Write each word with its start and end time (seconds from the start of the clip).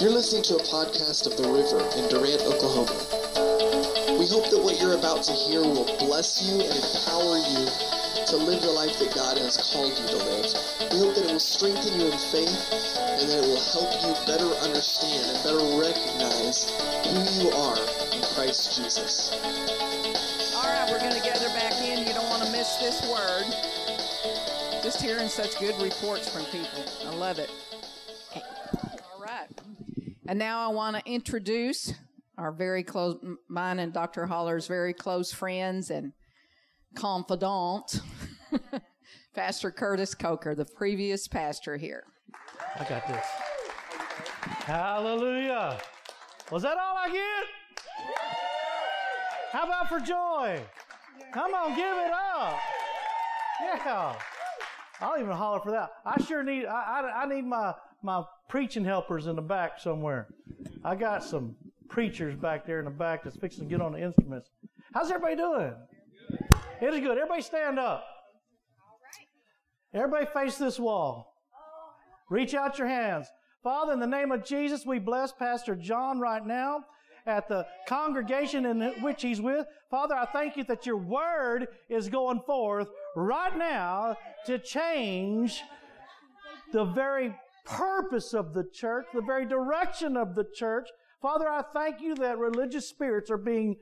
You're 0.00 0.12
listening 0.12 0.42
to 0.44 0.56
a 0.56 0.64
podcast 0.64 1.28
of 1.28 1.36
The 1.36 1.44
River 1.44 1.84
in 2.00 2.08
Durant, 2.08 2.40
Oklahoma. 2.48 2.96
We 4.16 4.24
hope 4.24 4.48
that 4.48 4.64
what 4.64 4.80
you're 4.80 4.96
about 4.96 5.24
to 5.24 5.32
hear 5.32 5.60
will 5.60 5.84
bless 6.00 6.40
you 6.40 6.56
and 6.64 6.72
empower 6.72 7.36
you 7.36 7.68
to 8.32 8.36
live 8.40 8.62
the 8.62 8.72
life 8.72 8.98
that 8.98 9.14
God 9.14 9.36
has 9.36 9.60
called 9.60 9.92
you 9.92 10.06
to 10.08 10.16
live. 10.24 10.48
We 10.88 11.04
hope 11.04 11.20
that 11.20 11.28
it 11.28 11.32
will 11.32 11.38
strengthen 11.38 12.00
you 12.00 12.08
in 12.08 12.18
faith 12.32 12.56
and 13.20 13.28
that 13.28 13.44
it 13.44 13.46
will 13.46 13.60
help 13.60 13.92
you 14.00 14.16
better 14.24 14.48
understand 14.64 15.20
and 15.28 15.36
better 15.44 15.60
recognize 15.76 16.72
who 17.04 17.20
you 17.44 17.52
are 17.52 17.76
in 18.16 18.24
Christ 18.32 18.72
Jesus. 18.80 19.36
All 20.56 20.64
right, 20.64 20.88
we're 20.88 21.00
going 21.00 21.12
to 21.12 21.20
gather 21.20 21.48
back 21.52 21.76
in. 21.84 22.06
You 22.06 22.14
don't 22.14 22.28
want 22.30 22.42
to 22.42 22.50
miss 22.50 22.76
this 22.76 23.04
word. 23.04 23.53
Just 25.04 25.16
hearing 25.16 25.28
such 25.28 25.60
good 25.60 25.82
reports 25.82 26.34
from 26.34 26.46
people. 26.46 26.82
I 27.06 27.14
love 27.14 27.38
it. 27.38 27.50
All 28.34 29.20
right. 29.20 29.46
And 30.26 30.38
now 30.38 30.66
I 30.66 30.72
want 30.72 30.96
to 30.96 31.02
introduce 31.04 31.92
our 32.38 32.50
very 32.50 32.82
close, 32.82 33.18
mine 33.46 33.80
and 33.80 33.92
Dr. 33.92 34.24
Holler's 34.24 34.66
very 34.66 34.94
close 34.94 35.30
friends 35.30 35.90
and 35.90 36.14
confidant, 36.94 38.00
Pastor 39.34 39.70
Curtis 39.70 40.14
Coker, 40.14 40.54
the 40.54 40.64
previous 40.64 41.28
pastor 41.28 41.76
here. 41.76 42.04
I 42.76 42.84
got 42.88 43.06
this. 43.06 43.26
Hallelujah. 44.64 45.80
Was 46.50 46.62
that 46.62 46.78
all 46.78 46.96
I 46.96 47.10
get? 47.10 47.46
How 49.52 49.66
about 49.66 49.86
for 49.90 50.00
joy? 50.00 50.62
Come 51.30 51.52
on, 51.52 51.76
give 51.76 51.84
it 51.84 52.10
up. 52.10 52.58
Yeah. 53.60 54.16
I'll 55.04 55.20
even 55.20 55.32
holler 55.32 55.60
for 55.60 55.70
that. 55.72 55.90
I 56.06 56.22
sure 56.22 56.42
need, 56.42 56.64
I, 56.64 56.72
I, 57.02 57.22
I 57.22 57.26
need 57.26 57.44
my, 57.44 57.74
my 58.02 58.24
preaching 58.48 58.84
helpers 58.84 59.26
in 59.26 59.36
the 59.36 59.42
back 59.42 59.78
somewhere. 59.78 60.28
I 60.82 60.94
got 60.94 61.22
some 61.22 61.56
preachers 61.88 62.34
back 62.36 62.66
there 62.66 62.78
in 62.78 62.86
the 62.86 62.90
back 62.90 63.22
that's 63.22 63.36
fixing 63.36 63.64
to 63.64 63.70
get 63.70 63.82
on 63.82 63.92
the 63.92 64.00
instruments. 64.00 64.48
How's 64.94 65.10
everybody 65.10 65.36
doing? 65.36 65.74
It 66.80 66.94
is 66.94 67.00
good. 67.00 67.18
Everybody 67.18 67.42
stand 67.42 67.78
up. 67.78 68.04
Everybody 69.92 70.26
face 70.26 70.56
this 70.56 70.78
wall. 70.78 71.34
Reach 72.30 72.54
out 72.54 72.78
your 72.78 72.88
hands. 72.88 73.26
Father, 73.62 73.92
in 73.92 74.00
the 74.00 74.06
name 74.06 74.32
of 74.32 74.44
Jesus, 74.44 74.86
we 74.86 74.98
bless 74.98 75.32
Pastor 75.32 75.76
John 75.76 76.18
right 76.18 76.44
now 76.44 76.84
at 77.26 77.48
the 77.48 77.66
congregation 77.86 78.66
in 78.66 78.80
which 79.02 79.22
he's 79.22 79.40
with. 79.40 79.66
Father, 79.90 80.14
I 80.14 80.26
thank 80.26 80.56
you 80.56 80.64
that 80.64 80.86
your 80.86 80.96
word 80.96 81.68
is 81.88 82.08
going 82.08 82.40
forth 82.40 82.88
right 83.16 83.56
now 83.56 84.16
to 84.46 84.58
change 84.58 85.62
the 86.72 86.84
very 86.84 87.34
purpose 87.64 88.34
of 88.34 88.52
the 88.52 88.64
church, 88.64 89.06
the 89.14 89.22
very 89.22 89.46
direction 89.46 90.16
of 90.16 90.34
the 90.34 90.44
church. 90.54 90.88
Father, 91.22 91.48
I 91.48 91.62
thank 91.72 92.00
you 92.00 92.14
that 92.16 92.38
religious 92.38 92.88
spirits 92.88 93.30
are 93.30 93.38
being 93.38 93.76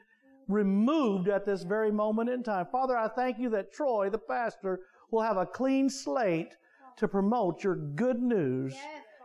removed 0.48 1.28
at 1.28 1.44
this 1.44 1.62
very 1.62 1.90
moment 1.90 2.28
in 2.28 2.42
time. 2.42 2.66
Father, 2.70 2.96
I 2.96 3.08
thank 3.08 3.38
you 3.38 3.48
that 3.50 3.72
Troy, 3.72 4.10
the 4.10 4.18
pastor, 4.18 4.80
will 5.10 5.22
have 5.22 5.36
a 5.36 5.46
clean 5.46 5.88
slate 5.88 6.56
to 6.96 7.08
promote 7.08 7.64
your 7.64 7.76
good 7.76 8.20
news. 8.20 8.74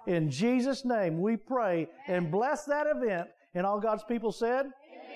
In 0.07 0.31
Jesus' 0.31 0.85
name, 0.85 1.21
we 1.21 1.35
pray 1.35 1.87
and 2.07 2.31
bless 2.31 2.63
that 2.65 2.87
event. 2.87 3.27
And 3.57 3.65
all 3.65 3.79
God's 3.79 4.03
people 4.03 4.31
said, 4.31 4.67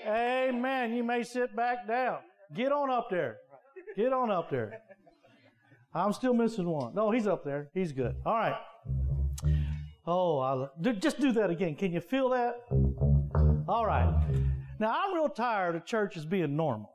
Amen. 0.04 0.56
Amen. 0.56 0.94
You 0.96 1.04
may 1.04 1.22
sit 1.22 1.56
back 1.56 1.88
down. 1.88 2.18
Get 2.56 2.72
on 2.72 2.90
up 2.90 3.08
there. 3.12 3.38
Get 3.96 4.12
on 4.12 4.32
up 4.32 4.50
there. 4.50 4.82
I'm 5.94 6.12
still 6.12 6.34
missing 6.34 6.68
one. 6.68 6.96
No, 6.96 7.12
he's 7.12 7.28
up 7.28 7.46
there. 7.46 7.70
He's 7.72 7.92
good. 7.92 8.16
All 8.26 8.34
right. 8.34 8.56
Oh, 10.08 10.40
I'll, 10.40 10.72
just 10.94 11.20
do 11.20 11.32
that 11.34 11.52
again. 11.52 11.76
Can 11.76 11.92
you 11.92 12.02
feel 12.02 12.30
that? 12.30 12.56
All 13.68 13.86
right. 13.86 14.12
Now, 14.80 14.96
I'm 15.04 15.14
real 15.14 15.30
tired 15.30 15.76
of 15.76 15.86
churches 15.86 16.26
being 16.26 16.56
normal. 16.56 16.92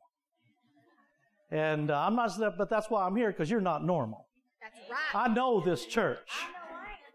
And 1.53 1.93
uh, 1.93 2.01
I'm 2.01 2.17
not, 2.17 2.59
but 2.59 2.69
that's 2.69 2.91
why 2.91 3.07
I'm 3.07 3.15
here 3.15 3.31
because 3.31 3.49
you're 3.49 3.61
not 3.61 3.85
normal. 3.85 4.27
That's 4.61 4.91
right. 4.91 5.31
I 5.31 5.33
know 5.33 5.61
this 5.61 5.87
church. 5.87 6.29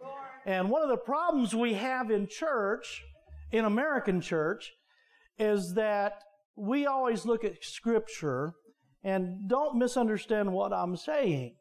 Know 0.02 0.10
And 0.46 0.70
one 0.70 0.82
of 0.84 0.88
the 0.88 0.96
problems 0.96 1.54
we 1.54 1.74
have 1.74 2.12
in 2.12 2.28
church, 2.28 3.04
in 3.52 3.66
American 3.66 4.22
church, 4.22 4.72
is 5.38 5.74
that 5.76 6.14
we 6.56 6.86
always 6.86 7.26
look 7.26 7.44
at 7.44 7.64
Scripture 7.64 8.54
and 9.04 9.50
don't 9.50 9.78
misunderstand 9.78 10.54
what 10.54 10.74
I'm 10.74 10.96
saying. 10.96 11.56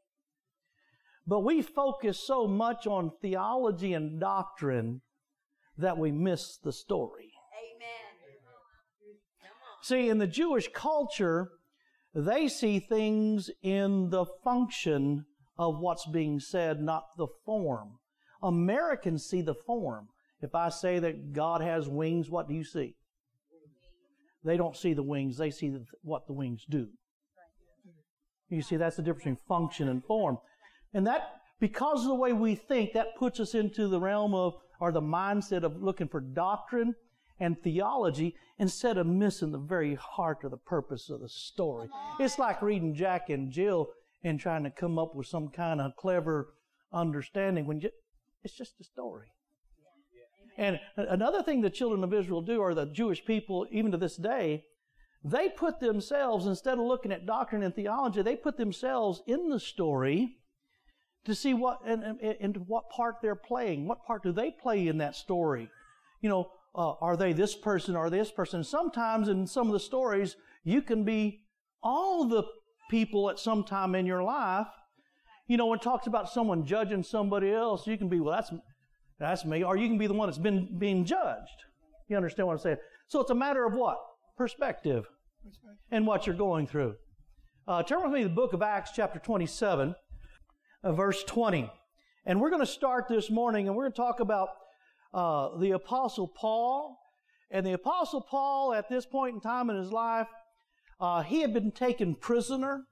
But 1.26 1.40
we 1.40 1.62
focus 1.62 2.26
so 2.26 2.46
much 2.46 2.86
on 2.86 3.12
theology 3.22 3.92
and 3.92 4.20
doctrine 4.20 5.00
that 5.78 5.96
we 5.96 6.10
miss 6.10 6.58
the 6.62 6.72
story. 6.72 7.32
Amen. 7.54 8.00
See, 9.82 10.08
in 10.08 10.18
the 10.18 10.26
Jewish 10.26 10.68
culture, 10.74 11.52
they 12.14 12.48
see 12.48 12.80
things 12.80 13.50
in 13.62 14.10
the 14.10 14.26
function 14.44 15.24
of 15.58 15.78
what's 15.78 16.06
being 16.06 16.40
said, 16.40 16.80
not 16.80 17.04
the 17.16 17.28
form. 17.46 17.98
Americans 18.42 19.24
see 19.24 19.42
the 19.42 19.54
form. 19.54 20.08
If 20.42 20.54
I 20.54 20.70
say 20.70 20.98
that 20.98 21.32
God 21.32 21.60
has 21.60 21.88
wings, 21.88 22.30
what 22.30 22.48
do 22.48 22.54
you 22.54 22.64
see? 22.64 22.96
They 24.42 24.56
don't 24.56 24.76
see 24.76 24.94
the 24.94 25.02
wings, 25.02 25.36
they 25.36 25.50
see 25.50 25.76
what 26.02 26.26
the 26.26 26.32
wings 26.32 26.64
do. 26.68 26.88
You 28.48 28.62
see, 28.62 28.76
that's 28.76 28.96
the 28.96 29.02
difference 29.02 29.22
between 29.22 29.36
function 29.46 29.88
and 29.88 30.04
form. 30.04 30.38
And 30.94 31.06
that, 31.06 31.34
because 31.60 32.02
of 32.02 32.08
the 32.08 32.14
way 32.14 32.32
we 32.32 32.54
think, 32.54 32.94
that 32.94 33.16
puts 33.16 33.38
us 33.38 33.54
into 33.54 33.86
the 33.86 34.00
realm 34.00 34.34
of, 34.34 34.54
or 34.80 34.92
the 34.92 35.02
mindset 35.02 35.62
of 35.62 35.82
looking 35.82 36.08
for 36.08 36.20
doctrine 36.20 36.94
and 37.38 37.62
theology 37.62 38.34
instead 38.58 38.96
of 38.96 39.06
missing 39.06 39.52
the 39.52 39.58
very 39.58 39.94
heart 39.94 40.38
or 40.42 40.48
the 40.48 40.56
purpose 40.56 41.10
of 41.10 41.20
the 41.20 41.28
story. 41.28 41.88
It's 42.18 42.38
like 42.38 42.62
reading 42.62 42.94
Jack 42.94 43.28
and 43.28 43.52
Jill 43.52 43.88
and 44.24 44.40
trying 44.40 44.64
to 44.64 44.70
come 44.70 44.98
up 44.98 45.14
with 45.14 45.26
some 45.26 45.48
kind 45.48 45.80
of 45.80 45.92
clever 45.96 46.54
understanding 46.92 47.66
when 47.66 47.80
you, 47.80 47.90
it's 48.42 48.56
just 48.56 48.80
a 48.80 48.84
story. 48.84 49.28
And 50.56 50.80
another 50.96 51.42
thing 51.42 51.60
the 51.60 51.70
children 51.70 52.04
of 52.04 52.12
Israel 52.12 52.42
do, 52.42 52.60
or 52.60 52.74
the 52.74 52.86
Jewish 52.86 53.24
people, 53.24 53.66
even 53.70 53.92
to 53.92 53.98
this 53.98 54.16
day, 54.16 54.64
they 55.22 55.48
put 55.48 55.80
themselves, 55.80 56.46
instead 56.46 56.78
of 56.78 56.84
looking 56.84 57.12
at 57.12 57.26
doctrine 57.26 57.62
and 57.62 57.74
theology, 57.74 58.22
they 58.22 58.36
put 58.36 58.56
themselves 58.56 59.22
in 59.26 59.48
the 59.48 59.60
story 59.60 60.36
to 61.24 61.34
see 61.34 61.52
what 61.52 61.80
and, 61.86 62.02
and, 62.02 62.36
and 62.40 62.56
what 62.66 62.88
part 62.90 63.16
they're 63.20 63.34
playing. 63.34 63.86
What 63.86 64.04
part 64.06 64.22
do 64.22 64.32
they 64.32 64.50
play 64.50 64.88
in 64.88 64.98
that 64.98 65.14
story? 65.14 65.68
You 66.22 66.30
know, 66.30 66.50
uh, 66.74 66.92
are 67.00 67.16
they 67.16 67.32
this 67.32 67.54
person 67.54 67.96
or 67.96 68.08
this 68.08 68.30
person? 68.30 68.64
Sometimes 68.64 69.28
in 69.28 69.46
some 69.46 69.66
of 69.66 69.72
the 69.72 69.80
stories, 69.80 70.36
you 70.64 70.80
can 70.80 71.04
be 71.04 71.42
all 71.82 72.26
the 72.26 72.44
people 72.90 73.30
at 73.30 73.38
some 73.38 73.64
time 73.64 73.94
in 73.94 74.06
your 74.06 74.22
life. 74.22 74.68
You 75.46 75.56
know, 75.56 75.66
when 75.66 75.78
it 75.78 75.82
talks 75.82 76.06
about 76.06 76.30
someone 76.30 76.64
judging 76.64 77.02
somebody 77.02 77.52
else, 77.52 77.86
you 77.86 77.98
can 77.98 78.08
be, 78.08 78.20
well, 78.20 78.34
that's 78.34 78.52
that's 79.20 79.44
me, 79.44 79.62
or 79.62 79.76
you 79.76 79.86
can 79.86 79.98
be 79.98 80.06
the 80.06 80.14
one 80.14 80.28
that's 80.28 80.38
been 80.38 80.78
being 80.78 81.04
judged. 81.04 81.64
You 82.08 82.16
understand 82.16 82.48
what 82.48 82.54
I'm 82.54 82.58
saying? 82.58 82.78
So 83.06 83.20
it's 83.20 83.30
a 83.30 83.34
matter 83.34 83.66
of 83.66 83.74
what? 83.74 83.98
Perspective 84.36 85.06
and 85.90 86.06
what 86.06 86.26
you're 86.26 86.34
going 86.34 86.66
through. 86.66 86.94
Uh, 87.68 87.82
turn 87.82 88.02
with 88.02 88.12
me 88.12 88.22
to 88.22 88.28
the 88.28 88.34
book 88.34 88.54
of 88.54 88.62
Acts, 88.62 88.92
chapter 88.96 89.18
27, 89.18 89.94
uh, 90.82 90.92
verse 90.92 91.22
20. 91.24 91.70
And 92.24 92.40
we're 92.40 92.50
going 92.50 92.60
to 92.60 92.66
start 92.66 93.06
this 93.08 93.30
morning 93.30 93.68
and 93.68 93.76
we're 93.76 93.84
going 93.84 93.92
to 93.92 93.96
talk 93.96 94.20
about 94.20 94.48
uh, 95.12 95.58
the 95.58 95.72
Apostle 95.72 96.26
Paul. 96.26 96.96
And 97.50 97.66
the 97.66 97.72
Apostle 97.72 98.22
Paul, 98.22 98.72
at 98.72 98.88
this 98.88 99.04
point 99.04 99.34
in 99.34 99.40
time 99.40 99.68
in 99.68 99.76
his 99.76 99.92
life, 99.92 100.28
uh, 100.98 101.22
he 101.22 101.42
had 101.42 101.52
been 101.52 101.72
taken 101.72 102.14
prisoner. 102.14 102.84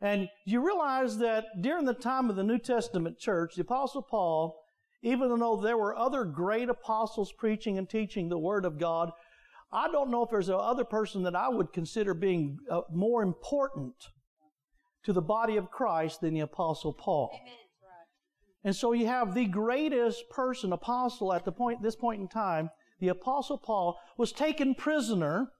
And 0.00 0.28
you 0.46 0.64
realize 0.64 1.18
that 1.18 1.44
during 1.60 1.84
the 1.84 1.94
time 1.94 2.30
of 2.30 2.36
the 2.36 2.44
New 2.44 2.58
Testament 2.58 3.18
church, 3.18 3.56
the 3.56 3.62
Apostle 3.62 4.02
Paul, 4.02 4.56
even 5.02 5.38
though 5.38 5.56
there 5.56 5.76
were 5.76 5.96
other 5.96 6.24
great 6.24 6.68
apostles 6.68 7.32
preaching 7.32 7.78
and 7.78 7.88
teaching 7.88 8.28
the 8.28 8.38
Word 8.38 8.64
of 8.64 8.78
God, 8.78 9.12
I 9.72 9.90
don't 9.90 10.10
know 10.10 10.24
if 10.24 10.30
there's 10.30 10.48
another 10.48 10.84
person 10.84 11.22
that 11.24 11.36
I 11.36 11.48
would 11.48 11.72
consider 11.72 12.14
being 12.14 12.58
uh, 12.70 12.80
more 12.92 13.22
important 13.22 13.94
to 15.04 15.12
the 15.12 15.22
body 15.22 15.56
of 15.56 15.70
Christ 15.70 16.20
than 16.20 16.34
the 16.34 16.40
Apostle 16.40 16.92
Paul. 16.92 17.30
Amen. 17.34 17.54
And 18.64 18.74
so 18.74 18.92
you 18.92 19.06
have 19.06 19.34
the 19.34 19.46
greatest 19.46 20.28
person, 20.30 20.72
apostle, 20.72 21.32
at 21.32 21.44
the 21.44 21.52
point, 21.52 21.82
this 21.82 21.96
point 21.96 22.20
in 22.20 22.28
time, 22.28 22.70
the 23.00 23.08
Apostle 23.08 23.58
Paul, 23.58 23.98
was 24.16 24.32
taken 24.32 24.74
prisoner. 24.74 25.52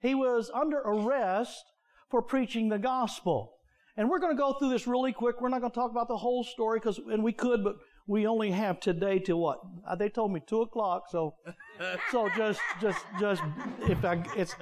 He 0.00 0.14
was 0.14 0.50
under 0.54 0.78
arrest 0.78 1.64
for 2.10 2.22
preaching 2.22 2.68
the 2.68 2.78
gospel. 2.78 3.54
And 3.96 4.08
we're 4.08 4.20
going 4.20 4.36
to 4.36 4.40
go 4.40 4.52
through 4.52 4.70
this 4.70 4.86
really 4.86 5.12
quick. 5.12 5.40
We're 5.40 5.48
not 5.48 5.60
going 5.60 5.72
to 5.72 5.74
talk 5.74 5.90
about 5.90 6.08
the 6.08 6.16
whole 6.16 6.44
story 6.44 6.78
because, 6.78 6.98
and 6.98 7.24
we 7.24 7.32
could, 7.32 7.64
but 7.64 7.76
we 8.06 8.26
only 8.26 8.50
have 8.50 8.80
today 8.80 9.18
to 9.20 9.36
what? 9.36 9.60
Uh, 9.86 9.96
They 9.96 10.08
told 10.08 10.32
me 10.32 10.40
two 10.46 10.62
o'clock, 10.62 11.04
so, 11.10 11.34
so 12.12 12.28
just, 12.36 12.60
just, 12.80 13.04
just, 13.18 13.42
if 13.82 14.04
I, 14.04 14.22
it's, 14.36 14.54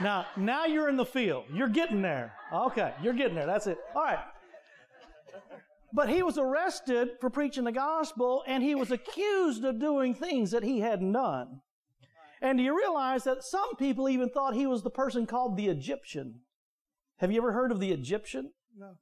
now, 0.00 0.26
now 0.36 0.66
you're 0.66 0.88
in 0.88 0.96
the 0.96 1.06
field. 1.06 1.44
You're 1.52 1.68
getting 1.68 2.02
there. 2.02 2.34
Okay, 2.52 2.92
you're 3.02 3.14
getting 3.14 3.34
there. 3.34 3.46
That's 3.46 3.66
it. 3.66 3.78
All 3.94 4.02
right. 4.02 4.18
But 5.92 6.08
he 6.08 6.22
was 6.22 6.36
arrested 6.36 7.10
for 7.20 7.30
preaching 7.30 7.64
the 7.64 7.72
gospel 7.72 8.42
and 8.46 8.62
he 8.62 8.74
was 8.74 8.90
accused 8.90 9.64
of 9.64 9.80
doing 9.80 10.14
things 10.14 10.50
that 10.50 10.62
he 10.62 10.80
hadn't 10.80 11.12
done. 11.12 11.60
And 12.42 12.58
do 12.58 12.64
you 12.64 12.76
realize 12.76 13.24
that 13.24 13.42
some 13.42 13.76
people 13.76 14.08
even 14.08 14.28
thought 14.28 14.54
he 14.54 14.66
was 14.66 14.82
the 14.82 14.90
person 14.90 15.26
called 15.26 15.56
the 15.56 15.68
Egyptian? 15.68 16.40
Have 17.18 17.32
you 17.32 17.38
ever 17.38 17.52
heard 17.52 17.72
of 17.72 17.80
the 17.80 17.92
Egyptian? 17.92 18.50
No. 18.76 18.96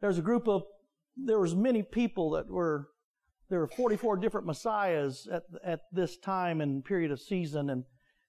There's 0.00 0.18
a 0.18 0.22
group 0.22 0.46
of, 0.46 0.62
there 1.24 1.38
was 1.38 1.54
many 1.54 1.82
people 1.82 2.30
that 2.30 2.48
were, 2.48 2.88
there 3.48 3.60
were 3.60 3.68
44 3.68 4.16
different 4.16 4.46
messiahs 4.46 5.26
at, 5.30 5.44
at 5.64 5.80
this 5.92 6.16
time 6.16 6.60
and 6.60 6.84
period 6.84 7.10
of 7.10 7.20
season 7.20 7.70
and, 7.70 7.84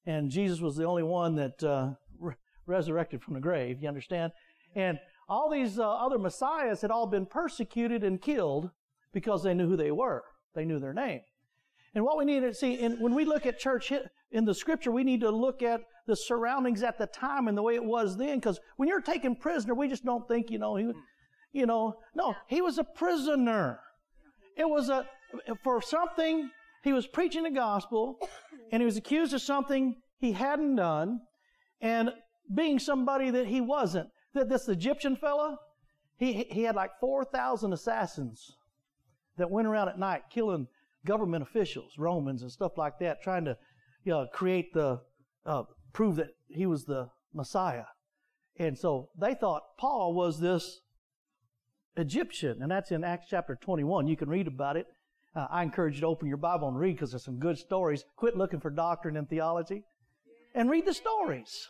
and 0.05 0.31
Jesus 0.31 0.59
was 0.59 0.75
the 0.75 0.85
only 0.85 1.03
one 1.03 1.35
that, 1.35 1.63
uh, 1.63 1.91
re- 2.17 2.35
resurrected 2.65 3.21
from 3.21 3.35
the 3.35 3.39
grave, 3.39 3.81
you 3.81 3.87
understand? 3.87 4.31
And 4.75 4.99
all 5.27 5.49
these 5.49 5.77
uh, 5.77 5.87
other 5.87 6.17
messiahs 6.17 6.81
had 6.81 6.91
all 6.91 7.05
been 7.05 7.25
persecuted 7.25 8.03
and 8.03 8.21
killed 8.21 8.71
because 9.13 9.43
they 9.43 9.53
knew 9.53 9.67
who 9.67 9.77
they 9.77 9.91
were. 9.91 10.23
They 10.55 10.65
knew 10.65 10.79
their 10.79 10.93
name. 10.93 11.21
And 11.95 12.03
what 12.03 12.17
we 12.17 12.25
need 12.25 12.41
to 12.41 12.53
see, 12.53 12.73
in, 12.73 12.99
when 12.99 13.15
we 13.15 13.25
look 13.25 13.45
at 13.45 13.59
church 13.59 13.91
in 14.31 14.45
the 14.45 14.53
scripture, 14.53 14.91
we 14.91 15.03
need 15.03 15.21
to 15.21 15.31
look 15.31 15.61
at 15.61 15.81
the 16.05 16.15
surroundings 16.15 16.83
at 16.83 16.97
the 16.97 17.07
time 17.07 17.47
and 17.47 17.57
the 17.57 17.63
way 17.63 17.75
it 17.75 17.83
was 17.83 18.17
then. 18.17 18.37
Because 18.37 18.59
when 18.77 18.87
you're 18.87 19.01
taken 19.01 19.35
prisoner, 19.35 19.73
we 19.73 19.87
just 19.87 20.05
don't 20.05 20.27
think, 20.27 20.51
you 20.51 20.59
know, 20.59 20.75
he, 20.75 20.91
you 21.51 21.65
know, 21.65 21.95
no, 22.15 22.35
he 22.47 22.61
was 22.61 22.77
a 22.77 22.83
prisoner. 22.83 23.79
It 24.55 24.69
was 24.69 24.89
a, 24.89 25.05
for 25.63 25.81
something, 25.81 26.49
he 26.83 26.93
was 26.93 27.07
preaching 27.07 27.43
the 27.43 27.51
gospel 27.51 28.19
and 28.71 28.81
he 28.81 28.85
was 28.85 28.97
accused 28.97 29.33
of 29.33 29.41
something 29.41 29.95
he 30.19 30.33
hadn't 30.33 30.75
done 30.75 31.21
and 31.81 32.11
being 32.53 32.79
somebody 32.79 33.29
that 33.31 33.47
he 33.47 33.61
wasn't. 33.61 34.09
That 34.33 34.49
this 34.49 34.67
Egyptian 34.67 35.15
fella, 35.15 35.57
he, 36.17 36.45
he 36.51 36.63
had 36.63 36.75
like 36.75 36.91
4,000 36.99 37.73
assassins 37.73 38.51
that 39.37 39.49
went 39.49 39.67
around 39.67 39.89
at 39.89 39.97
night 39.97 40.23
killing 40.31 40.67
government 41.05 41.41
officials, 41.41 41.93
Romans 41.97 42.41
and 42.43 42.51
stuff 42.51 42.77
like 42.77 42.99
that, 42.99 43.23
trying 43.23 43.45
to 43.45 43.57
you 44.03 44.11
know, 44.11 44.27
create 44.31 44.73
the, 44.73 45.01
uh, 45.45 45.63
prove 45.93 46.17
that 46.17 46.29
he 46.47 46.65
was 46.65 46.85
the 46.85 47.09
Messiah. 47.33 47.85
And 48.57 48.77
so 48.77 49.09
they 49.17 49.33
thought 49.33 49.77
Paul 49.77 50.13
was 50.13 50.39
this 50.39 50.81
Egyptian, 51.97 52.61
and 52.61 52.71
that's 52.71 52.91
in 52.91 53.03
Acts 53.03 53.27
chapter 53.29 53.57
21. 53.61 54.07
You 54.07 54.15
can 54.15 54.29
read 54.29 54.47
about 54.47 54.77
it. 54.77 54.87
Uh, 55.35 55.47
I 55.49 55.63
encourage 55.63 55.95
you 55.95 56.01
to 56.01 56.07
open 56.07 56.27
your 56.27 56.37
Bible 56.37 56.67
and 56.67 56.77
read 56.77 56.95
because 56.95 57.11
there's 57.11 57.23
some 57.23 57.39
good 57.39 57.57
stories. 57.57 58.03
Quit 58.15 58.37
looking 58.37 58.59
for 58.59 58.69
doctrine 58.69 59.17
and 59.17 59.29
theology 59.29 59.83
and 60.55 60.69
read 60.69 60.85
the 60.85 60.93
stories. 60.93 61.67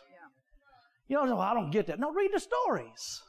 You 1.08 1.16
know, 1.16 1.40
I 1.40 1.54
don't 1.54 1.70
get 1.70 1.88
that. 1.88 1.98
No, 1.98 2.12
read 2.12 2.30
the 2.32 2.40
stories. 2.40 3.22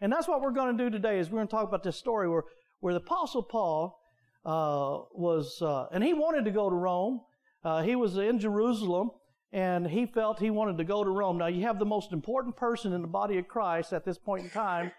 And 0.00 0.12
that's 0.12 0.26
what 0.26 0.42
we're 0.42 0.50
going 0.50 0.76
to 0.76 0.84
do 0.84 0.90
today 0.90 1.18
is 1.18 1.30
we're 1.30 1.38
going 1.38 1.46
to 1.46 1.50
talk 1.50 1.68
about 1.68 1.84
this 1.84 1.96
story 1.96 2.28
where, 2.28 2.42
where 2.80 2.92
the 2.92 3.00
Apostle 3.00 3.42
Paul 3.42 3.98
uh, 4.44 4.98
was, 5.14 5.62
uh, 5.62 5.86
and 5.92 6.02
he 6.02 6.12
wanted 6.12 6.44
to 6.44 6.50
go 6.50 6.68
to 6.68 6.74
Rome. 6.74 7.20
Uh, 7.64 7.82
he 7.82 7.94
was 7.94 8.18
in 8.18 8.40
Jerusalem, 8.40 9.12
and 9.52 9.86
he 9.86 10.06
felt 10.06 10.40
he 10.40 10.50
wanted 10.50 10.76
to 10.78 10.84
go 10.84 11.04
to 11.04 11.10
Rome. 11.10 11.38
Now, 11.38 11.46
you 11.46 11.62
have 11.62 11.78
the 11.78 11.86
most 11.86 12.12
important 12.12 12.56
person 12.56 12.92
in 12.92 13.00
the 13.00 13.08
body 13.08 13.38
of 13.38 13.46
Christ 13.46 13.92
at 13.92 14.04
this 14.04 14.18
point 14.18 14.44
in 14.44 14.50
time 14.50 14.90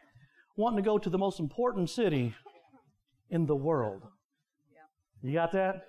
wanting 0.56 0.78
to 0.78 0.88
go 0.88 0.98
to 0.98 1.10
the 1.10 1.18
most 1.18 1.40
important 1.40 1.90
city 1.90 2.34
in 3.30 3.46
the 3.46 3.56
world. 3.56 4.04
You 5.22 5.34
got 5.34 5.52
that? 5.54 5.88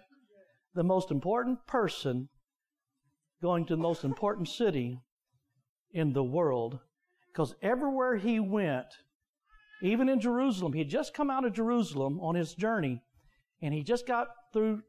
The 0.75 0.83
most 0.83 1.11
important 1.11 1.67
person 1.67 2.29
going 3.43 3.67
to 3.67 3.77
the 3.77 3.83
most 3.83 4.05
important 4.05 4.49
city 4.49 5.01
in 5.93 6.13
the 6.13 6.25
world. 6.25 6.79
Because 7.33 7.55
everywhere 7.63 8.17
he 8.17 8.41
went, 8.41 8.87
even 9.83 10.09
in 10.09 10.21
Jerusalem, 10.21 10.73
he 10.73 10.81
had 10.81 10.89
just 10.89 11.15
come 11.15 11.31
out 11.31 11.45
of 11.45 11.53
Jerusalem 11.53 12.19
on 12.21 12.35
his 12.35 12.55
journey, 12.55 13.03
and 13.61 13.75
he 13.75 13.83
just 13.83 14.07
got 14.07 14.29
through 14.53 14.83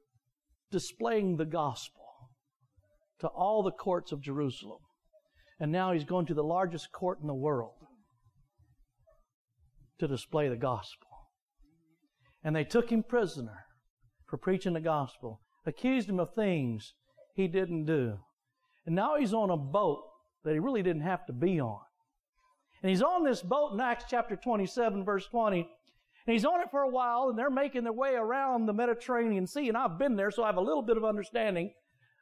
displaying 0.72 1.38
the 1.38 1.46
gospel 1.46 2.06
to 3.20 3.28
all 3.28 3.64
the 3.64 3.72
courts 3.72 4.12
of 4.12 4.22
Jerusalem. 4.22 4.80
And 5.60 5.72
now 5.72 5.92
he's 5.92 6.04
going 6.04 6.26
to 6.28 6.34
the 6.34 6.44
largest 6.44 6.92
court 6.92 7.20
in 7.20 7.28
the 7.28 7.34
world 7.34 7.87
to 10.00 10.08
display 10.08 10.50
the 10.50 10.56
gospel. 10.56 11.08
And 12.44 12.56
they 12.56 12.64
took 12.64 12.92
him 12.92 13.04
prisoner 13.04 13.66
for 14.28 14.38
preaching 14.38 14.74
the 14.74 14.80
gospel, 14.80 15.42
accused 15.66 16.10
him 16.10 16.20
of 16.20 16.34
things 16.34 16.94
he 17.34 17.48
didn't 17.48 17.86
do. 17.86 18.20
And 18.86 18.96
now 18.96 19.18
he's 19.18 19.34
on 19.34 19.50
a 19.50 19.58
boat 19.58 20.04
that 20.44 20.54
he 20.54 20.60
really 20.60 20.84
didn't 20.84 21.02
have 21.02 21.26
to 21.26 21.34
be 21.34 21.60
on. 21.60 21.82
And 22.82 22.90
he's 22.90 23.02
on 23.02 23.24
this 23.24 23.42
boat 23.42 23.74
in 23.74 23.82
Acts 23.82 24.06
chapter 24.10 24.36
27, 24.36 25.04
verse 25.04 25.28
20. 25.28 25.60
And 25.60 26.34
he's 26.34 26.46
on 26.46 26.62
it 26.62 26.70
for 26.72 26.82
a 26.82 26.90
while, 26.90 27.30
and 27.30 27.38
they're 27.38 27.50
making 27.50 27.84
their 27.84 27.94
way 27.94 28.14
around 28.14 28.66
the 28.66 28.74
Mediterranean 28.74 29.48
Sea. 29.48 29.70
And 29.70 29.78
I've 29.78 29.98
been 29.98 30.16
there, 30.16 30.30
so 30.30 30.44
I 30.44 30.48
have 30.48 30.58
a 30.58 30.62
little 30.62 30.82
bit 30.82 30.98
of 30.98 31.06
understanding 31.06 31.74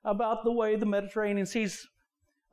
about 0.04 0.44
the 0.44 0.52
way 0.52 0.76
the 0.76 0.86
Mediterranean 0.86 1.46
Sea's 1.46 1.88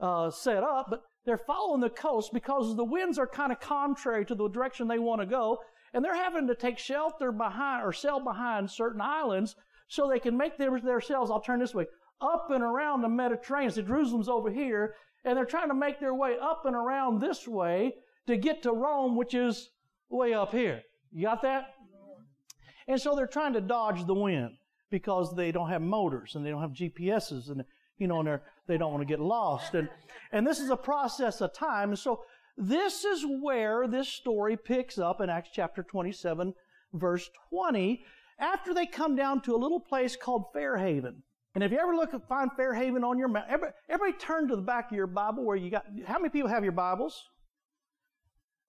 uh, 0.00 0.30
set 0.30 0.62
up. 0.62 0.86
But 0.90 1.02
they're 1.24 1.38
following 1.38 1.80
the 1.80 1.90
coast 1.90 2.32
because 2.32 2.76
the 2.76 2.84
winds 2.84 3.18
are 3.18 3.26
kind 3.26 3.52
of 3.52 3.60
contrary 3.60 4.24
to 4.26 4.34
the 4.34 4.48
direction 4.48 4.88
they 4.88 4.98
want 4.98 5.20
to 5.20 5.26
go. 5.26 5.58
And 5.94 6.04
they're 6.04 6.16
having 6.16 6.46
to 6.48 6.54
take 6.54 6.78
shelter 6.78 7.32
behind 7.32 7.84
or 7.84 7.92
sail 7.92 8.18
behind 8.18 8.70
certain 8.70 9.00
islands 9.00 9.54
so 9.88 10.08
they 10.08 10.18
can 10.18 10.36
make 10.36 10.56
their, 10.56 10.80
themselves, 10.80 11.30
I'll 11.30 11.40
turn 11.40 11.60
this 11.60 11.74
way, 11.74 11.86
up 12.20 12.48
and 12.50 12.62
around 12.62 13.02
the 13.02 13.08
Mediterranean. 13.08 13.72
So 13.72 13.82
Jerusalem's 13.82 14.28
over 14.28 14.50
here, 14.50 14.94
and 15.24 15.36
they're 15.36 15.44
trying 15.44 15.68
to 15.68 15.74
make 15.74 16.00
their 16.00 16.14
way 16.14 16.36
up 16.40 16.62
and 16.64 16.74
around 16.74 17.20
this 17.20 17.46
way 17.46 17.94
to 18.26 18.36
get 18.36 18.62
to 18.62 18.72
Rome, 18.72 19.16
which 19.16 19.34
is 19.34 19.70
way 20.08 20.32
up 20.32 20.52
here. 20.52 20.80
You 21.12 21.24
got 21.24 21.42
that? 21.42 21.74
And 22.88 23.00
so 23.00 23.14
they're 23.14 23.26
trying 23.26 23.52
to 23.52 23.60
dodge 23.60 24.06
the 24.06 24.14
wind 24.14 24.56
because 24.90 25.34
they 25.36 25.52
don't 25.52 25.68
have 25.68 25.82
motors 25.82 26.34
and 26.34 26.44
they 26.44 26.50
don't 26.50 26.62
have 26.62 26.72
GPSs 26.72 27.50
and 27.50 27.62
you 27.98 28.08
know, 28.08 28.18
and 28.18 28.26
they're, 28.26 28.42
they 28.66 28.78
don't 28.78 28.92
want 28.92 29.02
to 29.02 29.06
get 29.06 29.20
lost. 29.20 29.74
And, 29.74 29.88
and 30.32 30.46
this 30.46 30.60
is 30.60 30.70
a 30.70 30.76
process 30.76 31.40
of 31.40 31.52
time. 31.52 31.94
So 31.96 32.22
this 32.56 33.04
is 33.04 33.24
where 33.40 33.86
this 33.88 34.08
story 34.08 34.56
picks 34.56 34.98
up 34.98 35.20
in 35.20 35.30
Acts 35.30 35.50
chapter 35.52 35.82
27, 35.82 36.54
verse 36.94 37.28
20, 37.50 38.04
after 38.38 38.74
they 38.74 38.86
come 38.86 39.16
down 39.16 39.40
to 39.42 39.54
a 39.54 39.58
little 39.58 39.80
place 39.80 40.16
called 40.16 40.46
Fairhaven. 40.52 41.22
And 41.54 41.62
if 41.62 41.70
you 41.70 41.78
ever 41.78 41.94
look 41.94 42.14
at 42.14 42.26
find 42.28 42.50
Fairhaven 42.56 43.04
on 43.04 43.18
your 43.18 43.28
map, 43.28 43.46
everybody, 43.46 43.72
everybody 43.88 44.18
turn 44.18 44.48
to 44.48 44.56
the 44.56 44.62
back 44.62 44.90
of 44.90 44.96
your 44.96 45.06
Bible 45.06 45.44
where 45.44 45.56
you 45.56 45.70
got, 45.70 45.84
how 46.06 46.18
many 46.18 46.30
people 46.30 46.48
have 46.48 46.62
your 46.62 46.72
Bibles? 46.72 47.28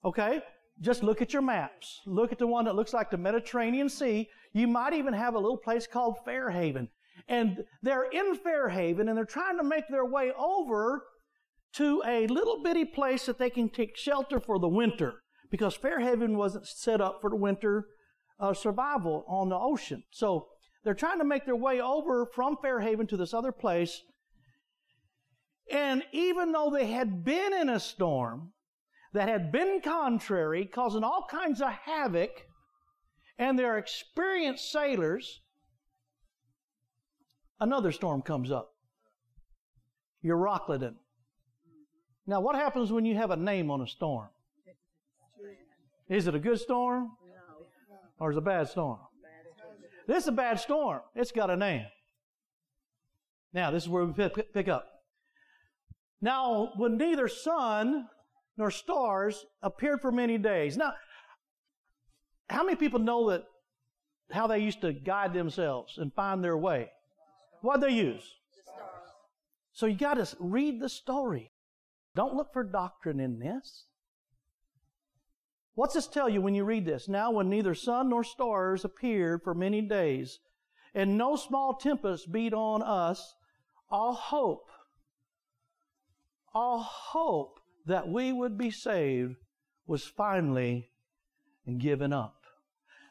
Okay. 0.04 0.42
Just 0.81 1.04
look 1.04 1.22
at 1.22 1.31
your 1.31 1.42
maps. 1.42 2.01
Look 2.06 2.31
at 2.31 2.39
the 2.39 2.48
one 2.48 2.66
that 2.66 2.75
looks 2.75 2.94
like 2.94 3.10
the 3.10 3.18
Mediterranean 3.18 3.88
Sea. 3.88 4.27
You 4.53 4.67
might 4.67 4.94
even 4.94 5.13
have 5.13 5.36
a 5.36 5.39
little 5.39 5.58
place 5.58 5.88
called 5.88 6.17
Fairhaven. 6.25 6.89
And 7.27 7.63
they're 7.82 8.10
in 8.10 8.36
Fairhaven 8.36 9.08
and 9.08 9.17
they're 9.17 9.25
trying 9.25 9.58
to 9.58 9.63
make 9.63 9.88
their 9.89 10.05
way 10.05 10.32
over 10.38 11.03
to 11.74 12.03
a 12.05 12.27
little 12.27 12.62
bitty 12.62 12.86
place 12.86 13.25
that 13.25 13.39
they 13.39 13.50
can 13.50 13.70
take 13.70 13.98
shelter 13.98 14.39
for 14.39 14.60
the 14.60 14.67
winter 14.67 15.15
because 15.50 15.75
Fairhaven 15.75 16.38
wasn't 16.38 16.67
set 16.67 17.01
up 17.01 17.20
for 17.22 17.29
the 17.29 17.36
winter 17.36 17.86
uh, 18.39 18.53
survival 18.53 19.25
on 19.27 19.50
the 19.50 19.58
ocean. 19.58 20.03
So 20.12 20.48
they're 20.84 20.93
trying 20.93 21.20
to 21.20 21.25
make 21.25 21.46
their 21.46 21.55
way 21.55 21.79
over 21.79 22.27
from 22.34 22.58
Fairhaven 22.62 23.08
to 23.08 23.17
this 23.17 23.34
other 23.34 23.51
place. 23.51 24.01
And 25.72 26.03
even 26.12 26.51
though 26.51 26.70
they 26.70 26.88
had 26.88 27.24
been 27.24 27.53
in 27.53 27.70
a 27.70 27.79
storm 27.79 28.51
that 29.13 29.29
had 29.29 29.51
been 29.51 29.79
contrary, 29.82 30.65
causing 30.65 31.03
all 31.03 31.25
kinds 31.29 31.62
of 31.62 31.72
havoc, 31.72 32.32
and 33.38 33.58
they're 33.58 33.77
experienced 33.77 34.72
sailors, 34.72 35.41
another 37.60 37.91
storm 37.91 38.22
comes 38.22 38.51
up. 38.51 38.74
You're 40.22 40.38
Euroclydon. 40.38 40.95
Now, 42.25 42.39
what 42.39 42.55
happens 42.55 42.91
when 42.91 43.05
you 43.05 43.15
have 43.15 43.31
a 43.31 43.36
name 43.36 43.69
on 43.69 43.81
a 43.81 43.88
storm? 43.88 44.29
Is 46.10 46.27
it 46.27 46.36
a 46.36 46.39
good 46.39 46.60
storm? 46.60 47.12
Or 48.19 48.31
is 48.31 48.38
it 48.38 48.39
a 48.39 48.41
bad 48.41 48.69
storm? 48.69 49.00
This 50.07 50.24
is 50.24 50.27
a 50.27 50.33
bad 50.33 50.60
storm. 50.60 51.01
It's 51.15 51.31
got 51.31 51.50
a 51.50 51.57
name. 51.57 51.86
Now, 53.53 53.72
this 53.72 53.83
is 53.83 53.89
where 53.89 54.05
we 54.05 54.13
pick 54.13 54.67
up. 54.67 54.88
Now, 56.22 56.72
when 56.77 56.98
neither 56.98 57.27
sun 57.27 58.07
nor 58.57 58.72
stars 58.72 59.45
appeared 59.62 60.01
for 60.01 60.12
many 60.12 60.38
days. 60.38 60.77
Now, 60.77 60.93
how 62.50 62.63
many 62.63 62.75
people 62.75 63.00
know 63.00 63.29
that 63.31 63.43
how 64.31 64.48
they 64.48 64.60
used 64.60 64.81
to 64.81 64.93
guide 64.93 65.33
themselves 65.33 65.98
and 65.98 66.13
find 66.13 66.43
their 66.43 66.57
way? 66.57 66.91
What 67.63 67.79
they 67.79 67.91
use? 67.91 68.29
So 69.72 69.86
you 69.86 69.96
got 69.96 70.15
to 70.15 70.27
read 70.38 70.82
the 70.82 70.89
story. 70.89 71.53
Don't 72.13 72.36
look 72.36 72.51
for 72.51 72.62
doctrine 72.62 73.22
in 73.22 73.39
this. 73.39 73.86
What's 75.74 75.93
this 75.93 76.05
tell 76.05 76.27
you 76.27 76.41
when 76.41 76.55
you 76.55 76.65
read 76.65 76.86
this? 76.86 77.08
Now, 77.08 77.32
when 77.32 77.50
neither 77.50 77.74
sun 77.74 78.10
nor 78.10 78.25
stars 78.25 78.84
appeared 78.84 79.43
for 79.43 79.55
many 79.55 79.79
days, 79.79 80.39
and 80.93 81.17
no 81.17 81.38
small 81.38 81.74
tempest 81.74 82.34
beat 82.34 82.53
on 82.53 82.84
us, 82.84 83.34
all 83.89 84.13
hope, 84.13 84.67
all 86.53 86.79
hope 86.84 87.62
that 87.86 88.10
we 88.10 88.34
would 88.34 88.58
be 88.58 88.72
saved 88.72 89.36
was 89.88 90.03
finally 90.03 90.89
given 91.77 92.12
up. 92.12 92.36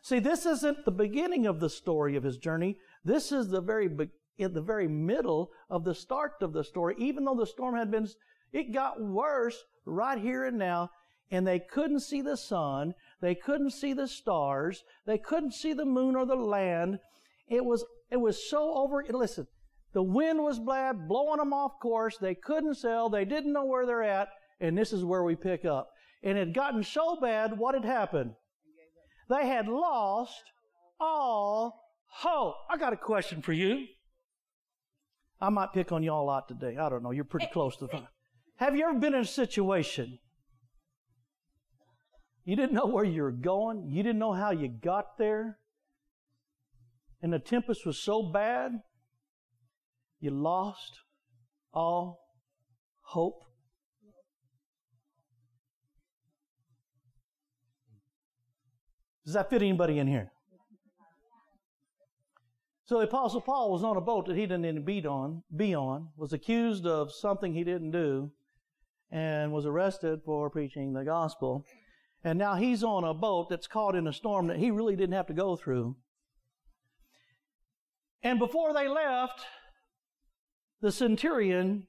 See, 0.02 0.18
this 0.18 0.44
isn't 0.44 0.84
the 0.84 0.90
beginning 0.92 1.46
of 1.46 1.58
the 1.58 1.70
story 1.70 2.16
of 2.16 2.22
his 2.22 2.36
journey. 2.36 2.76
This 3.02 3.32
is 3.32 3.48
the 3.48 3.62
very 3.62 3.88
be- 3.88 4.10
in 4.38 4.52
the 4.52 4.62
very 4.62 4.88
middle 4.88 5.50
of 5.70 5.84
the 5.84 5.94
start 5.94 6.32
of 6.40 6.52
the 6.52 6.64
story. 6.64 6.94
Even 6.98 7.24
though 7.24 7.36
the 7.36 7.46
storm 7.46 7.76
had 7.76 7.90
been, 7.90 8.08
it 8.52 8.72
got 8.72 9.00
worse 9.00 9.62
right 9.84 10.18
here 10.18 10.44
and 10.44 10.58
now, 10.58 10.90
and 11.30 11.46
they 11.46 11.58
couldn't 11.58 12.00
see 12.00 12.20
the 12.20 12.36
sun, 12.36 12.94
they 13.20 13.34
couldn't 13.34 13.70
see 13.70 13.92
the 13.92 14.08
stars, 14.08 14.84
they 15.06 15.18
couldn't 15.18 15.54
see 15.54 15.72
the 15.72 15.84
moon 15.84 16.16
or 16.16 16.26
the 16.26 16.34
land. 16.36 16.98
It 17.48 17.64
was 17.64 17.84
it 18.10 18.20
was 18.20 18.48
so 18.50 18.74
over. 18.74 19.04
Listen, 19.08 19.46
the 19.94 20.02
wind 20.02 20.42
was 20.42 20.58
bad, 20.58 21.08
blowing 21.08 21.38
them 21.38 21.52
off 21.52 21.72
course. 21.80 22.18
They 22.18 22.34
couldn't 22.34 22.74
sail. 22.74 23.08
They 23.08 23.24
didn't 23.24 23.52
know 23.52 23.64
where 23.64 23.86
they're 23.86 24.02
at. 24.02 24.28
And 24.60 24.76
this 24.76 24.92
is 24.92 25.04
where 25.04 25.24
we 25.24 25.34
pick 25.34 25.64
up. 25.64 25.90
And 26.22 26.36
it 26.36 26.46
had 26.46 26.54
gotten 26.54 26.84
so 26.84 27.16
bad, 27.20 27.58
what 27.58 27.74
had 27.74 27.84
happened? 27.84 28.34
They 29.28 29.46
had 29.46 29.66
lost 29.66 30.42
all 31.00 31.80
hope. 32.06 32.54
I 32.70 32.76
got 32.76 32.92
a 32.92 32.98
question 32.98 33.42
for 33.42 33.52
you. 33.52 33.86
I 35.42 35.48
might 35.48 35.72
pick 35.72 35.90
on 35.90 36.04
y'all 36.04 36.22
a 36.22 36.24
lot 36.24 36.46
today. 36.46 36.76
I 36.76 36.88
don't 36.88 37.02
know. 37.02 37.10
You're 37.10 37.24
pretty 37.24 37.48
close 37.52 37.76
to 37.78 37.88
the 37.88 38.04
Have 38.56 38.76
you 38.76 38.88
ever 38.88 38.98
been 38.98 39.12
in 39.12 39.22
a 39.22 39.24
situation 39.24 40.20
you 42.44 42.56
didn't 42.56 42.72
know 42.72 42.86
where 42.86 43.04
you 43.04 43.22
were 43.22 43.32
going? 43.32 43.88
You 43.88 44.02
didn't 44.02 44.18
know 44.20 44.32
how 44.32 44.52
you 44.52 44.68
got 44.68 45.18
there? 45.18 45.58
And 47.20 47.32
the 47.32 47.38
tempest 47.38 47.86
was 47.86 47.98
so 47.98 48.22
bad, 48.22 48.72
you 50.20 50.30
lost 50.30 51.00
all 51.72 52.18
hope? 53.02 53.44
Does 59.24 59.34
that 59.34 59.50
fit 59.50 59.62
anybody 59.62 60.00
in 60.00 60.08
here? 60.08 60.31
So 62.84 62.98
the 62.98 63.04
Apostle 63.04 63.40
Paul 63.40 63.70
was 63.70 63.84
on 63.84 63.96
a 63.96 64.00
boat 64.00 64.26
that 64.26 64.36
he 64.36 64.46
didn't 64.46 64.84
be 64.84 65.04
on, 65.06 65.42
be 65.54 65.74
on, 65.74 66.08
was 66.16 66.32
accused 66.32 66.84
of 66.84 67.12
something 67.12 67.54
he 67.54 67.64
didn't 67.64 67.92
do, 67.92 68.32
and 69.10 69.52
was 69.52 69.66
arrested 69.66 70.20
for 70.24 70.50
preaching 70.50 70.92
the 70.92 71.04
gospel. 71.04 71.64
And 72.24 72.38
now 72.38 72.56
he's 72.56 72.82
on 72.82 73.04
a 73.04 73.14
boat 73.14 73.48
that's 73.50 73.66
caught 73.66 73.94
in 73.94 74.06
a 74.06 74.12
storm 74.12 74.48
that 74.48 74.58
he 74.58 74.70
really 74.70 74.96
didn't 74.96 75.14
have 75.14 75.26
to 75.28 75.34
go 75.34 75.56
through. 75.56 75.96
And 78.22 78.38
before 78.38 78.72
they 78.72 78.88
left, 78.88 79.40
the 80.80 80.92
centurion, 80.92 81.86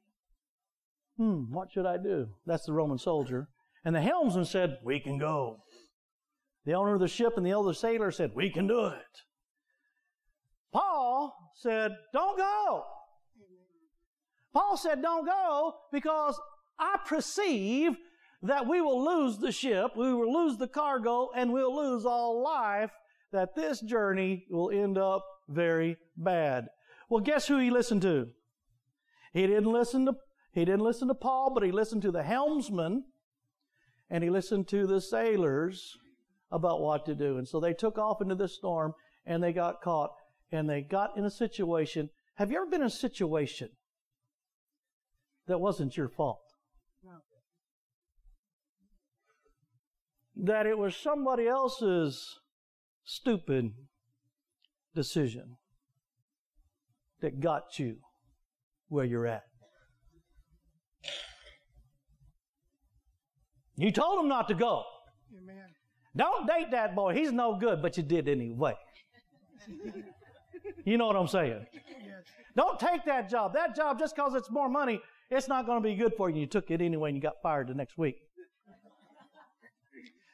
hmm, 1.17 1.51
what 1.51 1.71
should 1.71 1.85
I 1.85 1.97
do? 1.97 2.27
That's 2.45 2.65
the 2.65 2.73
Roman 2.73 2.97
soldier. 2.97 3.49
And 3.85 3.95
the 3.95 4.01
helmsman 4.01 4.45
said, 4.45 4.77
We 4.83 4.99
can 4.99 5.17
go. 5.17 5.57
The 6.65 6.73
owner 6.73 6.95
of 6.95 7.01
the 7.01 7.07
ship 7.07 7.33
and 7.35 7.45
the 7.45 7.53
other 7.53 7.73
sailor 7.73 8.11
said, 8.11 8.31
We 8.35 8.49
can 8.49 8.67
do 8.67 8.85
it. 8.85 9.21
Paul 10.73 11.51
said, 11.55 11.91
Don't 12.11 12.37
go. 12.37 12.83
Paul 14.53 14.77
said, 14.77 15.01
Don't 15.01 15.25
go 15.25 15.75
because 15.91 16.39
I 16.79 16.97
perceive 17.05 17.95
that 18.41 18.67
we 18.67 18.81
will 18.81 19.05
lose 19.05 19.37
the 19.37 19.51
ship, 19.51 19.95
we 19.95 20.13
will 20.13 20.33
lose 20.33 20.57
the 20.57 20.67
cargo, 20.67 21.29
and 21.33 21.53
we'll 21.53 21.73
lose 21.73 22.05
all 22.05 22.43
life, 22.43 22.91
that 23.31 23.55
this 23.55 23.79
journey 23.79 24.45
will 24.49 24.69
end 24.69 24.97
up 24.97 25.25
very 25.47 25.97
bad. 26.17 26.67
Well, 27.09 27.21
guess 27.21 27.47
who 27.47 27.57
he 27.59 27.69
listened 27.69 28.01
to? 28.01 28.29
He 29.33 29.47
didn't 29.47 29.71
listen 29.71 30.05
to 30.05 30.13
he 30.53 30.65
didn't 30.65 30.81
listen 30.81 31.07
to 31.07 31.15
Paul, 31.15 31.51
but 31.51 31.63
he 31.63 31.71
listened 31.71 32.03
to 32.03 32.11
the 32.11 32.21
helmsman 32.21 33.05
and 34.09 34.23
he 34.23 34.29
listened 34.29 34.67
to 34.67 34.85
the 34.85 35.01
sailors 35.01 35.97
about 36.51 36.79
what 36.79 37.07
to 37.07 37.15
do. 37.15 37.39
And 37.39 37.47
so 37.47 37.59
they 37.59 37.73
took 37.73 37.97
off 37.97 38.21
into 38.21 38.35
the 38.35 38.47
storm 38.47 38.93
and 39.25 39.41
they 39.41 39.51
got 39.51 39.81
caught 39.81 40.11
and 40.53 40.69
they 40.69 40.81
got 40.81 41.17
in 41.17 41.25
a 41.25 41.31
situation. 41.31 42.11
Have 42.35 42.51
you 42.51 42.57
ever 42.57 42.67
been 42.67 42.81
in 42.81 42.87
a 42.87 42.91
situation 42.91 43.69
that 45.47 45.59
wasn't 45.59 45.97
your 45.97 46.07
fault? 46.07 46.43
No. 47.03 47.11
That 50.35 50.67
it 50.67 50.77
was 50.77 50.95
somebody 50.95 51.47
else's 51.47 52.39
stupid 53.03 53.71
decision 54.95 55.57
that 57.21 57.39
got 57.39 57.79
you 57.79 57.97
where 58.89 59.05
you're 59.05 59.27
at. 59.27 59.43
You 63.75 63.91
told 63.91 64.23
him 64.23 64.29
not 64.29 64.47
to 64.49 64.53
go. 64.53 64.83
Amen. 65.35 65.65
Don't 66.15 66.45
date 66.47 66.69
that 66.69 66.95
boy. 66.95 67.15
He's 67.15 67.31
no 67.31 67.57
good, 67.57 67.81
but 67.81 67.97
you 67.97 68.03
did 68.03 68.29
anyway. 68.29 68.75
you 70.85 70.97
know 70.97 71.07
what 71.07 71.15
I'm 71.15 71.27
saying? 71.27 71.65
Don't 72.55 72.79
take 72.79 73.05
that 73.05 73.29
job. 73.29 73.53
That 73.53 73.75
job, 73.75 73.99
just 73.99 74.15
because 74.15 74.35
it's 74.35 74.49
more 74.49 74.69
money, 74.69 75.01
it's 75.29 75.47
not 75.47 75.65
going 75.65 75.81
to 75.81 75.87
be 75.87 75.95
good 75.95 76.13
for 76.15 76.29
you. 76.29 76.41
You 76.41 76.47
took 76.47 76.69
it 76.69 76.81
anyway 76.81 77.09
and 77.09 77.15
you 77.15 77.21
got 77.21 77.41
fired 77.41 77.67
the 77.67 77.73
next 77.73 77.97
week. 77.97 78.17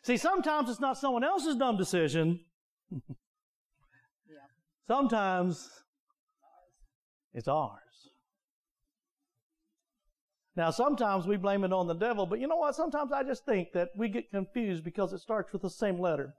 See, 0.04 0.18
sometimes 0.18 0.70
it's 0.70 0.80
not 0.80 0.98
someone 0.98 1.24
else's 1.24 1.56
dumb 1.56 1.78
decision. 1.78 2.40
Sometimes 4.88 5.70
it's 7.34 7.48
ours. 7.48 7.80
Now, 10.56 10.72
sometimes 10.72 11.26
we 11.26 11.38
blame 11.38 11.64
it 11.64 11.72
on 11.72 11.88
the 11.88 11.94
devil, 11.94 12.26
but 12.26 12.40
you 12.40 12.48
know 12.48 12.58
what? 12.58 12.76
Sometimes 12.76 13.12
I 13.14 13.24
just 13.24 13.46
think 13.46 13.70
that 13.74 13.90
we 13.96 14.10
get 14.10 14.32
confused 14.32 14.84
because 14.84 15.14
it 15.14 15.20
starts 15.20 15.54
with 15.54 15.62
the 15.62 15.70
same 15.70 16.00
letter 16.00 16.34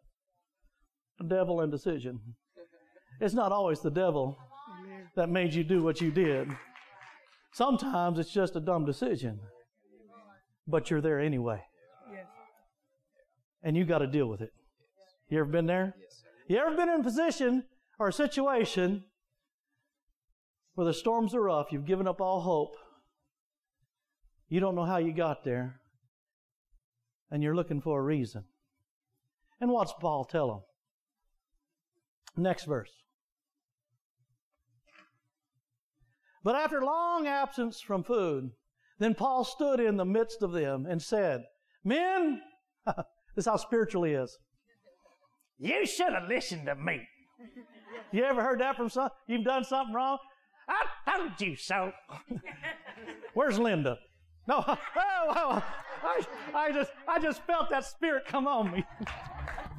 devil 1.27 1.61
and 1.61 1.71
decision. 1.71 2.21
It's 3.21 3.35
not 3.35 3.53
always 3.53 3.81
the 3.81 3.91
devil 3.91 4.39
that 5.15 5.29
made 5.29 5.53
you 5.53 5.63
do 5.63 5.83
what 5.83 6.01
you 6.01 6.11
did. 6.11 6.49
Sometimes 7.53 8.19
it's 8.19 8.33
just 8.33 8.57
a 8.57 8.61
dumb 8.61 8.87
decision, 8.87 9.41
but 10.67 10.91
you're 10.91 11.01
there 11.01 11.21
anyway. 11.21 11.63
And 13.63 13.77
you 13.77 13.85
got 13.85 13.99
to 13.99 14.07
deal 14.07 14.27
with 14.27 14.41
it. 14.41 14.53
You 15.29 15.39
ever 15.41 15.51
been 15.51 15.67
there? 15.67 15.95
You 16.49 16.57
ever 16.57 16.75
been 16.75 16.89
in 16.89 17.01
a 17.01 17.05
position 17.05 17.65
or 17.99 18.09
a 18.09 18.13
situation 18.13 19.05
where 20.75 20.87
the 20.87 20.95
storms 20.95 21.35
are 21.35 21.43
rough, 21.43 21.67
you've 21.71 21.85
given 21.85 22.09
up 22.09 22.23
all 22.23 22.41
hope, 22.41 22.75
you 24.49 24.61
don't 24.61 24.75
know 24.75 24.87
how 24.87 24.97
you 24.97 25.13
got 25.13 25.45
there, 25.45 25.81
and 27.31 27.43
you're 27.43 27.55
looking 27.55 27.83
for 27.83 28.01
a 28.01 28.03
reason. 28.03 28.45
And 29.61 29.71
what's 29.71 29.93
Paul 30.01 30.25
tell 30.25 30.49
them? 30.49 30.61
Next 32.43 32.65
verse. 32.65 32.91
But 36.43 36.57
after 36.57 36.81
long 36.83 37.27
absence 37.27 37.81
from 37.81 38.03
food, 38.03 38.51
then 38.99 39.15
Paul 39.15 39.45
stood 39.45 39.81
in 39.81 39.97
the 39.97 40.05
midst 40.05 40.43
of 40.43 40.53
them 40.53 40.87
and 40.87 41.03
said, 41.03 41.45
Men, 41.85 42.41
this 42.87 42.97
is 43.39 43.47
how 43.47 43.57
spiritual 43.57 44.05
he 44.05 44.13
is. 44.13 44.39
You 45.59 45.87
should 45.87 46.13
have 46.13 46.29
listened 46.29 46.67
to 46.67 46.75
me. 46.75 47.03
You 48.13 48.25
ever 48.25 48.43
heard 48.43 48.61
that 48.61 48.77
from 48.77 48.89
some? 48.89 49.11
You've 49.27 49.45
done 49.45 49.65
something 49.65 49.95
wrong? 49.95 50.19
I 50.69 51.17
told 51.17 51.41
you 51.41 51.57
so. 51.57 51.93
Where's 53.35 53.59
Linda? 53.59 53.99
No, 54.47 54.65
oh, 54.67 54.77
oh, 54.97 55.65
I, 56.03 56.27
I 56.55 56.73
just, 56.73 56.91
I 57.07 57.19
just 57.21 57.43
felt 57.47 57.71
that 57.71 57.85
spirit 57.85 58.25
come 58.27 58.47
on 58.47 58.73
me. 58.73 58.85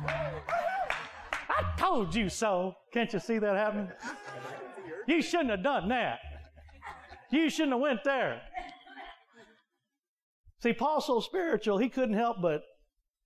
I 0.08 1.74
told 1.78 2.16
you 2.16 2.30
so. 2.30 2.76
Can't 2.94 3.12
you 3.12 3.20
see 3.20 3.40
that 3.40 3.56
happening? 3.56 3.90
You 5.08 5.22
shouldn't 5.22 5.50
have 5.50 5.64
done 5.64 5.90
that. 5.90 6.20
You 7.32 7.50
shouldn't 7.50 7.74
have 7.74 7.82
went 7.82 8.04
there. 8.04 8.42
See, 10.62 10.74
Paul's 10.74 11.08
so 11.08 11.20
spiritual, 11.20 11.78
he 11.78 11.90
couldn't 11.90 12.16
help 12.16 12.38
but, 12.42 12.62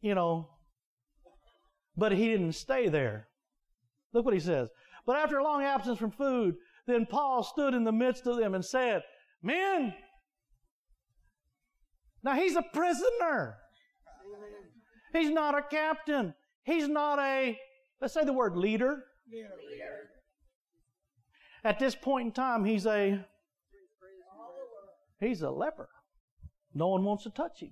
you 0.02 0.16
know, 0.16 0.50
but 1.98 2.12
he 2.12 2.28
didn't 2.28 2.54
stay 2.54 2.88
there. 2.88 3.28
Look 4.14 4.26
what 4.26 4.34
he 4.34 4.40
says. 4.40 4.70
But 5.06 5.18
after 5.18 5.38
a 5.38 5.44
long 5.44 5.62
absence 5.64 6.00
from 6.00 6.12
food, 6.12 6.56
then 6.88 7.06
Paul 7.06 7.44
stood 7.44 7.74
in 7.74 7.84
the 7.84 7.92
midst 7.92 8.26
of 8.26 8.38
them 8.38 8.54
and 8.54 8.64
said, 8.64 9.02
Men, 9.42 9.94
now 12.24 12.34
he's 12.34 12.56
a 12.56 12.64
prisoner. 12.74 13.58
He's 15.14 15.30
not 15.30 15.58
a 15.58 15.62
captain. 15.62 16.34
He's 16.64 16.88
not 16.88 17.20
a, 17.20 17.58
let's 18.02 18.14
say 18.14 18.26
the 18.26 18.34
word 18.34 18.58
leader. 18.58 19.04
leader. 19.32 20.10
At 21.64 21.80
this 21.80 21.96
point 21.96 22.28
in 22.28 22.32
time, 22.32 22.66
he's 22.66 22.86
a, 22.86 23.26
he's 25.26 25.42
a 25.42 25.50
leper. 25.50 25.90
No 26.74 26.90
one 26.90 27.04
wants 27.04 27.24
to 27.24 27.30
touch 27.30 27.62
him. 27.62 27.72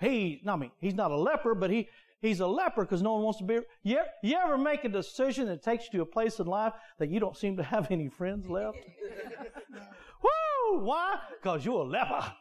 He, 0.00 0.42
I 0.46 0.56
mean, 0.56 0.72
he's 0.78 0.94
not 0.94 1.10
a 1.10 1.16
leper, 1.16 1.54
but 1.54 1.70
he, 1.70 1.88
he's 2.20 2.40
a 2.40 2.46
leper 2.46 2.82
because 2.82 3.02
no 3.02 3.14
one 3.14 3.22
wants 3.22 3.38
to 3.38 3.44
be. 3.44 3.60
You, 3.82 4.00
you 4.22 4.36
ever 4.36 4.58
make 4.58 4.84
a 4.84 4.88
decision 4.88 5.46
that 5.46 5.62
takes 5.62 5.84
you 5.84 5.98
to 5.98 6.02
a 6.02 6.06
place 6.06 6.40
in 6.40 6.46
life 6.46 6.72
that 6.98 7.08
you 7.08 7.20
don't 7.20 7.36
seem 7.36 7.56
to 7.58 7.62
have 7.62 7.90
any 7.90 8.08
friends 8.08 8.48
left? 8.48 8.78
Woo! 10.22 10.80
Why? 10.80 11.18
Because 11.40 11.64
you're 11.64 11.82
a 11.82 11.84
leper. 11.84 12.32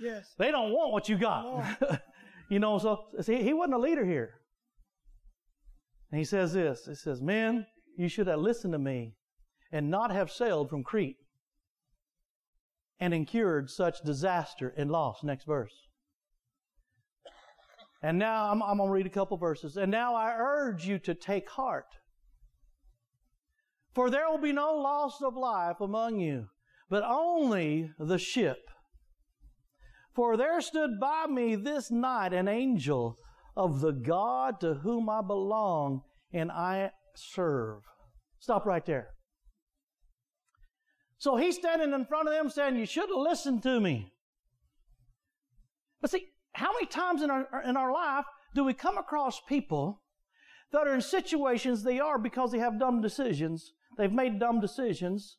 Yes. 0.00 0.34
They 0.36 0.50
don't 0.50 0.72
want 0.72 0.92
what 0.92 1.08
you 1.08 1.16
got. 1.16 2.02
you 2.50 2.58
know, 2.58 2.78
so 2.78 3.04
see, 3.20 3.42
he 3.42 3.54
wasn't 3.54 3.74
a 3.74 3.78
leader 3.78 4.04
here. 4.04 4.34
And 6.10 6.18
he 6.18 6.24
says 6.24 6.52
this 6.52 6.84
He 6.86 6.94
says, 6.94 7.22
Men, 7.22 7.66
you 7.96 8.08
should 8.08 8.26
have 8.26 8.40
listened 8.40 8.72
to 8.72 8.78
me 8.78 9.14
and 9.72 9.90
not 9.90 10.10
have 10.10 10.30
sailed 10.30 10.68
from 10.68 10.82
Crete 10.82 11.16
and 13.00 13.12
incurred 13.12 13.70
such 13.70 14.02
disaster 14.02 14.72
and 14.76 14.90
loss. 14.90 15.22
Next 15.22 15.46
verse. 15.46 15.74
And 18.02 18.18
now 18.18 18.50
I'm, 18.50 18.62
I'm 18.62 18.76
going 18.76 18.88
to 18.90 18.92
read 18.92 19.06
a 19.06 19.10
couple 19.10 19.36
verses. 19.38 19.76
And 19.76 19.90
now 19.90 20.14
I 20.14 20.34
urge 20.36 20.86
you 20.86 20.98
to 21.00 21.14
take 21.14 21.48
heart. 21.48 21.86
For 23.94 24.10
there 24.10 24.28
will 24.28 24.38
be 24.38 24.52
no 24.52 24.74
loss 24.74 25.22
of 25.22 25.36
life 25.36 25.80
among 25.80 26.18
you, 26.18 26.48
but 26.90 27.02
only 27.02 27.90
the 27.98 28.18
ship. 28.18 28.58
For 30.14 30.36
there 30.36 30.60
stood 30.60 31.00
by 31.00 31.26
me 31.26 31.56
this 31.56 31.90
night 31.90 32.32
an 32.32 32.46
angel 32.46 33.16
of 33.56 33.80
the 33.80 33.92
God 33.92 34.60
to 34.60 34.74
whom 34.74 35.08
I 35.08 35.22
belong 35.22 36.02
and 36.32 36.50
I 36.52 36.90
serve. 37.14 37.82
Stop 38.38 38.66
right 38.66 38.84
there. 38.84 39.13
So 41.24 41.36
he's 41.36 41.56
standing 41.56 41.94
in 41.94 42.04
front 42.04 42.28
of 42.28 42.34
them 42.34 42.50
saying, 42.50 42.76
You 42.76 42.84
should 42.84 43.08
have 43.08 43.16
listened 43.16 43.62
to 43.62 43.80
me. 43.80 44.12
But 46.02 46.10
see, 46.10 46.26
how 46.52 46.70
many 46.74 46.84
times 46.84 47.22
in 47.22 47.30
our, 47.30 47.62
in 47.66 47.78
our 47.78 47.90
life 47.90 48.26
do 48.54 48.62
we 48.62 48.74
come 48.74 48.98
across 48.98 49.40
people 49.48 50.02
that 50.70 50.86
are 50.86 50.94
in 50.94 51.00
situations 51.00 51.82
they 51.82 51.98
are 51.98 52.18
because 52.18 52.52
they 52.52 52.58
have 52.58 52.78
dumb 52.78 53.00
decisions? 53.00 53.72
They've 53.96 54.12
made 54.12 54.38
dumb 54.38 54.60
decisions. 54.60 55.38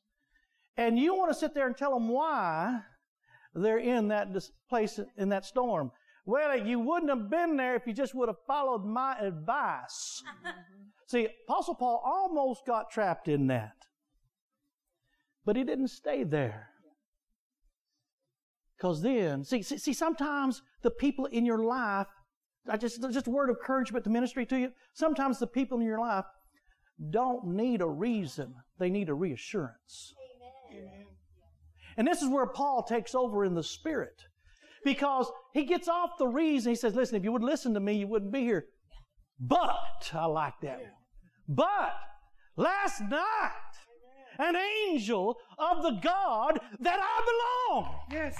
And 0.75 0.97
you 0.97 1.13
want 1.13 1.31
to 1.31 1.37
sit 1.37 1.53
there 1.53 1.67
and 1.67 1.77
tell 1.77 1.93
them 1.93 2.09
why 2.09 2.79
they're 3.53 3.77
in 3.77 4.07
that 4.07 4.29
place, 4.67 4.99
in 5.19 5.29
that 5.29 5.45
storm. 5.45 5.91
Well, 6.25 6.65
you 6.65 6.79
wouldn't 6.79 7.11
have 7.11 7.29
been 7.29 7.57
there 7.57 7.75
if 7.75 7.85
you 7.85 7.93
just 7.93 8.15
would 8.15 8.29
have 8.29 8.43
followed 8.47 8.83
my 8.83 9.19
advice. 9.19 10.23
See, 11.05 11.27
Apostle 11.47 11.75
Paul 11.75 12.01
almost 12.03 12.65
got 12.65 12.89
trapped 12.89 13.27
in 13.27 13.45
that. 13.47 13.75
But 15.45 15.55
he 15.55 15.63
didn't 15.63 15.89
stay 15.89 16.23
there. 16.23 16.69
Because 18.77 19.01
then, 19.01 19.43
see, 19.43 19.61
see, 19.61 19.77
see, 19.77 19.93
sometimes 19.93 20.61
the 20.81 20.91
people 20.91 21.25
in 21.27 21.45
your 21.45 21.63
life, 21.63 22.07
I 22.67 22.77
just, 22.77 23.01
just 23.11 23.27
a 23.27 23.31
word 23.31 23.49
of 23.49 23.57
encouragement 23.57 24.03
to 24.03 24.09
ministry 24.09 24.45
to 24.47 24.57
you. 24.57 24.71
Sometimes 24.93 25.39
the 25.39 25.47
people 25.47 25.79
in 25.79 25.85
your 25.85 25.99
life 25.99 26.25
don't 27.09 27.47
need 27.47 27.81
a 27.81 27.87
reason, 27.87 28.53
they 28.79 28.89
need 28.89 29.09
a 29.09 29.13
reassurance. 29.13 30.13
Amen. 30.71 31.05
And 31.97 32.07
this 32.07 32.21
is 32.21 32.27
where 32.27 32.47
Paul 32.47 32.83
takes 32.83 33.15
over 33.15 33.45
in 33.45 33.53
the 33.53 33.63
Spirit 33.63 34.21
because 34.83 35.31
he 35.53 35.63
gets 35.63 35.87
off 35.87 36.11
the 36.19 36.27
reason. 36.27 36.71
He 36.71 36.75
says, 36.75 36.95
Listen, 36.95 37.17
if 37.17 37.23
you 37.23 37.31
would 37.31 37.43
listen 37.43 37.73
to 37.73 37.79
me, 37.79 37.93
you 37.93 38.07
wouldn't 38.07 38.33
be 38.33 38.41
here. 38.41 38.65
But, 39.39 40.11
I 40.13 40.25
like 40.25 40.53
that 40.61 40.79
one. 40.79 40.89
But, 41.47 41.95
last 42.55 43.01
night, 43.01 43.51
an 44.39 44.55
angel 44.89 45.37
of 45.57 45.83
the 45.83 45.99
God 46.01 46.59
that 46.79 46.99
I 47.01 47.69
belong. 47.71 47.95
Yes. 48.11 48.37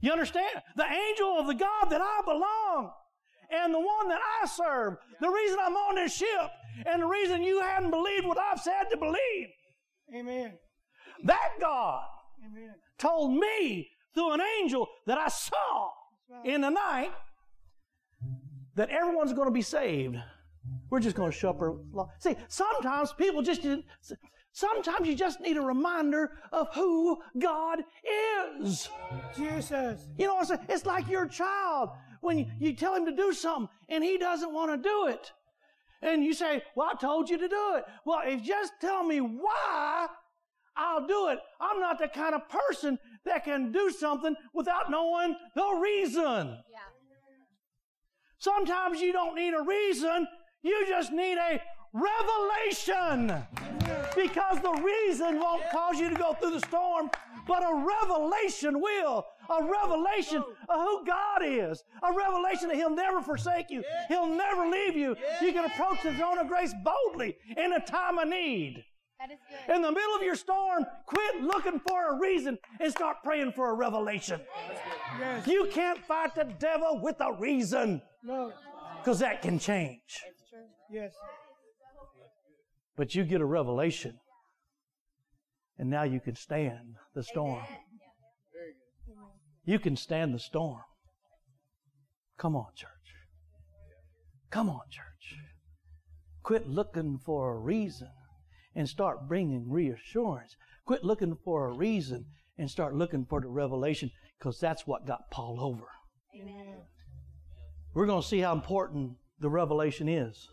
You 0.00 0.12
understand? 0.12 0.62
The 0.76 0.84
angel 0.84 1.38
of 1.38 1.46
the 1.46 1.54
God 1.54 1.86
that 1.90 2.00
I 2.00 2.20
belong 2.24 2.92
and 3.50 3.72
the 3.72 3.78
one 3.78 4.08
that 4.08 4.20
I 4.42 4.46
serve. 4.46 4.96
The 5.20 5.28
reason 5.28 5.58
I'm 5.60 5.76
on 5.76 5.94
this 5.96 6.14
ship 6.14 6.50
and 6.86 7.02
the 7.02 7.06
reason 7.06 7.42
you 7.42 7.60
hadn't 7.60 7.90
believed 7.90 8.26
what 8.26 8.38
I've 8.38 8.60
said 8.60 8.84
to 8.90 8.96
believe. 8.96 9.48
Amen. 10.14 10.58
That 11.24 11.52
God 11.60 12.04
Amen. 12.44 12.74
told 12.98 13.32
me 13.38 13.88
through 14.14 14.32
an 14.32 14.40
angel 14.60 14.88
that 15.06 15.18
I 15.18 15.28
saw 15.28 15.90
in 16.44 16.60
the 16.60 16.70
night 16.70 17.12
that 18.74 18.90
everyone's 18.90 19.32
going 19.32 19.48
to 19.48 19.52
be 19.52 19.62
saved. 19.62 20.16
We're 20.90 21.00
just 21.00 21.16
going 21.16 21.32
to 21.32 21.48
our 21.48 22.08
See, 22.18 22.36
sometimes 22.48 23.12
people 23.12 23.42
just 23.42 23.66
sometimes 24.54 25.06
you 25.06 25.14
just 25.14 25.40
need 25.40 25.58
a 25.58 25.60
reminder 25.60 26.30
of 26.52 26.74
who 26.74 27.20
God 27.38 27.80
is. 28.62 28.88
Jesus. 29.36 30.06
You 30.16 30.28
know, 30.28 30.40
it's, 30.40 30.52
it's 30.68 30.86
like 30.86 31.08
your 31.08 31.26
child 31.26 31.90
when 32.22 32.38
you, 32.38 32.46
you 32.58 32.72
tell 32.74 32.94
him 32.94 33.04
to 33.04 33.14
do 33.14 33.34
something 33.34 33.68
and 33.90 34.02
he 34.02 34.16
doesn't 34.16 34.52
want 34.52 34.70
to 34.70 34.88
do 34.88 35.08
it. 35.08 35.32
And 36.00 36.24
you 36.24 36.32
say, 36.32 36.62
Well, 36.74 36.90
I 36.92 36.94
told 36.98 37.28
you 37.28 37.36
to 37.38 37.48
do 37.48 37.74
it. 37.76 37.84
Well, 38.04 38.20
if 38.24 38.40
you 38.40 38.46
just 38.46 38.72
tell 38.80 39.04
me 39.04 39.20
why, 39.20 40.06
I'll 40.76 41.06
do 41.06 41.28
it. 41.28 41.38
I'm 41.60 41.80
not 41.80 41.98
the 41.98 42.08
kind 42.08 42.34
of 42.34 42.42
person 42.48 42.98
that 43.24 43.44
can 43.44 43.72
do 43.72 43.90
something 43.90 44.34
without 44.52 44.90
knowing 44.90 45.36
the 45.54 45.80
reason. 45.80 46.58
Yeah. 46.70 46.78
Sometimes 48.38 49.00
you 49.00 49.12
don't 49.12 49.34
need 49.34 49.54
a 49.54 49.62
reason, 49.62 50.26
you 50.62 50.84
just 50.86 51.12
need 51.12 51.38
a 51.38 51.60
revelation. 51.94 53.42
Because 54.14 54.60
the 54.60 54.72
reason 54.82 55.38
won't 55.40 55.62
cause 55.72 55.98
you 55.98 56.08
to 56.08 56.14
go 56.14 56.34
through 56.34 56.52
the 56.52 56.60
storm, 56.60 57.10
but 57.46 57.62
a 57.62 57.74
revelation 57.74 58.80
will. 58.80 59.26
A 59.50 59.62
revelation 59.62 60.42
of 60.68 60.80
who 60.80 61.04
God 61.06 61.42
is. 61.44 61.82
A 62.02 62.12
revelation 62.12 62.68
that 62.68 62.76
He'll 62.76 62.94
never 62.94 63.20
forsake 63.20 63.66
you. 63.70 63.82
He'll 64.08 64.26
never 64.28 64.66
leave 64.66 64.96
you. 64.96 65.16
You 65.42 65.52
can 65.52 65.64
approach 65.64 66.02
the 66.02 66.14
throne 66.14 66.38
of 66.38 66.48
grace 66.48 66.74
boldly 66.84 67.36
in 67.56 67.72
a 67.72 67.80
time 67.80 68.18
of 68.18 68.28
need. 68.28 68.84
That 69.20 69.30
is 69.30 69.38
good. 69.66 69.76
In 69.76 69.82
the 69.82 69.92
middle 69.92 70.14
of 70.16 70.22
your 70.22 70.34
storm, 70.34 70.84
quit 71.06 71.42
looking 71.42 71.80
for 71.86 72.14
a 72.14 72.18
reason 72.18 72.58
and 72.80 72.90
start 72.90 73.18
praying 73.22 73.52
for 73.52 73.70
a 73.70 73.74
revelation. 73.74 74.40
Yes. 75.18 75.46
You 75.46 75.68
can't 75.72 75.98
fight 76.04 76.34
the 76.34 76.44
devil 76.58 77.00
with 77.02 77.16
a 77.20 77.32
reason 77.34 78.02
No. 78.22 78.52
because 78.98 79.20
that 79.20 79.40
can 79.42 79.58
change. 79.58 80.22
Yes. 80.90 81.12
But 82.96 83.14
you 83.14 83.24
get 83.24 83.40
a 83.40 83.46
revelation, 83.46 84.18
and 85.78 85.90
now 85.90 86.04
you 86.04 86.20
can 86.20 86.36
stand 86.36 86.96
the 87.14 87.22
storm. 87.22 87.64
You 89.64 89.78
can 89.78 89.96
stand 89.96 90.34
the 90.34 90.38
storm. 90.38 90.82
Come 92.38 92.54
on, 92.54 92.66
church. 92.76 92.90
Come 94.50 94.68
on, 94.68 94.82
church. 94.90 95.38
Quit 96.42 96.68
looking 96.68 97.18
for 97.24 97.54
a 97.54 97.58
reason 97.58 98.10
and 98.74 98.88
start 98.88 99.26
bringing 99.26 99.70
reassurance. 99.70 100.56
Quit 100.84 101.02
looking 101.02 101.36
for 101.44 101.66
a 101.66 101.72
reason 101.72 102.26
and 102.58 102.70
start 102.70 102.94
looking 102.94 103.24
for 103.24 103.40
the 103.40 103.48
revelation 103.48 104.10
because 104.38 104.60
that's 104.60 104.86
what 104.86 105.06
got 105.06 105.30
Paul 105.30 105.58
over. 105.60 105.86
Amen. 106.38 106.76
We're 107.94 108.06
going 108.06 108.22
to 108.22 108.28
see 108.28 108.40
how 108.40 108.52
important 108.52 109.12
the 109.40 109.48
revelation 109.48 110.08
is 110.08 110.48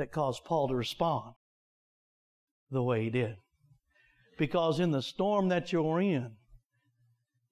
that 0.00 0.12
caused 0.12 0.44
Paul 0.44 0.66
to 0.68 0.74
respond 0.74 1.34
the 2.70 2.82
way 2.82 3.04
he 3.04 3.10
did. 3.10 3.36
Because 4.38 4.80
in 4.80 4.92
the 4.92 5.02
storm 5.02 5.48
that 5.48 5.72
you're 5.72 6.00
in, 6.00 6.32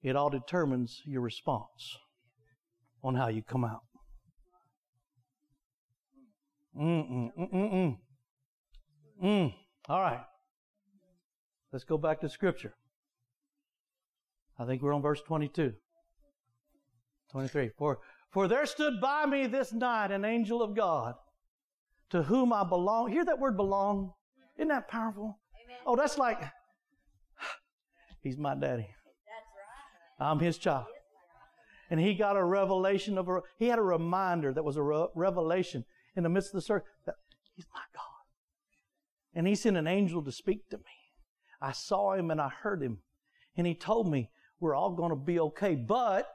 it 0.01 0.15
all 0.15 0.31
determines 0.31 1.03
your 1.05 1.21
response 1.21 1.97
on 3.03 3.13
how 3.13 3.27
you 3.27 3.43
come 3.43 3.63
out. 3.63 3.81
Mm-mm, 6.75 7.29
mm-mm, 7.39 7.97
mm. 9.23 9.53
All 9.87 10.01
right. 10.01 10.23
Let's 11.71 11.85
go 11.85 11.99
back 11.99 12.19
to 12.21 12.29
Scripture. 12.29 12.73
I 14.57 14.65
think 14.65 14.81
we're 14.81 14.95
on 14.95 15.03
verse 15.03 15.21
22. 15.21 15.73
23. 17.31 17.69
For, 17.77 17.99
for 18.31 18.47
there 18.47 18.65
stood 18.65 18.99
by 18.99 19.27
me 19.27 19.45
this 19.45 19.71
night 19.71 20.09
an 20.09 20.25
angel 20.25 20.63
of 20.63 20.75
God 20.75 21.13
to 22.09 22.23
whom 22.23 22.51
I 22.51 22.63
belong. 22.63 23.11
Hear 23.11 23.25
that 23.25 23.39
word 23.39 23.55
belong? 23.55 24.13
Isn't 24.57 24.69
that 24.69 24.87
powerful? 24.87 25.39
Amen. 25.63 25.77
Oh, 25.85 25.95
that's 25.95 26.17
like, 26.17 26.41
he's 28.21 28.37
my 28.37 28.55
daddy. 28.55 28.87
That's 28.87 30.19
right. 30.19 30.27
I'm 30.29 30.39
his 30.39 30.57
child. 30.57 30.85
And 31.89 31.99
he 31.99 32.13
got 32.13 32.37
a 32.37 32.43
revelation 32.43 33.17
of 33.17 33.27
a, 33.29 33.39
he 33.57 33.67
had 33.67 33.79
a 33.79 33.83
reminder 33.83 34.53
that 34.53 34.63
was 34.63 34.77
a 34.77 34.83
re- 34.83 35.07
revelation 35.15 35.85
in 36.15 36.23
the 36.23 36.29
midst 36.29 36.49
of 36.49 36.55
the 36.55 36.61
service 36.61 36.87
that 37.05 37.15
he's 37.55 37.65
my 37.73 37.81
God. 37.93 38.03
And 39.33 39.47
he 39.47 39.55
sent 39.55 39.77
an 39.77 39.87
angel 39.87 40.23
to 40.23 40.31
speak 40.31 40.69
to 40.69 40.77
me. 40.77 40.83
I 41.61 41.71
saw 41.71 42.13
him 42.13 42.31
and 42.31 42.39
I 42.39 42.49
heard 42.49 42.81
him. 42.83 42.99
And 43.57 43.65
he 43.65 43.73
told 43.73 44.09
me 44.09 44.29
we're 44.59 44.75
all 44.75 44.91
going 44.91 45.09
to 45.09 45.15
be 45.15 45.39
okay. 45.39 45.75
But, 45.75 46.27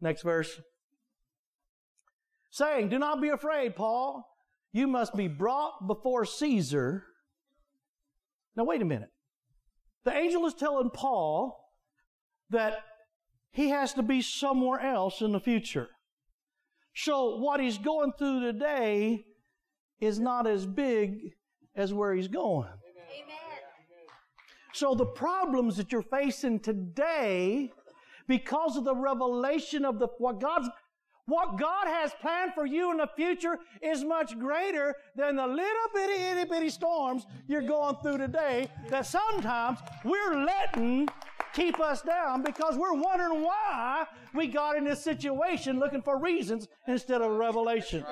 next 0.00 0.22
verse, 0.22 0.60
saying, 2.50 2.90
Do 2.90 2.98
not 2.98 3.20
be 3.20 3.28
afraid, 3.28 3.74
Paul. 3.74 4.29
You 4.72 4.86
must 4.86 5.16
be 5.16 5.28
brought 5.28 5.86
before 5.86 6.24
Caesar. 6.24 7.04
Now, 8.56 8.64
wait 8.64 8.82
a 8.82 8.84
minute. 8.84 9.10
The 10.04 10.12
angel 10.12 10.46
is 10.46 10.54
telling 10.54 10.90
Paul 10.90 11.72
that 12.50 12.78
he 13.50 13.70
has 13.70 13.94
to 13.94 14.02
be 14.02 14.22
somewhere 14.22 14.80
else 14.80 15.20
in 15.20 15.32
the 15.32 15.40
future. 15.40 15.88
So, 16.94 17.36
what 17.36 17.60
he's 17.60 17.78
going 17.78 18.12
through 18.18 18.40
today 18.40 19.24
is 20.00 20.18
not 20.18 20.46
as 20.46 20.66
big 20.66 21.34
as 21.74 21.92
where 21.92 22.14
he's 22.14 22.28
going. 22.28 22.68
Amen. 22.68 23.36
So, 24.72 24.94
the 24.94 25.06
problems 25.06 25.76
that 25.76 25.92
you're 25.92 26.02
facing 26.02 26.60
today, 26.60 27.70
because 28.26 28.76
of 28.76 28.84
the 28.84 28.94
revelation 28.94 29.84
of 29.84 29.98
the, 29.98 30.08
what 30.18 30.40
God's 30.40 30.68
What 31.30 31.60
God 31.60 31.86
has 31.86 32.12
planned 32.20 32.54
for 32.54 32.66
you 32.66 32.90
in 32.90 32.96
the 32.96 33.06
future 33.06 33.56
is 33.80 34.02
much 34.02 34.36
greater 34.36 34.96
than 35.14 35.36
the 35.36 35.46
little 35.46 35.88
bitty 35.94 36.20
itty 36.24 36.44
bitty 36.50 36.70
storms 36.70 37.24
you're 37.46 37.62
going 37.62 37.94
through 38.02 38.18
today 38.18 38.68
that 38.88 39.06
sometimes 39.06 39.78
we're 40.04 40.44
letting 40.44 41.08
keep 41.54 41.78
us 41.78 42.02
down 42.02 42.42
because 42.42 42.76
we're 42.76 42.94
wondering 42.94 43.44
why 43.44 44.06
we 44.34 44.48
got 44.48 44.76
in 44.76 44.82
this 44.82 45.04
situation 45.04 45.78
looking 45.78 46.02
for 46.02 46.18
reasons 46.18 46.66
instead 46.88 47.22
of 47.22 47.30
revelation. 47.30 48.04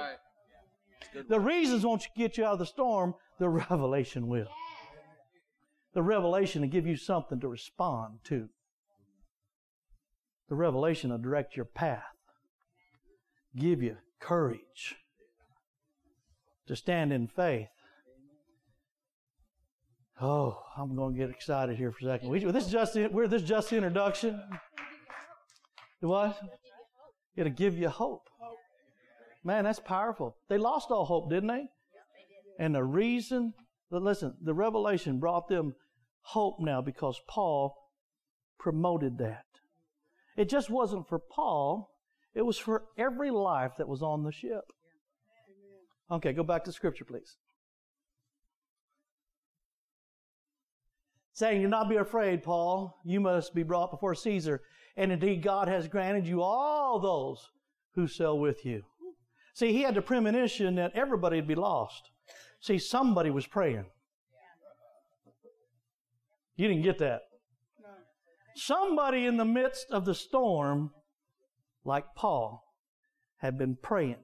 The 1.28 1.40
reasons 1.40 1.84
won't 1.84 2.06
get 2.16 2.38
you 2.38 2.44
out 2.44 2.52
of 2.52 2.60
the 2.60 2.66
storm, 2.66 3.16
the 3.40 3.48
revelation 3.48 4.28
will. 4.28 4.46
The 5.92 6.02
revelation 6.04 6.62
will 6.62 6.68
give 6.68 6.86
you 6.86 6.94
something 6.94 7.40
to 7.40 7.48
respond 7.48 8.20
to. 8.26 8.48
The 10.48 10.54
revelation 10.54 11.10
will 11.10 11.18
direct 11.18 11.56
your 11.56 11.64
path, 11.64 12.17
give 13.56 13.82
you 13.82 13.96
courage 14.20 14.96
to 16.66 16.76
stand 16.76 17.12
in 17.12 17.26
faith. 17.26 17.68
Oh, 20.20 20.58
I'm 20.76 20.96
going 20.96 21.14
to 21.14 21.18
get 21.18 21.30
excited 21.30 21.76
here 21.76 21.92
for 21.92 22.06
a 22.06 22.08
second. 22.08 22.28
We, 22.28 22.44
this 22.44 22.66
is 22.66 22.72
just 22.72 22.96
we're 22.96 23.28
this 23.28 23.42
just 23.42 23.70
the 23.70 23.76
introduction. 23.76 24.40
What? 26.00 26.40
It'll 27.36 27.52
give 27.52 27.78
you 27.78 27.88
hope. 27.88 28.28
Man, 29.44 29.64
that's 29.64 29.78
powerful. 29.78 30.36
They 30.48 30.58
lost 30.58 30.90
all 30.90 31.04
hope, 31.04 31.30
didn't 31.30 31.48
they? 31.48 31.66
And 32.58 32.74
the 32.74 32.82
reason, 32.82 33.54
listen, 33.90 34.34
the 34.42 34.54
revelation 34.54 35.20
brought 35.20 35.48
them 35.48 35.74
hope 36.22 36.56
now 36.58 36.82
because 36.82 37.20
Paul 37.28 37.76
promoted 38.58 39.18
that. 39.18 39.44
It 40.36 40.48
just 40.48 40.68
wasn't 40.68 41.08
for 41.08 41.18
Paul, 41.18 41.90
it 42.38 42.46
was 42.46 42.56
for 42.56 42.84
every 42.96 43.32
life 43.32 43.72
that 43.78 43.88
was 43.88 44.00
on 44.00 44.22
the 44.22 44.30
ship. 44.30 44.72
Okay, 46.08 46.32
go 46.32 46.44
back 46.44 46.62
to 46.64 46.72
scripture, 46.72 47.04
please. 47.04 47.36
Saying, 51.32 51.62
Do 51.62 51.66
not 51.66 51.88
be 51.88 51.96
afraid, 51.96 52.44
Paul. 52.44 53.00
You 53.04 53.18
must 53.18 53.56
be 53.56 53.64
brought 53.64 53.90
before 53.90 54.14
Caesar. 54.14 54.62
And 54.96 55.10
indeed, 55.10 55.42
God 55.42 55.66
has 55.66 55.88
granted 55.88 56.28
you 56.28 56.40
all 56.40 57.00
those 57.00 57.44
who 57.96 58.06
sail 58.06 58.38
with 58.38 58.64
you. 58.64 58.82
See, 59.54 59.72
he 59.72 59.82
had 59.82 59.96
the 59.96 60.02
premonition 60.02 60.76
that 60.76 60.92
everybody 60.94 61.38
would 61.38 61.48
be 61.48 61.56
lost. 61.56 62.10
See, 62.60 62.78
somebody 62.78 63.30
was 63.30 63.48
praying. 63.48 63.86
You 66.54 66.68
didn't 66.68 66.84
get 66.84 66.98
that. 66.98 67.22
Somebody 68.54 69.26
in 69.26 69.36
the 69.36 69.44
midst 69.44 69.90
of 69.90 70.04
the 70.04 70.14
storm, 70.14 70.92
like 71.88 72.14
Paul, 72.14 72.62
had 73.38 73.58
been 73.58 73.76
praying. 73.82 74.22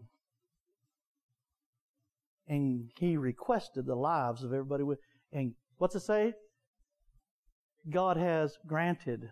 And 2.46 2.90
he 2.98 3.16
requested 3.16 3.86
the 3.86 3.96
lives 3.96 4.44
of 4.44 4.52
everybody. 4.52 4.84
With, 4.84 4.98
and 5.32 5.54
what's 5.78 5.96
it 5.96 6.00
say? 6.00 6.34
God 7.90 8.16
has 8.16 8.56
granted. 8.66 9.30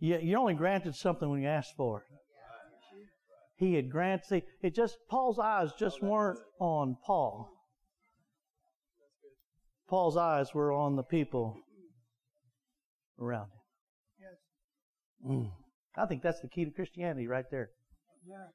You, 0.00 0.18
you 0.18 0.36
only 0.36 0.54
granted 0.54 0.96
something 0.96 1.30
when 1.30 1.42
you 1.42 1.48
asked 1.48 1.76
for 1.76 2.00
it. 2.00 2.06
He 3.56 3.74
had 3.74 3.88
granted. 3.88 4.26
See, 4.26 4.42
it 4.60 4.74
just 4.74 4.98
Paul's 5.08 5.38
eyes 5.38 5.70
just 5.78 6.02
weren't 6.02 6.40
on 6.58 6.96
Paul. 7.06 7.50
Paul's 9.88 10.16
eyes 10.16 10.52
were 10.52 10.72
on 10.72 10.96
the 10.96 11.04
people 11.04 11.56
around 13.20 13.46
him. 15.22 15.30
Mm. 15.30 15.63
I 15.96 16.06
think 16.06 16.22
that's 16.22 16.40
the 16.40 16.48
key 16.48 16.64
to 16.64 16.70
Christianity 16.70 17.26
right 17.26 17.44
there. 17.50 17.70
Yeah. 18.26 18.46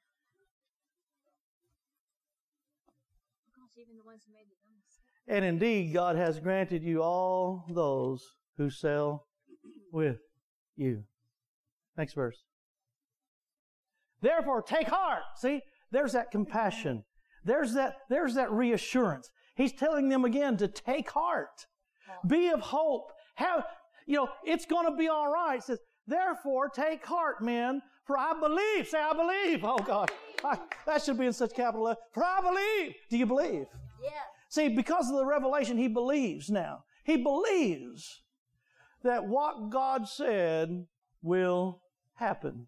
And 5.28 5.46
indeed, 5.46 5.94
God 5.94 6.16
has 6.16 6.40
granted 6.40 6.84
you 6.84 7.02
all 7.04 7.66
those 7.70 8.24
who 8.58 8.70
sail 8.70 9.26
with 9.92 10.18
you. 10.76 11.04
Next 11.98 12.14
verse. 12.14 12.44
Therefore, 14.22 14.62
take 14.62 14.88
heart. 14.88 15.22
See, 15.38 15.62
there's 15.92 16.14
that 16.14 16.32
compassion. 16.32 17.04
There's 17.46 17.74
that, 17.74 17.96
there's 18.10 18.36
that 18.36 18.52
reassurance. 18.52 19.30
He's 19.56 19.72
telling 19.72 20.10
them 20.10 20.26
again 20.26 20.58
to 20.58 20.68
take 20.68 21.12
heart. 21.12 21.68
Be 22.28 22.50
of 22.50 22.60
hope. 22.60 23.12
Have, 23.36 23.66
you 24.06 24.16
know, 24.16 24.30
it's 24.44 24.66
going 24.66 24.90
to 24.92 24.98
be 24.98 25.08
all 25.08 25.32
right. 25.32 25.60
It 25.60 25.64
says, 25.64 25.80
therefore, 26.10 26.70
take 26.70 27.06
heart, 27.06 27.42
men, 27.42 27.82
for 28.06 28.18
I 28.18 28.34
believe. 28.40 28.88
Say, 28.88 29.00
I 29.00 29.14
believe. 29.14 29.64
Oh, 29.64 29.78
God. 29.78 30.12
I, 30.44 30.58
that 30.86 31.04
should 31.04 31.18
be 31.18 31.26
in 31.26 31.34
such 31.34 31.54
capital 31.54 31.86
letters. 31.86 32.04
For 32.12 32.24
I 32.24 32.42
believe. 32.42 32.96
Do 33.10 33.18
you 33.18 33.26
believe? 33.26 33.66
Yes. 34.02 34.14
See, 34.50 34.70
because 34.70 35.10
of 35.10 35.18
the 35.18 35.26
revelation, 35.26 35.78
he 35.78 35.88
believes 35.88 36.50
now. 36.50 36.84
He 37.04 37.18
believes 37.18 38.22
that 39.04 39.26
what 39.26 39.70
God 39.70 40.08
said 40.08 40.86
will 41.22 41.82
happen. 42.16 42.68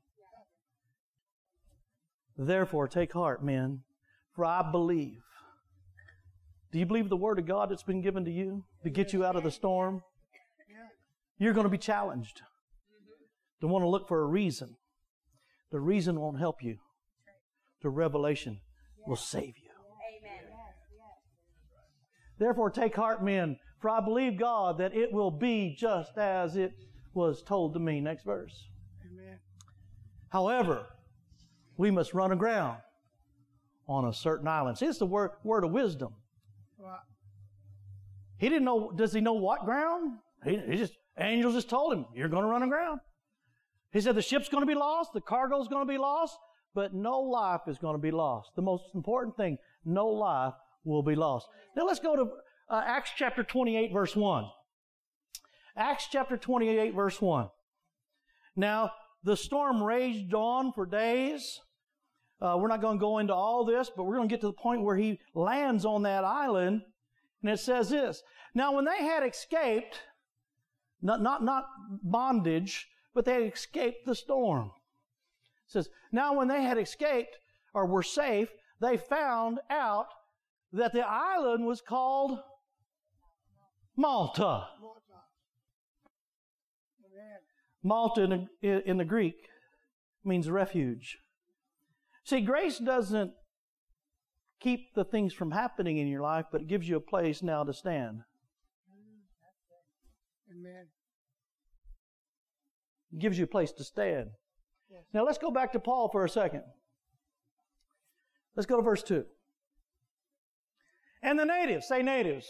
Therefore, 2.37 2.87
take 2.87 3.13
heart, 3.13 3.43
men, 3.43 3.81
for 4.35 4.45
I 4.45 4.69
believe. 4.71 5.21
Do 6.71 6.79
you 6.79 6.85
believe 6.85 7.09
the 7.09 7.17
word 7.17 7.37
of 7.37 7.45
God 7.45 7.69
that's 7.69 7.83
been 7.83 8.01
given 8.01 8.23
to 8.25 8.31
you 8.31 8.63
to 8.83 8.89
get 8.89 9.11
you 9.11 9.25
out 9.25 9.35
of 9.35 9.43
the 9.43 9.51
storm? 9.51 10.03
You're 11.37 11.53
going 11.53 11.65
to 11.65 11.69
be 11.69 11.77
challenged. 11.77 12.41
To 13.61 13.67
want 13.67 13.83
to 13.83 13.89
look 13.89 14.07
for 14.07 14.21
a 14.21 14.25
reason. 14.25 14.75
The 15.71 15.79
reason 15.79 16.19
won't 16.19 16.39
help 16.39 16.61
you. 16.61 16.77
The 17.81 17.89
revelation 17.89 18.59
will 19.07 19.15
save 19.15 19.55
you. 19.57 19.71
Amen. 20.19 20.51
Therefore, 22.37 22.69
take 22.69 22.95
heart, 22.95 23.23
men, 23.23 23.57
for 23.79 23.89
I 23.89 23.99
believe 24.01 24.37
God 24.37 24.79
that 24.79 24.95
it 24.95 25.13
will 25.13 25.31
be 25.31 25.75
just 25.77 26.17
as 26.17 26.55
it 26.55 26.71
was 27.13 27.43
told 27.43 27.73
to 27.73 27.79
me. 27.79 28.01
Next 28.01 28.25
verse. 28.25 28.67
Amen. 29.05 29.39
However, 30.29 30.87
we 31.77 31.91
must 31.91 32.13
run 32.13 32.31
aground 32.31 32.79
on 33.87 34.05
a 34.05 34.13
certain 34.13 34.47
island. 34.47 34.77
See, 34.77 34.85
it's 34.85 34.99
the 34.99 35.05
word, 35.05 35.31
word 35.43 35.63
of 35.63 35.71
wisdom. 35.71 36.13
Well, 36.77 36.99
He 38.37 38.49
didn't 38.49 38.65
know, 38.65 38.91
does 38.91 39.13
he 39.13 39.21
know 39.21 39.33
what 39.33 39.65
ground? 39.65 40.17
He, 40.43 40.57
he 40.67 40.77
just, 40.77 40.93
angels 41.19 41.53
just 41.53 41.69
told 41.69 41.93
him, 41.93 42.05
you're 42.15 42.29
going 42.29 42.43
to 42.43 42.49
run 42.49 42.63
aground. 42.63 43.01
He 43.91 44.01
said 44.01 44.15
the 44.15 44.21
ship's 44.21 44.49
going 44.49 44.61
to 44.61 44.67
be 44.67 44.75
lost, 44.75 45.13
the 45.13 45.21
cargo's 45.21 45.67
going 45.67 45.85
to 45.85 45.91
be 45.91 45.97
lost, 45.97 46.37
but 46.73 46.93
no 46.93 47.19
life 47.19 47.61
is 47.67 47.77
going 47.77 47.95
to 47.95 48.01
be 48.01 48.11
lost. 48.11 48.51
The 48.55 48.61
most 48.61 48.85
important 48.95 49.35
thing, 49.35 49.57
no 49.83 50.07
life 50.07 50.53
will 50.83 51.03
be 51.03 51.15
lost. 51.15 51.47
Now 51.75 51.85
let's 51.85 51.99
go 51.99 52.15
to 52.15 52.29
uh, 52.69 52.81
Acts 52.85 53.11
chapter 53.15 53.43
28 53.43 53.91
verse 53.91 54.15
1. 54.15 54.45
Acts 55.75 56.07
chapter 56.09 56.37
28 56.37 56.93
verse 56.93 57.21
1. 57.21 57.49
Now, 58.55 58.91
the 59.23 59.37
storm 59.37 59.83
raged 59.83 60.33
on 60.33 60.73
for 60.73 60.85
days. 60.85 61.59
Uh, 62.41 62.57
we're 62.59 62.67
not 62.67 62.81
going 62.81 62.97
to 62.97 63.01
go 63.01 63.19
into 63.19 63.33
all 63.33 63.65
this, 63.65 63.91
but 63.95 64.03
we're 64.03 64.15
going 64.15 64.27
to 64.27 64.33
get 64.33 64.41
to 64.41 64.47
the 64.47 64.53
point 64.53 64.81
where 64.81 64.97
he 64.97 65.19
lands 65.35 65.85
on 65.85 66.03
that 66.03 66.23
island, 66.23 66.81
and 67.43 67.51
it 67.51 67.59
says 67.59 67.89
this. 67.89 68.23
Now, 68.55 68.75
when 68.75 68.85
they 68.85 68.97
had 68.97 69.23
escaped, 69.23 69.99
not, 71.01 71.21
not, 71.21 71.43
not 71.43 71.65
bondage, 72.03 72.87
but 73.13 73.25
they 73.25 73.33
had 73.33 73.53
escaped 73.53 74.05
the 74.05 74.15
storm. 74.15 74.71
It 75.67 75.71
says, 75.71 75.89
now 76.11 76.35
when 76.35 76.47
they 76.47 76.63
had 76.63 76.77
escaped 76.77 77.37
or 77.73 77.85
were 77.85 78.03
safe, 78.03 78.49
they 78.79 78.97
found 78.97 79.59
out 79.69 80.07
that 80.73 80.93
the 80.93 81.07
island 81.07 81.65
was 81.65 81.81
called 81.81 82.39
Malta. 83.95 84.67
Malta. 87.83 88.21
In 88.21 88.47
the, 88.61 88.89
in 88.89 88.97
the 88.97 89.05
Greek 89.05 89.35
means 90.23 90.49
refuge. 90.49 91.17
See, 92.23 92.41
grace 92.41 92.77
doesn't 92.77 93.33
keep 94.59 94.93
the 94.93 95.03
things 95.03 95.33
from 95.33 95.51
happening 95.51 95.97
in 95.97 96.07
your 96.07 96.21
life, 96.21 96.45
but 96.51 96.61
it 96.61 96.67
gives 96.67 96.87
you 96.87 96.95
a 96.95 97.01
place 97.01 97.41
now 97.41 97.63
to 97.63 97.73
stand. 97.73 98.21
Amen. 100.51 100.87
Gives 103.17 103.37
you 103.37 103.43
a 103.43 103.47
place 103.47 103.71
to 103.73 103.83
stand. 103.83 104.29
Yes. 104.89 105.03
Now 105.13 105.25
let's 105.25 105.37
go 105.37 105.51
back 105.51 105.73
to 105.73 105.79
Paul 105.79 106.09
for 106.09 106.23
a 106.23 106.29
second. 106.29 106.63
Let's 108.55 108.65
go 108.65 108.77
to 108.77 108.83
verse 108.83 109.03
2. 109.03 109.25
And 111.23 111.39
the 111.39 111.45
natives, 111.45 111.87
say 111.87 112.01
natives. 112.01 112.47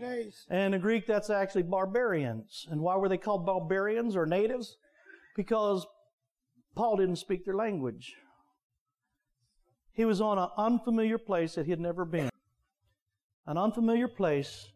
Days. 0.00 0.44
And 0.50 0.74
in 0.74 0.80
Greek, 0.80 1.06
that's 1.06 1.30
actually 1.30 1.62
barbarians. 1.62 2.66
And 2.68 2.80
why 2.80 2.96
were 2.96 3.08
they 3.08 3.16
called 3.16 3.46
barbarians 3.46 4.16
or 4.16 4.26
natives? 4.26 4.76
Because 5.36 5.86
Paul 6.74 6.96
didn't 6.96 7.16
speak 7.16 7.44
their 7.44 7.54
language. 7.54 8.14
He 9.92 10.04
was 10.04 10.20
on 10.20 10.38
an 10.38 10.48
unfamiliar 10.56 11.18
place 11.18 11.54
that 11.54 11.66
he 11.66 11.70
had 11.70 11.78
never 11.78 12.04
been. 12.04 12.30
An 13.46 13.56
unfamiliar 13.56 14.08
place 14.08 14.70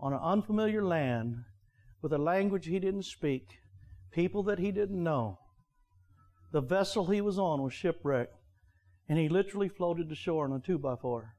on 0.00 0.12
an 0.12 0.18
unfamiliar 0.20 0.82
land 0.82 1.44
with 2.02 2.12
a 2.12 2.18
language 2.18 2.66
he 2.66 2.80
didn't 2.80 3.04
speak, 3.04 3.60
people 4.12 4.42
that 4.44 4.58
he 4.58 4.70
didn't 4.70 5.02
know. 5.02 5.38
The 6.52 6.60
vessel 6.60 7.06
he 7.06 7.20
was 7.20 7.38
on 7.38 7.62
was 7.62 7.72
shipwrecked, 7.72 8.36
and 9.08 9.18
he 9.18 9.28
literally 9.28 9.68
floated 9.68 10.08
to 10.10 10.14
shore 10.14 10.44
on 10.44 10.52
a 10.52 10.60
two 10.60 10.78
by 10.78 10.96
four. 10.96 11.34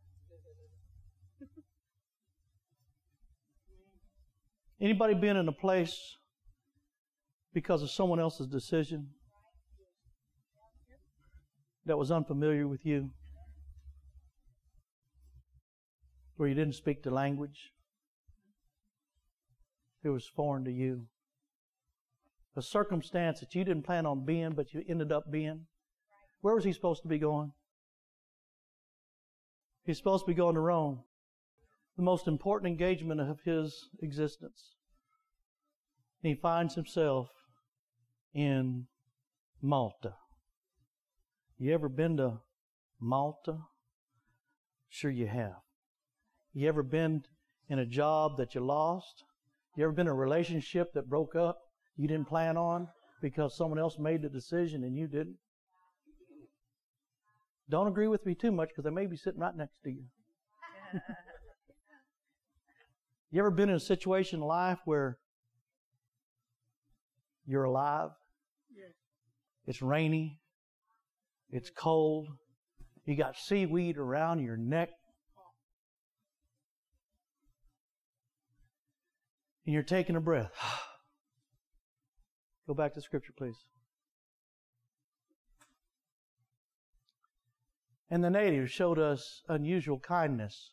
Anybody 4.81 5.13
been 5.13 5.37
in 5.37 5.47
a 5.47 5.53
place 5.53 6.17
because 7.53 7.83
of 7.83 7.91
someone 7.91 8.19
else's 8.19 8.47
decision 8.47 9.09
that 11.85 11.97
was 11.97 12.11
unfamiliar 12.11 12.67
with 12.67 12.85
you? 12.85 13.11
Where 16.35 16.49
you 16.49 16.55
didn't 16.55 16.73
speak 16.73 17.03
the 17.03 17.11
language? 17.11 17.71
It 20.03 20.09
was 20.09 20.27
foreign 20.27 20.65
to 20.65 20.71
you. 20.71 21.07
A 22.55 22.61
circumstance 22.61 23.39
that 23.39 23.55
you 23.55 23.63
didn't 23.63 23.83
plan 23.83 24.05
on 24.05 24.25
being, 24.25 24.51
but 24.51 24.73
you 24.73 24.83
ended 24.87 25.11
up 25.11 25.31
being. 25.31 25.65
Where 26.41 26.53
was 26.53 26.63
he 26.63 26.73
supposed 26.73 27.01
to 27.01 27.07
be 27.07 27.17
going? 27.17 27.51
He's 29.85 29.97
supposed 29.97 30.25
to 30.25 30.31
be 30.31 30.35
going 30.35 30.55
to 30.55 30.61
Rome, 30.61 31.03
the 31.97 32.03
most 32.03 32.27
important 32.27 32.69
engagement 32.69 33.19
of 33.19 33.39
his 33.43 33.89
existence. 34.01 34.75
And 36.21 36.29
he 36.29 36.39
finds 36.39 36.75
himself 36.75 37.29
in 38.33 38.85
Malta. 39.61 40.13
You 41.57 41.73
ever 41.73 41.89
been 41.89 42.17
to 42.17 42.41
Malta? 42.99 43.57
Sure 44.89 45.11
you 45.11 45.27
have. 45.27 45.61
You 46.53 46.67
ever 46.67 46.83
been 46.83 47.23
in 47.67 47.79
a 47.79 47.85
job 47.85 48.37
that 48.37 48.53
you 48.53 48.61
lost? 48.61 49.23
You 49.75 49.85
ever 49.85 49.93
been 49.93 50.07
in 50.07 50.11
a 50.11 50.15
relationship 50.15 50.93
that 50.93 51.09
broke 51.09 51.35
up 51.35 51.62
you 51.97 52.07
didn't 52.07 52.27
plan 52.27 52.57
on 52.57 52.87
because 53.21 53.55
someone 53.55 53.79
else 53.79 53.97
made 53.99 54.21
the 54.21 54.29
decision 54.29 54.83
and 54.83 54.97
you 54.97 55.07
didn't? 55.07 55.37
Don't 57.69 57.87
agree 57.87 58.07
with 58.07 58.25
me 58.25 58.35
too 58.35 58.51
much 58.51 58.69
because 58.69 58.85
I 58.85 58.89
may 58.89 59.05
be 59.05 59.15
sitting 59.15 59.39
right 59.39 59.55
next 59.55 59.81
to 59.83 59.89
you. 59.89 60.03
you 63.31 63.39
ever 63.39 63.51
been 63.51 63.69
in 63.69 63.75
a 63.75 63.79
situation 63.79 64.41
in 64.41 64.45
life 64.45 64.79
where 64.85 65.17
you're 67.45 67.63
alive? 67.63 68.09
It's 69.65 69.81
rainy. 69.81 70.39
It's 71.49 71.69
cold. 71.69 72.27
You 73.05 73.15
got 73.15 73.37
seaweed 73.37 73.97
around 73.97 74.43
your 74.43 74.57
neck. 74.57 74.89
And 79.65 79.73
you're 79.73 79.83
taking 79.83 80.15
a 80.15 80.21
breath. 80.21 80.51
Go 82.67 82.73
back 82.73 82.93
to 82.93 83.01
scripture, 83.01 83.33
please. 83.37 83.57
And 88.09 88.23
the 88.23 88.29
natives 88.29 88.71
showed 88.71 88.99
us 88.99 89.41
unusual 89.49 89.99
kindness. 89.99 90.71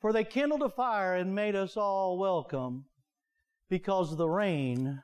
For 0.00 0.12
they 0.12 0.24
kindled 0.24 0.62
a 0.62 0.70
fire 0.70 1.14
and 1.14 1.34
made 1.34 1.54
us 1.54 1.76
all 1.76 2.18
welcome 2.18 2.86
because 3.68 4.12
of 4.12 4.18
the 4.18 4.28
rain 4.28 5.02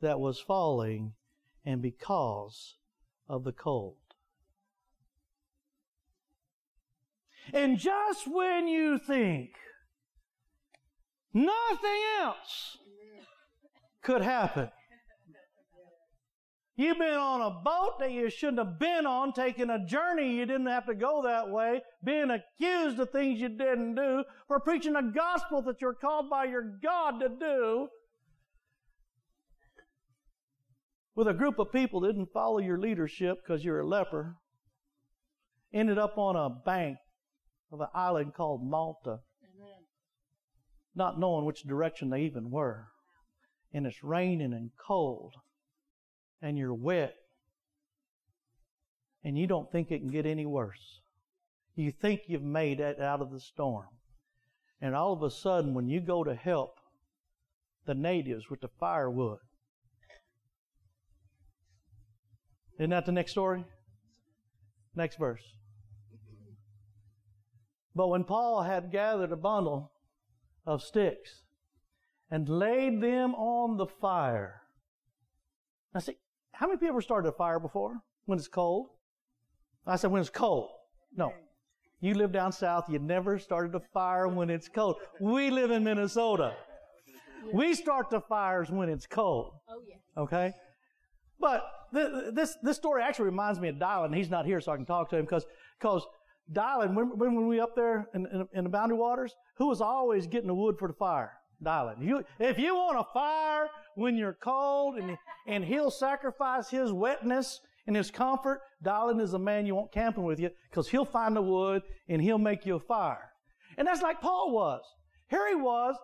that 0.00 0.20
was 0.20 0.40
falling 0.40 1.14
and 1.64 1.82
because 1.82 2.76
of 3.28 3.44
the 3.44 3.52
cold. 3.52 3.96
And 7.52 7.78
just 7.78 8.26
when 8.26 8.68
you 8.68 8.98
think 8.98 9.50
nothing 11.32 12.02
else 12.20 12.78
could 14.02 14.22
happen, 14.22 14.70
You've 16.80 16.96
been 16.96 17.12
on 17.12 17.42
a 17.42 17.50
boat 17.62 17.98
that 17.98 18.10
you 18.10 18.30
shouldn't 18.30 18.56
have 18.56 18.78
been 18.78 19.04
on, 19.04 19.34
taking 19.34 19.68
a 19.68 19.84
journey 19.84 20.34
you 20.34 20.46
didn't 20.46 20.68
have 20.68 20.86
to 20.86 20.94
go 20.94 21.20
that 21.24 21.50
way, 21.50 21.82
being 22.02 22.30
accused 22.30 22.98
of 22.98 23.10
things 23.10 23.38
you 23.38 23.50
didn't 23.50 23.96
do, 23.96 24.24
for 24.48 24.60
preaching 24.60 24.96
a 24.96 25.02
gospel 25.02 25.60
that 25.60 25.82
you're 25.82 25.92
called 25.92 26.30
by 26.30 26.46
your 26.46 26.78
God 26.82 27.20
to 27.20 27.28
do, 27.28 27.88
with 31.14 31.28
a 31.28 31.34
group 31.34 31.58
of 31.58 31.70
people 31.70 32.00
that 32.00 32.12
didn't 32.12 32.32
follow 32.32 32.60
your 32.60 32.78
leadership 32.78 33.42
because 33.44 33.62
you're 33.62 33.80
a 33.80 33.86
leper, 33.86 34.36
ended 35.74 35.98
up 35.98 36.16
on 36.16 36.34
a 36.34 36.48
bank 36.48 36.96
of 37.70 37.82
an 37.82 37.88
island 37.94 38.32
called 38.34 38.64
Malta, 38.64 39.18
Amen. 39.44 39.84
not 40.94 41.20
knowing 41.20 41.44
which 41.44 41.62
direction 41.64 42.08
they 42.08 42.22
even 42.22 42.50
were. 42.50 42.86
And 43.72 43.86
it's 43.86 44.02
raining 44.02 44.52
and 44.52 44.70
cold 44.76 45.34
and 46.42 46.58
you're 46.58 46.74
wet 46.74 47.14
and 49.22 49.38
you 49.38 49.46
don't 49.46 49.70
think 49.70 49.90
it 49.90 49.98
can 49.98 50.10
get 50.10 50.26
any 50.26 50.46
worse. 50.46 51.00
You 51.76 51.92
think 51.92 52.22
you've 52.26 52.42
made 52.42 52.80
it 52.80 53.00
out 53.00 53.20
of 53.20 53.30
the 53.30 53.40
storm. 53.40 53.86
And 54.80 54.94
all 54.94 55.12
of 55.12 55.22
a 55.22 55.30
sudden, 55.30 55.74
when 55.74 55.88
you 55.88 56.00
go 56.00 56.24
to 56.24 56.34
help 56.34 56.76
the 57.86 57.94
natives 57.94 58.48
with 58.50 58.60
the 58.60 58.70
firewood, 58.78 59.38
isn't 62.78 62.90
that 62.90 63.04
the 63.04 63.12
next 63.12 63.32
story? 63.32 63.64
Next 64.94 65.18
verse. 65.18 65.42
But 67.94 68.08
when 68.08 68.24
Paul 68.24 68.62
had 68.62 68.90
gathered 68.90 69.32
a 69.32 69.36
bundle 69.36 69.92
of 70.66 70.82
sticks 70.82 71.42
and 72.30 72.48
laid 72.48 73.00
them 73.00 73.34
on 73.34 73.76
the 73.76 73.86
fire, 73.86 74.62
now 75.94 76.00
see, 76.00 76.16
how 76.52 76.66
many 76.66 76.78
people 76.78 76.94
ever 76.94 77.02
started 77.02 77.28
a 77.28 77.32
fire 77.32 77.58
before 77.58 77.94
when 78.26 78.38
it's 78.38 78.48
cold? 78.48 78.88
I 79.86 79.96
said 79.96 80.10
when 80.10 80.20
it's 80.20 80.30
cold. 80.30 80.70
No. 81.16 81.32
You 82.00 82.14
live 82.14 82.32
down 82.32 82.52
south, 82.52 82.88
you 82.88 82.98
never 82.98 83.38
started 83.38 83.74
a 83.74 83.80
fire 83.92 84.28
when 84.28 84.48
it's 84.48 84.68
cold. 84.68 84.96
We 85.20 85.50
live 85.50 85.70
in 85.70 85.84
Minnesota. 85.84 86.54
We 87.52 87.74
start 87.74 88.10
the 88.10 88.20
fires 88.20 88.70
when 88.70 88.88
it's 88.88 89.06
cold. 89.06 89.52
Oh, 89.68 89.82
yeah. 89.86 90.22
Okay? 90.22 90.52
But 91.38 91.64
th- 91.92 92.34
this, 92.34 92.56
this 92.62 92.76
story 92.76 93.02
actually 93.02 93.26
reminds 93.26 93.60
me 93.60 93.68
of 93.68 93.76
Dylan. 93.76 94.14
He's 94.14 94.30
not 94.30 94.46
here, 94.46 94.60
so 94.60 94.72
I 94.72 94.76
can 94.76 94.86
talk 94.86 95.10
to 95.10 95.16
him 95.16 95.24
because 95.24 95.46
because 95.78 96.06
Dylan, 96.52 96.94
when, 96.94 97.18
when 97.18 97.48
we 97.48 97.60
up 97.60 97.74
there 97.74 98.08
in, 98.14 98.26
in, 98.26 98.48
in, 98.52 98.64
the 98.64 98.70
Boundary 98.70 98.98
Waters, 98.98 99.34
who 99.56 99.68
was 99.68 99.80
always 99.80 100.26
getting 100.26 100.48
the 100.48 100.54
wood 100.54 100.76
for 100.78 100.88
the 100.88 100.94
fire? 100.94 101.32
Dylan. 101.62 102.02
You, 102.02 102.24
if 102.38 102.58
you 102.58 102.74
want 102.74 102.98
a 102.98 103.12
fire 103.12 103.68
when 103.94 104.16
you're 104.16 104.36
cold 104.42 104.96
and, 104.96 105.16
and 105.46 105.64
he'll 105.64 105.90
sacrifice 105.90 106.70
his 106.70 106.92
wetness 106.92 107.60
and 107.86 107.96
his 107.96 108.10
comfort, 108.10 108.60
Dylan 108.84 109.20
is 109.20 109.32
the 109.32 109.38
man 109.38 109.66
you 109.66 109.74
want 109.74 109.92
camping 109.92 110.24
with 110.24 110.40
you 110.40 110.50
because 110.70 110.88
he'll 110.88 111.04
find 111.04 111.36
the 111.36 111.42
wood 111.42 111.82
and 112.08 112.22
he'll 112.22 112.38
make 112.38 112.64
you 112.66 112.76
a 112.76 112.80
fire. 112.80 113.30
And 113.76 113.86
that's 113.86 114.02
like 114.02 114.20
Paul 114.20 114.52
was. 114.52 114.82
Here 115.28 115.48
he 115.48 115.54
was. 115.54 115.96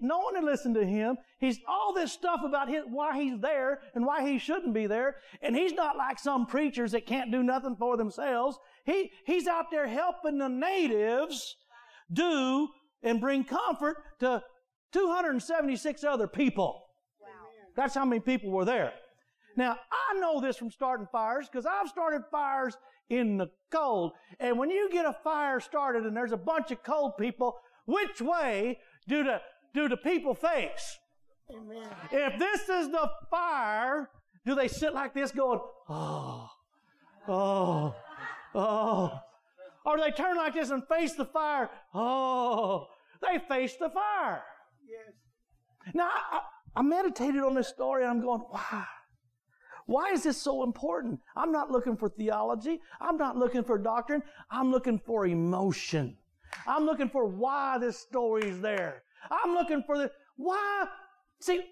No 0.00 0.18
one 0.18 0.34
had 0.34 0.44
listened 0.44 0.74
to 0.76 0.86
him. 0.86 1.16
He's 1.38 1.58
all 1.68 1.92
this 1.92 2.12
stuff 2.12 2.40
about 2.42 2.68
his, 2.68 2.84
why 2.88 3.20
he's 3.20 3.38
there 3.40 3.80
and 3.94 4.06
why 4.06 4.26
he 4.26 4.38
shouldn't 4.38 4.72
be 4.72 4.86
there. 4.86 5.16
And 5.42 5.54
he's 5.54 5.72
not 5.74 5.96
like 5.96 6.18
some 6.18 6.46
preachers 6.46 6.92
that 6.92 7.06
can't 7.06 7.30
do 7.30 7.42
nothing 7.42 7.76
for 7.76 7.96
themselves. 7.96 8.58
He, 8.86 9.10
he's 9.26 9.46
out 9.46 9.66
there 9.70 9.86
helping 9.86 10.38
the 10.38 10.48
natives 10.48 11.56
do 12.10 12.68
and 13.02 13.20
bring 13.20 13.44
comfort 13.44 13.96
to 14.20 14.42
276 14.94 16.04
other 16.04 16.28
people. 16.28 16.86
Wow. 17.20 17.28
That's 17.76 17.94
how 17.94 18.04
many 18.04 18.20
people 18.20 18.50
were 18.50 18.64
there. 18.64 18.92
Now, 19.56 19.76
I 19.92 20.18
know 20.20 20.40
this 20.40 20.56
from 20.56 20.70
starting 20.70 21.06
fires 21.12 21.48
because 21.50 21.66
I've 21.66 21.88
started 21.88 22.22
fires 22.30 22.76
in 23.10 23.36
the 23.36 23.48
cold. 23.70 24.12
And 24.40 24.58
when 24.58 24.70
you 24.70 24.88
get 24.90 25.04
a 25.04 25.12
fire 25.12 25.60
started 25.60 26.04
and 26.04 26.16
there's 26.16 26.32
a 26.32 26.36
bunch 26.36 26.70
of 26.70 26.82
cold 26.82 27.16
people, 27.18 27.56
which 27.86 28.20
way 28.20 28.78
do 29.08 29.24
the, 29.24 29.40
do 29.74 29.88
the 29.88 29.96
people 29.96 30.34
face? 30.34 30.98
Amen. 31.50 31.86
If 32.10 32.38
this 32.38 32.68
is 32.68 32.90
the 32.90 33.10
fire, 33.30 34.08
do 34.46 34.54
they 34.54 34.68
sit 34.68 34.94
like 34.94 35.12
this 35.12 35.32
going, 35.32 35.60
oh, 35.88 36.48
oh, 37.28 37.94
oh? 38.54 39.20
Or 39.84 39.96
do 39.96 40.02
they 40.02 40.12
turn 40.12 40.36
like 40.36 40.54
this 40.54 40.70
and 40.70 40.86
face 40.86 41.12
the 41.14 41.26
fire? 41.26 41.68
Oh, 41.92 42.86
they 43.20 43.38
face 43.38 43.76
the 43.76 43.90
fire. 43.90 44.42
Now, 45.94 46.08
I, 46.10 46.40
I 46.76 46.82
meditated 46.82 47.42
on 47.42 47.54
this 47.54 47.68
story 47.68 48.02
and 48.02 48.10
I'm 48.10 48.20
going, 48.20 48.40
why? 48.50 48.84
Why 49.86 50.12
is 50.12 50.22
this 50.22 50.40
so 50.40 50.62
important? 50.62 51.20
I'm 51.36 51.52
not 51.52 51.70
looking 51.70 51.96
for 51.96 52.08
theology. 52.08 52.80
I'm 53.00 53.18
not 53.18 53.36
looking 53.36 53.62
for 53.64 53.76
doctrine. 53.76 54.22
I'm 54.50 54.70
looking 54.70 54.98
for 54.98 55.26
emotion. 55.26 56.16
I'm 56.66 56.86
looking 56.86 57.08
for 57.08 57.26
why 57.26 57.78
this 57.78 57.98
story 57.98 58.48
is 58.48 58.60
there. 58.60 59.02
I'm 59.30 59.52
looking 59.54 59.82
for 59.84 59.98
the 59.98 60.10
why. 60.36 60.86
See, 61.40 61.62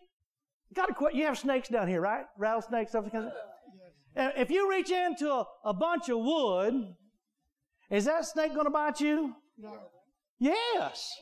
got 0.75 0.87
to 0.87 0.95
quit. 0.95 1.15
You 1.15 1.25
have 1.25 1.39
snakes 1.39 1.69
down 1.69 1.89
here, 1.89 2.01
right? 2.01 2.27
Rattlesnakes, 2.37 2.91
stuff 2.91 3.05
like 3.05 3.13
that. 3.15 3.21
Uh, 3.25 3.33
yes. 4.17 4.33
If 4.37 4.51
you 4.51 4.71
reach 4.71 4.91
into 4.91 5.31
a, 5.33 5.47
a 5.65 5.73
bunch 5.73 6.11
of 6.11 6.19
wood, 6.19 6.95
is 7.91 8.05
that 8.05 8.27
snake 8.27 8.53
going 8.53 8.67
to 8.67 8.71
bite 8.71 9.01
you? 9.01 9.35
No. 9.59 9.73
Yes. 10.39 11.15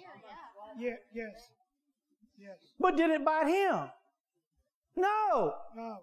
Yeah, 0.79 0.95
yes. 1.15 1.49
Yes. 2.41 2.57
But 2.79 2.97
did 2.97 3.11
it 3.11 3.25
bite 3.25 3.49
him? 3.49 3.91
No. 4.97 5.55
No. 5.77 5.99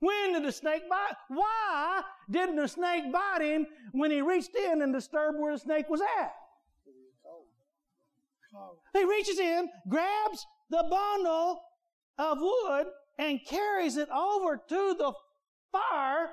When 0.00 0.32
did 0.32 0.44
the 0.44 0.52
snake 0.52 0.88
bite? 0.88 1.14
Why 1.28 2.02
didn't 2.30 2.56
the 2.56 2.68
snake 2.68 3.12
bite 3.12 3.42
him 3.42 3.66
when 3.92 4.10
he 4.10 4.20
reached 4.20 4.54
in 4.54 4.82
and 4.82 4.92
disturbed 4.92 5.38
where 5.38 5.54
the 5.54 5.60
snake 5.60 5.88
was 5.88 6.00
at? 6.00 6.32
He 8.94 9.04
reaches 9.04 9.38
in, 9.38 9.68
grabs 9.88 10.46
the 10.70 10.84
bundle 10.88 11.60
of 12.18 12.38
wood, 12.40 12.86
and 13.18 13.40
carries 13.46 13.96
it 13.96 14.08
over 14.10 14.56
to 14.68 14.94
the 14.98 15.12
fire 15.70 16.30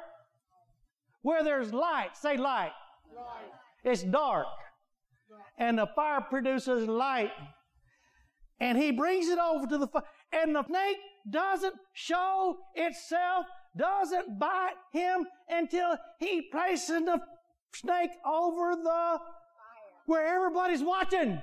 where 1.22 1.44
there's 1.44 1.74
light. 1.74 2.16
Say 2.16 2.38
light. 2.38 2.72
light. 3.16 3.52
It's 3.84 4.04
dark. 4.04 4.48
And 5.58 5.78
the 5.78 5.88
fire 5.88 6.22
produces 6.22 6.88
light. 6.88 7.32
And 8.60 8.78
he 8.78 8.92
brings 8.92 9.28
it 9.28 9.40
over 9.40 9.68
to 9.68 9.78
the 9.78 9.88
fire. 9.88 10.04
And 10.32 10.56
the 10.56 10.64
snake 10.66 10.98
doesn't 11.30 11.76
show 11.94 12.58
itself, 12.76 13.46
doesn't 13.78 14.40
bite 14.40 14.76
him 14.92 15.26
until 15.50 15.98
he 16.20 16.44
places 16.52 17.02
the 17.06 17.20
snake 17.74 18.12
over 18.26 18.76
the 18.76 18.84
fire. 18.84 19.20
where 20.06 20.36
everybody's 20.36 20.84
watching. 20.84 21.42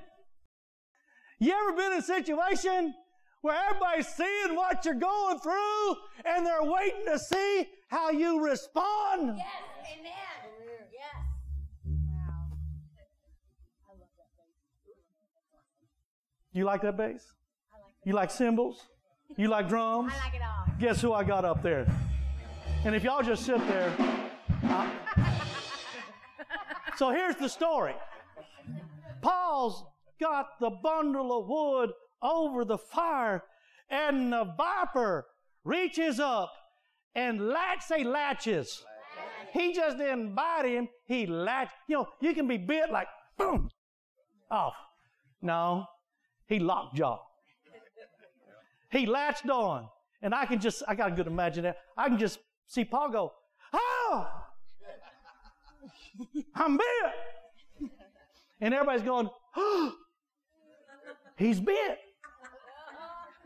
You 1.38 1.52
ever 1.52 1.76
been 1.76 1.92
in 1.92 1.98
a 1.98 2.02
situation 2.02 2.94
where 3.40 3.58
everybody's 3.68 4.08
seeing 4.08 4.54
what 4.54 4.84
you're 4.84 4.94
going 4.94 5.38
through 5.40 5.96
and 6.24 6.44
they're 6.44 6.62
waiting 6.62 7.06
to 7.06 7.18
see 7.18 7.66
how 7.88 8.10
you 8.10 8.44
respond? 8.44 9.38
Yes, 9.38 9.46
amen. 9.98 10.49
You 16.52 16.64
like 16.64 16.82
that 16.82 16.96
bass? 16.96 17.32
I 17.72 17.78
like 17.78 17.90
it. 17.90 18.08
You 18.08 18.12
like 18.14 18.30
cymbals? 18.30 18.86
You 19.36 19.48
like 19.48 19.68
drums? 19.68 20.12
I 20.16 20.24
like 20.24 20.34
it 20.34 20.42
all. 20.42 20.74
Guess 20.80 21.00
who 21.00 21.12
I 21.12 21.22
got 21.22 21.44
up 21.44 21.62
there? 21.62 21.86
And 22.84 22.94
if 22.94 23.04
y'all 23.04 23.22
just 23.22 23.44
sit 23.44 23.58
there. 23.68 23.94
I... 24.64 24.90
so 26.96 27.10
here's 27.10 27.36
the 27.36 27.48
story 27.48 27.94
Paul's 29.22 29.84
got 30.20 30.58
the 30.60 30.70
bundle 30.70 31.38
of 31.38 31.46
wood 31.48 31.90
over 32.22 32.64
the 32.64 32.78
fire, 32.78 33.44
and 33.88 34.32
the 34.32 34.44
viper 34.56 35.26
reaches 35.64 36.18
up 36.18 36.52
and 37.14 37.48
latch, 37.48 37.82
say 37.82 38.04
latches. 38.04 38.84
He 39.52 39.72
just 39.72 39.98
didn't 39.98 40.34
bite 40.34 40.64
him, 40.64 40.88
he 41.06 41.26
latched. 41.26 41.72
You 41.88 41.96
know, 41.96 42.08
you 42.20 42.34
can 42.34 42.46
be 42.46 42.56
bit 42.56 42.90
like, 42.90 43.08
boom, 43.36 43.68
off. 44.50 44.74
No, 45.42 45.86
he 46.50 46.58
lockjaw. 46.58 47.20
He 48.90 49.06
latched 49.06 49.48
on. 49.48 49.88
And 50.20 50.34
I 50.34 50.44
can 50.44 50.60
just, 50.60 50.82
I 50.86 50.94
got 50.96 51.12
a 51.12 51.14
good 51.14 51.28
imagination. 51.28 51.76
I 51.96 52.08
can 52.08 52.18
just 52.18 52.40
see 52.66 52.84
Paul 52.84 53.10
go, 53.10 53.32
oh, 53.72 54.28
I'm 56.54 56.76
bit. 56.76 57.90
And 58.60 58.74
everybody's 58.74 59.02
going, 59.02 59.30
oh, 59.56 59.94
he's 61.36 61.60
bit. 61.60 61.98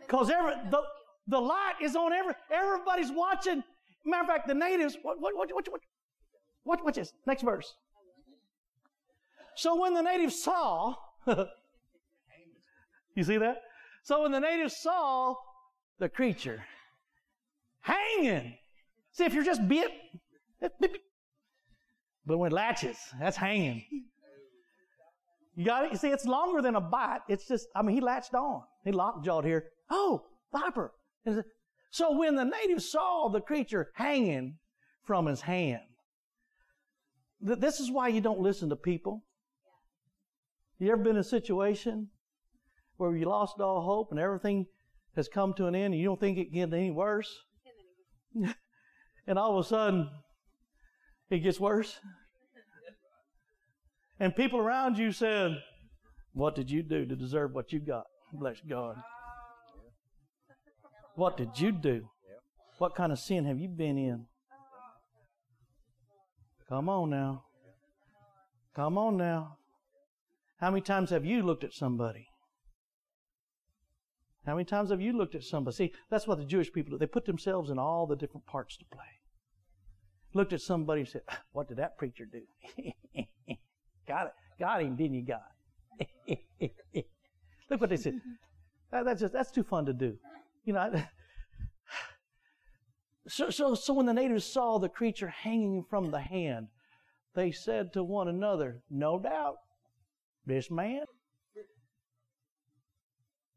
Because 0.01 0.31
every 0.31 0.55
the, 0.71 0.81
the 1.29 1.38
light 1.38 1.75
is 1.81 1.95
on 1.95 2.12
every 2.12 2.35
everybody's 2.51 3.12
watching. 3.12 3.62
Matter 4.05 4.23
of 4.23 4.29
fact, 4.29 4.49
the 4.49 4.55
natives, 4.55 4.97
what 5.03 5.21
what 5.21 5.35
what 5.37 5.51
what 5.55 5.69
what 5.71 5.81
what 6.64 6.85
watch 6.85 6.97
this. 6.97 7.12
Next 7.27 7.43
verse. 7.43 7.75
So 9.57 9.81
when 9.81 9.95
the 9.95 10.03
natives 10.03 10.43
saw 10.43 10.95
You 13.14 13.24
see 13.24 13.38
that? 13.38 13.62
So 14.03 14.22
when 14.22 14.33
the 14.33 14.40
natives 14.40 14.77
saw 14.77 15.35
the 15.98 16.09
creature 16.09 16.64
hanging, 17.81 18.57
see 19.12 19.24
if 19.24 19.35
you're 19.35 19.44
just 19.44 19.66
bit, 19.66 19.90
eh, 20.62 20.68
but 22.27 22.38
when 22.38 22.53
latches, 22.53 22.98
that's 23.20 23.37
hanging. 23.37 23.85
You 25.57 25.64
got 25.64 25.85
it? 25.85 25.92
You 25.92 25.98
see, 25.98 26.09
it's 26.09 26.24
longer 26.24 26.61
than 26.61 26.74
a 26.74 26.81
bite. 26.81 27.20
It's 27.29 27.46
just, 27.46 27.68
I 27.77 27.83
mean, 27.83 27.94
he 27.94 28.00
latched 28.00 28.35
on. 28.35 28.62
He 28.85 28.90
lockjawed 28.90 29.44
here. 29.44 29.66
Oh, 29.90 30.24
viper. 30.53 30.92
So 31.90 32.16
when 32.18 32.35
the 32.35 32.44
natives 32.44 32.90
saw 32.90 33.29
the 33.29 33.40
creature 33.40 33.92
hanging 33.94 34.59
from 35.05 35.27
his 35.27 35.42
hand, 35.42 35.83
th- 37.46 37.61
this 37.61 37.79
is 37.79 37.90
why 37.90 38.09
you 38.09 38.20
don't 38.20 38.40
listen 38.40 38.68
to 38.70 38.77
people. 38.77 39.22
You 40.81 40.90
ever 40.90 41.03
been 41.03 41.12
in 41.12 41.18
a 41.18 41.24
situation 41.24 42.09
where 42.96 43.16
you 43.16 43.26
lost 43.26 43.61
all 43.61 43.83
hope 43.83 44.11
and 44.11 44.20
everything 44.20 44.66
has 45.16 45.28
come 45.28 45.54
to 45.54 45.66
an 45.66 45.74
end 45.74 45.94
and 45.94 46.00
you 46.00 46.07
don't 46.07 46.20
think 46.20 46.38
it 46.38 46.46
can 46.46 46.70
get 46.70 46.72
any 46.72 46.90
worse? 46.90 47.33
and 49.26 49.38
all 49.38 49.59
of 49.59 49.64
a 49.64 49.68
sudden, 49.68 50.11
it 51.30 51.38
gets 51.38 51.61
worse? 51.61 51.98
And 54.20 54.35
people 54.35 54.61
around 54.61 54.96
you 54.98 55.12
said, 55.12 55.57
What 56.33 56.54
did 56.54 56.70
you 56.70 56.83
do 56.83 57.04
to 57.04 57.16
deserve 57.16 57.52
what 57.52 57.72
you 57.72 57.80
got? 57.80 58.04
Bless 58.33 58.61
God. 58.68 58.96
What 61.16 61.37
did 61.37 61.59
you 61.59 61.72
do? 61.72 62.09
What 62.78 62.94
kind 62.94 63.12
of 63.12 63.18
sin 63.18 63.44
have 63.44 63.59
you 63.59 63.68
been 63.68 63.96
in? 63.96 64.26
Come 66.68 66.88
on 66.88 67.11
now. 67.11 67.44
Come 68.74 68.98
on 68.98 69.16
now. 69.16 69.59
How 70.59 70.70
many 70.70 70.80
times 70.80 71.11
have 71.11 71.24
you 71.24 71.42
looked 71.42 71.62
at 71.62 71.72
somebody? 71.72 72.28
How 74.46 74.54
many 74.54 74.64
times 74.64 74.90
have 74.90 75.00
you 75.00 75.16
looked 75.16 75.35
at 75.35 75.42
somebody? 75.42 75.74
See, 75.74 75.92
that's 76.11 76.26
what 76.26 76.38
the 76.38 76.44
Jewish 76.44 76.72
people 76.72 76.92
do. 76.92 76.98
They 76.98 77.07
put 77.07 77.24
themselves 77.24 77.70
in 77.70 77.78
all 77.78 78.07
the 78.07 78.16
different 78.16 78.46
parts 78.46 78.76
to 78.76 78.85
play. 78.85 79.00
Looked 80.35 80.52
at 80.52 80.61
somebody 80.61 81.02
and 81.02 81.09
said, 81.09 81.22
ah, 81.30 81.40
What 81.52 81.68
did 81.68 81.78
that 81.78 81.96
preacher 81.96 82.26
do? 82.26 82.42
got 84.07 84.26
it. 84.26 84.33
Got 84.59 84.83
him, 84.83 84.96
didn't 84.96 85.14
you, 85.14 85.24
God? 85.24 85.40
Look 87.70 87.80
what 87.80 87.90
they 87.90 87.96
said. 87.96 88.20
That, 88.90 89.04
that's 89.04 89.20
just 89.20 89.33
that's 89.33 89.50
too 89.50 89.62
fun 89.62 89.87
to 89.87 89.92
do. 89.92 90.16
You 90.64 90.74
know. 90.74 90.92
So, 93.26 93.48
so, 93.48 93.74
so 93.74 93.94
when 93.94 94.04
the 94.04 94.12
natives 94.12 94.44
saw 94.44 94.78
the 94.78 94.90
creature 94.90 95.28
hanging 95.28 95.87
from 95.88 96.11
the 96.11 96.20
hand, 96.20 96.66
they 97.35 97.52
said 97.52 97.90
to 97.94 98.04
one 98.04 98.28
another, 98.28 98.83
No 98.90 99.18
doubt, 99.18 99.57
this 100.44 100.70
man 100.70 101.07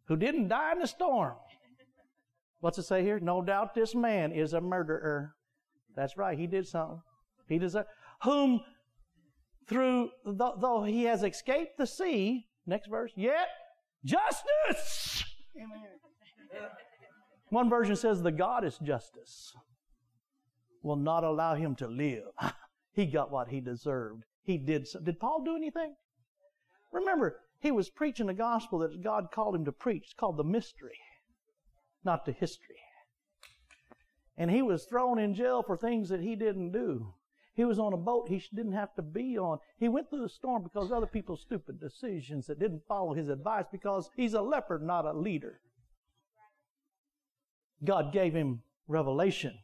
who 0.07 0.15
didn't 0.15 0.47
die 0.47 0.73
in 0.73 0.79
the 0.79 0.87
storm. 0.87 1.35
What's 2.59 2.77
it 2.77 2.83
say 2.83 3.03
here? 3.03 3.19
No 3.19 3.41
doubt 3.41 3.75
this 3.75 3.93
man 3.93 4.31
is 4.31 4.53
a 4.53 4.61
murderer. 4.61 5.35
That's 5.95 6.17
right, 6.17 6.37
he 6.37 6.47
did 6.47 6.67
something. 6.67 7.01
He 7.47 7.59
deserved. 7.59 7.87
Whom 8.23 8.61
through, 9.67 10.09
though 10.25 10.83
he 10.83 11.03
has 11.03 11.23
escaped 11.23 11.77
the 11.77 11.87
sea, 11.87 12.47
next 12.65 12.89
verse, 12.89 13.11
yet 13.15 13.47
justice. 14.05 15.23
Amen. 15.55 15.81
One 17.49 17.69
version 17.69 17.95
says 17.95 18.21
the 18.21 18.31
goddess 18.31 18.77
justice 18.83 19.53
will 20.83 20.95
not 20.95 21.23
allow 21.23 21.55
him 21.55 21.75
to 21.75 21.87
live. 21.87 22.25
he 22.93 23.05
got 23.05 23.31
what 23.31 23.49
he 23.49 23.61
deserved. 23.61 24.23
He 24.43 24.57
did. 24.57 24.87
So. 24.87 24.99
Did 24.99 25.19
Paul 25.19 25.43
do 25.43 25.55
anything? 25.55 25.95
Remember, 26.91 27.39
he 27.59 27.71
was 27.71 27.89
preaching 27.89 28.29
a 28.29 28.33
gospel 28.33 28.79
that 28.79 29.03
God 29.03 29.29
called 29.31 29.55
him 29.55 29.65
to 29.65 29.71
preach. 29.71 30.03
It's 30.05 30.13
called 30.13 30.37
the 30.37 30.43
mystery, 30.43 30.99
not 32.03 32.25
the 32.25 32.31
history. 32.31 32.75
And 34.37 34.51
he 34.51 34.61
was 34.61 34.85
thrown 34.85 35.17
in 35.17 35.33
jail 35.33 35.63
for 35.63 35.75
things 35.75 36.09
that 36.09 36.21
he 36.21 36.35
didn't 36.35 36.71
do. 36.71 37.13
He 37.55 37.65
was 37.65 37.79
on 37.79 37.91
a 37.91 37.97
boat 37.97 38.29
he 38.29 38.43
didn't 38.53 38.73
have 38.73 38.93
to 38.95 39.01
be 39.01 39.35
on. 39.39 39.57
He 39.79 39.87
went 39.87 40.11
through 40.11 40.21
the 40.21 40.29
storm 40.29 40.61
because 40.61 40.91
other 40.91 41.07
people's 41.07 41.41
stupid 41.41 41.79
decisions 41.79 42.45
that 42.45 42.59
didn't 42.59 42.85
follow 42.87 43.13
his 43.13 43.29
advice 43.29 43.65
because 43.71 44.11
he's 44.15 44.35
a 44.35 44.41
leopard, 44.41 44.83
not 44.83 45.05
a 45.05 45.13
leader. 45.13 45.59
God 47.83 48.13
gave 48.13 48.33
him 48.33 48.61
revelation 48.87 49.57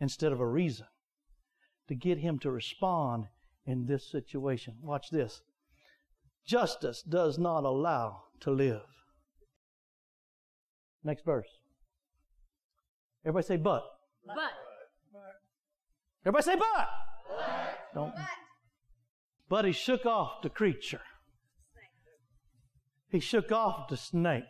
instead 0.00 0.32
of 0.32 0.40
a 0.40 0.46
reason 0.46 0.86
to 1.88 1.94
get 1.94 2.18
him 2.18 2.38
to 2.38 2.50
respond 2.50 3.26
in 3.66 3.84
this 3.84 4.10
situation. 4.10 4.76
Watch 4.82 5.10
this. 5.10 5.42
Justice 6.46 7.02
does 7.02 7.38
not 7.38 7.64
allow 7.64 8.22
to 8.40 8.50
live. 8.50 8.82
Next 11.04 11.24
verse. 11.24 11.48
Everybody 13.24 13.46
say 13.46 13.56
but. 13.56 13.82
But. 14.26 14.50
Everybody 16.24 16.42
say 16.44 16.56
but. 16.56 16.88
but. 17.28 17.78
Don't. 17.94 18.14
But. 18.14 18.24
but 19.48 19.64
he 19.64 19.72
shook 19.72 20.06
off 20.06 20.42
the 20.42 20.50
creature. 20.50 21.00
He 23.10 23.20
shook 23.20 23.52
off 23.52 23.88
the 23.88 23.96
snake. 23.96 24.44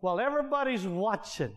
While 0.00 0.20
everybody's 0.20 0.86
watching, 0.86 1.56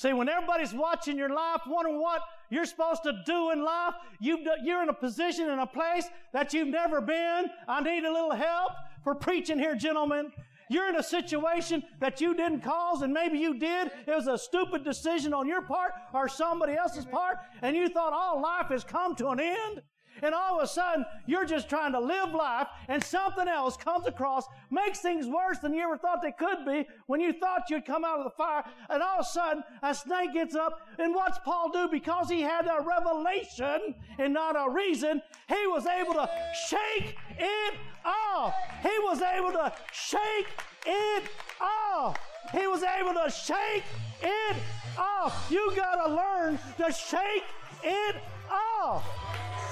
See, 0.00 0.14
when 0.14 0.30
everybody's 0.30 0.72
watching 0.72 1.18
your 1.18 1.28
life, 1.28 1.60
wondering 1.66 2.00
what 2.00 2.22
you're 2.50 2.64
supposed 2.64 3.02
to 3.04 3.12
do 3.24 3.50
in 3.50 3.64
life, 3.64 3.94
you 4.20 4.38
are 4.46 4.82
in 4.82 4.88
a 4.88 4.94
position, 4.94 5.48
in 5.48 5.58
a 5.58 5.66
place 5.66 6.06
that 6.32 6.52
you've 6.52 6.68
never 6.68 7.00
been. 7.00 7.46
I 7.68 7.80
need 7.80 8.04
a 8.04 8.12
little 8.12 8.32
help 8.32 8.72
for 9.02 9.14
preaching 9.14 9.58
here, 9.58 9.74
gentlemen. 9.74 10.32
You're 10.68 10.88
in 10.88 10.96
a 10.96 11.02
situation 11.02 11.82
that 11.98 12.20
you 12.20 12.32
didn't 12.34 12.60
cause 12.60 13.02
and 13.02 13.12
maybe 13.12 13.38
you 13.38 13.58
did. 13.58 13.90
It 14.06 14.14
was 14.14 14.28
a 14.28 14.38
stupid 14.38 14.84
decision 14.84 15.34
on 15.34 15.48
your 15.48 15.62
part 15.62 15.92
or 16.14 16.28
somebody 16.28 16.74
else's 16.74 17.04
part 17.04 17.38
and 17.62 17.74
you 17.74 17.88
thought 17.88 18.12
all 18.12 18.40
life 18.40 18.66
has 18.66 18.84
come 18.84 19.16
to 19.16 19.28
an 19.30 19.40
end. 19.40 19.82
And 20.22 20.34
all 20.34 20.58
of 20.58 20.64
a 20.64 20.66
sudden, 20.66 21.04
you're 21.26 21.44
just 21.44 21.68
trying 21.68 21.92
to 21.92 22.00
live 22.00 22.32
life 22.32 22.68
and 22.88 23.02
something 23.02 23.48
else 23.48 23.76
comes 23.76 24.06
across, 24.06 24.44
makes 24.70 25.00
things 25.00 25.26
worse 25.26 25.58
than 25.58 25.74
you 25.74 25.82
ever 25.82 25.96
thought 25.96 26.22
they 26.22 26.32
could 26.32 26.64
be 26.66 26.86
when 27.06 27.20
you 27.20 27.32
thought 27.32 27.70
you'd 27.70 27.86
come 27.86 28.04
out 28.04 28.18
of 28.18 28.24
the 28.24 28.30
fire. 28.30 28.64
And 28.88 29.02
all 29.02 29.20
of 29.20 29.26
a 29.26 29.28
sudden, 29.28 29.62
a 29.82 29.94
snake 29.94 30.34
gets 30.34 30.54
up. 30.54 30.80
And 30.98 31.14
what's 31.14 31.38
Paul 31.38 31.70
do? 31.70 31.88
Because 31.90 32.28
he 32.28 32.40
had 32.40 32.66
a 32.66 32.82
revelation 32.82 33.94
and 34.18 34.32
not 34.32 34.56
a 34.56 34.70
reason, 34.70 35.22
he 35.48 35.66
was 35.66 35.86
able 35.86 36.14
to 36.14 36.28
shake 36.68 37.16
it 37.38 37.74
off. 38.04 38.54
He 38.82 38.98
was 39.02 39.22
able 39.22 39.52
to 39.52 39.72
shake 39.92 40.48
it 40.86 41.24
off. 41.60 42.18
He 42.52 42.66
was 42.66 42.82
able 42.82 43.14
to 43.14 43.30
shake 43.30 43.84
it 44.22 44.56
off. 44.98 45.46
You 45.50 45.72
got 45.76 46.06
to 46.06 46.14
learn 46.14 46.58
to 46.78 46.92
shake 46.92 47.44
it 47.82 48.16
off. 48.50 49.04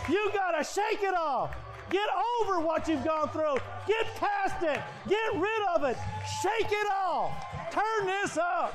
You 0.09 0.31
got 0.33 0.53
to 0.53 0.65
shake 0.65 1.03
it 1.03 1.15
off. 1.15 1.55
Get 1.91 2.09
over 2.41 2.61
what 2.61 2.87
you've 2.87 3.05
gone 3.05 3.31
through. 3.31 3.57
Get 3.87 4.07
past 4.17 4.63
it. 4.63 4.81
Get 5.09 5.35
rid 5.35 5.63
of 5.75 5.85
it. 5.85 5.97
Shake 6.43 6.71
it 6.71 6.87
off. 6.93 7.33
Turn 7.71 8.07
this 8.07 8.37
up. 8.37 8.75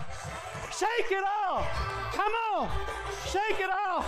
Shake 0.72 1.12
it 1.12 1.24
off. 1.24 1.68
Come 2.14 2.32
on. 2.54 2.70
Shake 3.26 3.60
it 3.60 3.70
off. 3.70 4.06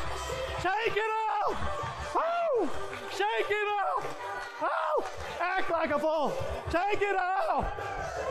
Shake 0.61 0.97
it 0.97 1.11
off. 1.29 2.15
Oh, 2.15 2.69
shake 3.11 3.49
it 3.49 3.67
off. 3.67 4.17
Oh, 4.61 5.05
act 5.39 5.69
like 5.69 5.91
a 5.91 5.99
fool. 5.99 6.33
Shake 6.71 7.01
it 7.01 7.15
off. 7.15 7.65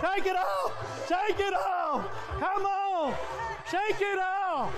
Shake 0.01 0.27
it 0.27 0.37
off. 0.37 1.09
Shake 1.09 1.39
it 1.39 1.55
off. 1.55 2.05
Come 2.41 2.67
on. 2.67 3.15
Shake 3.71 4.01
it 4.01 4.19
off. 4.19 4.75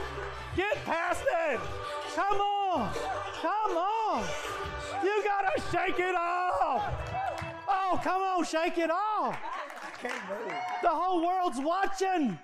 Get 0.55 0.75
past 0.85 1.25
it. 1.49 1.61
Come 2.15 2.41
on. 2.41 2.56
Come 2.77 3.77
on. 3.77 4.25
You 5.03 5.23
got 5.25 5.55
to 5.55 5.63
shake 5.71 5.99
it 5.99 6.15
off. 6.15 6.83
Oh, 7.69 8.01
come 8.03 8.23
on, 8.23 8.45
shake 8.45 8.79
it 8.79 8.91
off. 8.91 9.39
The 10.83 10.89
whole 10.89 11.25
world's 11.27 11.59
watching. 11.59 12.39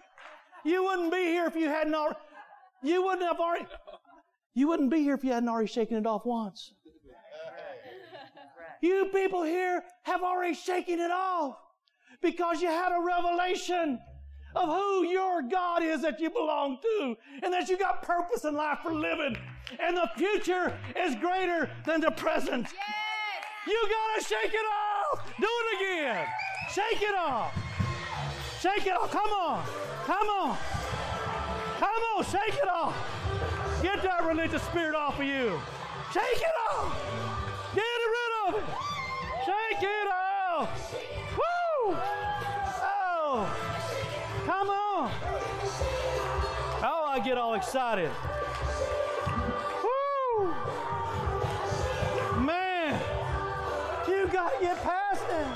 You 0.64 0.84
wouldn't 0.84 1.12
be 1.12 1.24
here 1.24 1.46
if 1.46 1.56
you 1.56 1.68
hadn't 1.68 1.94
already, 1.94 2.18
you 2.82 3.02
wouldn't 3.02 3.22
have 3.22 3.40
already, 3.40 3.66
you 4.54 4.68
wouldn't 4.68 4.90
be 4.90 4.98
here 4.98 5.14
if 5.14 5.24
you 5.24 5.32
hadn't 5.32 5.48
already 5.48 5.68
shaken 5.68 5.96
it 5.96 6.06
off 6.06 6.24
once. 6.24 6.72
You 8.80 9.10
people 9.12 9.42
here 9.42 9.82
have 10.04 10.22
already 10.22 10.54
shaken 10.54 10.98
it 10.98 11.10
off 11.10 11.56
because 12.20 12.60
you 12.60 12.68
had 12.68 12.92
a 12.92 13.00
revelation 13.00 14.00
of 14.54 14.68
who 14.68 15.04
your 15.04 15.42
God 15.42 15.82
is 15.82 16.02
that 16.02 16.20
you 16.20 16.30
belong 16.30 16.78
to 16.82 17.16
and 17.42 17.52
that 17.52 17.68
you 17.68 17.78
got 17.78 18.02
purpose 18.02 18.44
in 18.44 18.54
life 18.54 18.80
for 18.82 18.92
living. 18.92 19.36
And 19.80 19.96
the 19.96 20.10
future 20.16 20.76
is 20.96 21.14
greater 21.16 21.70
than 21.84 22.00
the 22.00 22.10
present. 22.10 22.68
You 23.66 23.88
gotta 23.88 24.24
shake 24.24 24.52
it 24.52 24.66
off. 24.66 25.24
Do 25.38 25.46
it 25.48 25.80
again. 25.80 26.26
Shake 26.72 27.02
it 27.02 27.14
off. 27.14 27.54
Shake 28.60 28.86
it 28.86 28.92
off. 28.92 29.10
Come 29.10 29.30
on. 29.30 29.64
Come 30.04 30.28
on. 30.28 30.56
Come 31.78 32.02
on. 32.16 32.24
Shake 32.24 32.54
it 32.54 32.68
off. 32.68 32.94
Get 33.82 34.02
that 34.02 34.24
religious 34.24 34.62
spirit 34.62 34.94
off 34.94 35.18
of 35.18 35.24
you. 35.24 35.60
Shake 36.12 36.40
it 36.40 36.56
off. 36.72 36.96
Get 37.74 37.82
rid 37.82 38.54
of 38.54 38.54
it. 38.54 38.64
Shake 39.44 39.82
it 39.82 40.08
off. 40.08 40.94
Woo! 41.36 41.96
Oh. 42.82 43.56
Come 44.46 44.70
on. 44.70 45.10
Oh, 46.84 47.06
I 47.08 47.20
get 47.24 47.38
all 47.38 47.54
excited. 47.54 48.10
Get 54.62 54.82
past 54.82 55.24
it. 55.28 55.46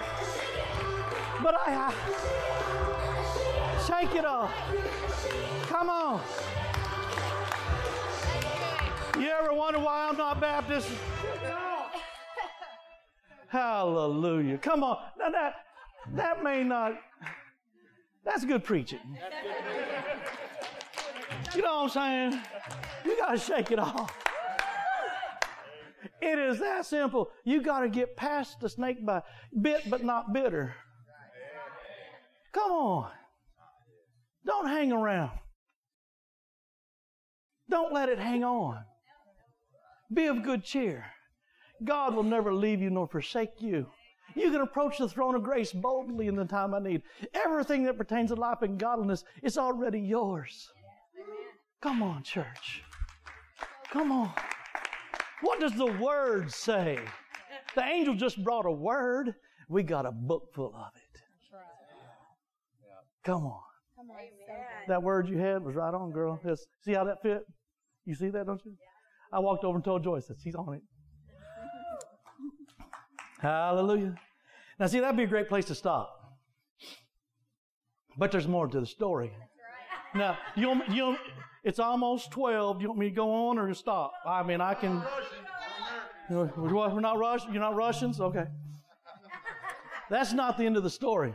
But 1.42 1.54
I, 1.54 1.88
I 1.88 1.92
shake 3.86 4.14
it 4.16 4.24
off. 4.24 4.52
Come 5.68 5.88
on. 5.88 6.20
You 9.18 9.28
ever 9.28 9.54
wonder 9.54 9.78
why 9.78 10.08
I'm 10.10 10.16
not 10.16 10.40
Baptist? 10.40 10.90
Hallelujah. 13.48 14.58
Come 14.58 14.82
on. 14.82 14.98
Now 15.18 15.30
that 15.30 15.54
that 16.14 16.42
may 16.42 16.64
not 16.64 16.94
that's 18.24 18.44
good 18.44 18.64
preaching. 18.64 19.16
You 21.54 21.62
know 21.62 21.84
what 21.84 21.96
I'm 21.96 22.30
saying? 22.30 22.42
You 23.04 23.16
got 23.16 23.30
to 23.30 23.38
shake 23.38 23.70
it 23.70 23.78
off. 23.78 24.12
It 26.20 26.38
is 26.38 26.58
that 26.60 26.86
simple. 26.86 27.30
You 27.44 27.62
got 27.62 27.80
to 27.80 27.88
get 27.88 28.16
past 28.16 28.60
the 28.60 28.68
snake 28.68 29.04
bite. 29.04 29.22
Bit 29.60 29.88
but 29.88 30.04
not 30.04 30.32
bitter. 30.32 30.74
Come 32.52 32.72
on. 32.72 33.10
Don't 34.46 34.68
hang 34.68 34.92
around. 34.92 35.38
Don't 37.68 37.92
let 37.92 38.08
it 38.08 38.18
hang 38.18 38.44
on. 38.44 38.84
Be 40.12 40.26
of 40.26 40.42
good 40.42 40.64
cheer. 40.64 41.04
God 41.84 42.14
will 42.14 42.22
never 42.22 42.54
leave 42.54 42.80
you 42.80 42.90
nor 42.90 43.08
forsake 43.08 43.60
you. 43.60 43.86
You 44.34 44.50
can 44.50 44.60
approach 44.60 44.98
the 44.98 45.08
throne 45.08 45.34
of 45.34 45.42
grace 45.42 45.72
boldly 45.72 46.26
in 46.26 46.36
the 46.36 46.44
time 46.44 46.74
I 46.74 46.78
need. 46.78 47.02
Everything 47.34 47.84
that 47.84 47.98
pertains 47.98 48.30
to 48.30 48.36
life 48.36 48.62
and 48.62 48.78
godliness 48.78 49.24
is 49.42 49.58
already 49.58 50.00
yours. 50.00 50.68
Come 51.80 52.02
on, 52.02 52.22
church. 52.22 52.82
Come 53.90 54.12
on. 54.12 54.30
What 55.46 55.60
does 55.60 55.76
the 55.76 55.86
word 55.86 56.50
say? 56.50 56.98
The 57.76 57.84
angel 57.84 58.16
just 58.16 58.42
brought 58.42 58.66
a 58.66 58.70
word. 58.70 59.32
We 59.68 59.84
got 59.84 60.04
a 60.04 60.10
book 60.10 60.52
full 60.52 60.74
of 60.74 60.90
it. 60.96 61.20
Come 63.24 63.46
on. 63.46 63.60
That 64.88 65.04
word 65.04 65.28
you 65.28 65.38
had 65.38 65.62
was 65.62 65.76
right 65.76 65.94
on, 65.94 66.10
girl. 66.10 66.40
It's, 66.44 66.66
see 66.82 66.94
how 66.94 67.04
that 67.04 67.22
fit? 67.22 67.42
You 68.04 68.16
see 68.16 68.28
that, 68.30 68.46
don't 68.46 68.60
you? 68.64 68.72
I 69.32 69.38
walked 69.38 69.62
over 69.62 69.76
and 69.76 69.84
told 69.84 70.02
Joyce 70.02 70.26
that 70.26 70.38
she's 70.42 70.56
on 70.56 70.74
it. 70.74 70.82
Hallelujah. 73.40 74.16
Now, 74.80 74.88
see, 74.88 74.98
that'd 74.98 75.16
be 75.16 75.22
a 75.22 75.28
great 75.28 75.48
place 75.48 75.66
to 75.66 75.76
stop. 75.76 76.12
But 78.18 78.32
there's 78.32 78.48
more 78.48 78.66
to 78.66 78.80
the 78.80 78.86
story. 78.86 79.30
Now, 80.14 80.38
you 80.56 80.68
want, 80.68 80.88
me- 80.88 80.96
you 80.96 81.16
it's 81.66 81.80
almost 81.80 82.30
12. 82.30 82.78
Do 82.78 82.82
you 82.84 82.88
want 82.90 83.00
me 83.00 83.08
to 83.08 83.14
go 83.14 83.48
on 83.48 83.58
or 83.58 83.66
to 83.66 83.74
stop? 83.74 84.12
I 84.24 84.44
mean, 84.44 84.60
I 84.60 84.72
can. 84.72 85.02
We're 86.28 87.00
not 87.00 87.18
rushing. 87.18 87.52
You're 87.52 87.60
not 87.60 87.76
Russians? 87.76 88.20
Okay. 88.20 88.44
That's 90.10 90.32
not 90.32 90.58
the 90.58 90.64
end 90.64 90.76
of 90.76 90.82
the 90.82 90.90
story. 90.90 91.34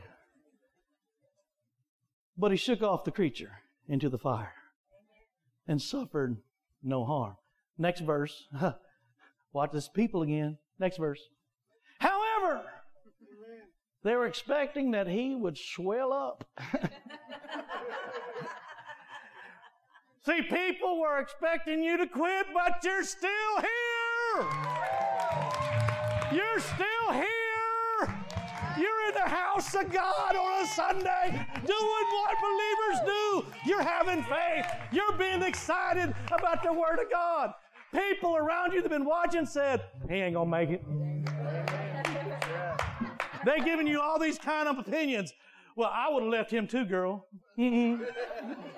But 2.37 2.51
he 2.51 2.57
shook 2.57 2.81
off 2.81 3.03
the 3.03 3.11
creature 3.11 3.59
into 3.87 4.09
the 4.09 4.17
fire 4.17 4.53
and 5.67 5.81
suffered 5.81 6.37
no 6.83 7.05
harm. 7.05 7.35
Next 7.77 8.01
verse. 8.01 8.47
Watch 9.53 9.71
this 9.71 9.87
people 9.89 10.23
again. 10.23 10.57
Next 10.79 10.97
verse. 10.97 11.21
However, 11.99 12.63
they 14.03 14.15
were 14.15 14.25
expecting 14.25 14.91
that 14.91 15.07
he 15.07 15.35
would 15.35 15.57
swell 15.57 16.11
up. 16.11 16.43
See, 20.25 20.41
people 20.43 20.99
were 20.99 21.19
expecting 21.19 21.81
you 21.83 21.97
to 21.97 22.07
quit, 22.07 22.45
but 22.53 22.83
you're 22.83 23.03
still 23.03 23.59
here. 23.59 23.80
You're 26.31 26.59
still 26.59 27.11
here. 27.11 28.15
You're 28.77 29.07
in 29.09 29.13
the 29.13 29.29
house 29.29 29.73
of 29.75 29.91
God 29.91 30.35
on 30.35 30.63
a 30.63 30.67
Sunday 30.67 31.45
doing 31.65 32.05
what 32.13 32.37
believers 32.41 33.01
do. 33.05 33.45
You're 33.65 33.81
having 33.81 34.23
faith. 34.23 34.65
You're 34.93 35.11
being 35.17 35.41
excited 35.41 36.15
about 36.31 36.63
the 36.63 36.71
Word 36.71 36.99
of 36.99 37.11
God. 37.11 37.51
People 37.93 38.37
around 38.37 38.71
you 38.71 38.81
that 38.81 38.89
have 38.89 38.97
been 38.99 39.05
watching 39.07 39.45
said, 39.45 39.83
he 40.09 40.15
ain't 40.15 40.35
going 40.35 40.47
to 40.47 40.51
make 40.51 40.69
it. 40.69 40.81
They're 43.43 43.63
giving 43.65 43.87
you 43.87 43.99
all 43.99 44.17
these 44.17 44.37
kind 44.37 44.69
of 44.69 44.77
opinions. 44.79 45.33
Well, 45.75 45.91
I 45.93 46.09
would 46.09 46.23
have 46.23 46.31
left 46.31 46.51
him 46.51 46.67
too, 46.67 46.85
girl. 46.85 47.27
hmm 47.57 48.01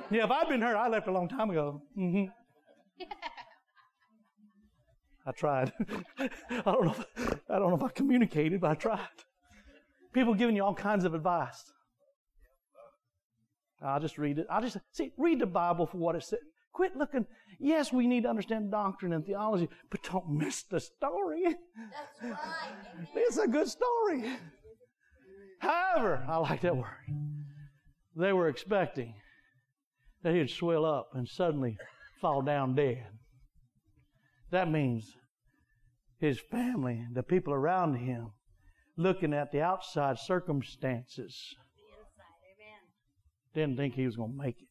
Yeah, 0.10 0.24
if 0.26 0.32
I'd 0.32 0.48
been 0.50 0.62
her, 0.62 0.76
I 0.76 0.88
left 0.88 1.08
a 1.08 1.12
long 1.12 1.28
time 1.28 1.52
ago. 1.52 1.82
hmm 1.96 2.26
I 5.26 5.32
tried. 5.32 5.72
I 6.20 6.30
don't 6.66 6.86
know. 6.86 6.96
If, 7.18 7.40
I 7.50 7.60
don't 7.60 7.70
know 7.70 7.78
if 7.78 7.84
I 7.84 7.90
communicated, 7.90 8.62
but 8.62 8.72
I 8.72 8.76
tried. 8.76 9.00
People 10.14 10.34
giving 10.34 10.56
you 10.56 10.64
all 10.64 10.76
kinds 10.76 11.06
of 11.06 11.14
advice. 11.14 11.72
I'll 13.82 14.00
just 14.00 14.18
read 14.18 14.40
it. 14.40 14.48
I'll 14.50 14.62
just 14.62 14.78
see. 14.92 15.12
Read 15.18 15.40
the 15.40 15.46
Bible 15.46 15.86
for 15.86 15.98
what 15.98 16.16
it 16.16 16.24
said. 16.24 16.40
Quit 16.74 16.96
looking. 16.96 17.26
Yes, 17.60 17.94
we 17.94 18.08
need 18.08 18.24
to 18.24 18.30
understand 18.30 18.72
doctrine 18.72 19.14
and 19.14 19.26
theology, 19.26 19.70
but 19.92 20.04
don't 20.04 20.30
miss 20.30 20.64
the 20.64 20.80
story. 20.80 21.44
That's 21.44 22.24
right. 22.24 22.72
Amen. 22.96 23.08
It's 23.16 23.38
a 23.38 23.48
good 23.48 23.68
story. 23.68 24.26
However, 25.60 26.26
I 26.28 26.38
like 26.38 26.62
that 26.62 26.76
word. 26.76 26.88
They 28.16 28.34
were 28.34 28.48
expecting 28.48 29.16
that 30.24 30.34
he'd 30.34 30.50
swell 30.50 30.86
up 30.86 31.10
and 31.14 31.28
suddenly 31.28 31.78
fall 32.22 32.42
down 32.42 32.76
dead. 32.76 33.06
That 34.54 34.70
means 34.70 35.18
his 36.20 36.40
family, 36.40 37.08
the 37.12 37.24
people 37.24 37.54
around 37.54 37.96
him, 37.96 38.34
looking 38.98 39.34
at 39.34 39.52
the 39.52 39.62
outside 39.62 40.20
circumstances, 40.20 41.56
didn't 43.56 43.78
think 43.78 43.96
he 43.96 44.06
was 44.06 44.16
going 44.16 44.34
to 44.34 44.38
make 44.38 44.62
it. 44.62 44.68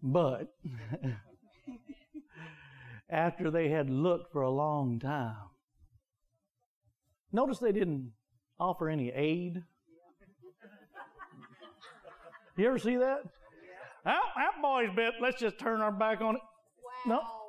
But 0.00 0.54
after 3.10 3.50
they 3.50 3.68
had 3.68 3.90
looked 3.90 4.30
for 4.30 4.42
a 4.42 4.50
long 4.50 5.00
time, 5.00 5.34
notice 7.32 7.58
they 7.58 7.72
didn't 7.72 8.12
offer 8.60 8.88
any 8.88 9.10
aid. 9.10 9.60
You 12.56 12.68
ever 12.68 12.78
see 12.78 12.94
that? 12.98 13.24
That, 14.04 14.20
that 14.36 14.62
boy's 14.62 14.90
bit. 14.94 15.14
Let's 15.20 15.40
just 15.40 15.58
turn 15.58 15.80
our 15.80 15.90
back 15.90 16.20
on 16.20 16.36
it. 16.36 16.42
Wow. 17.08 17.16
No. 17.16 17.41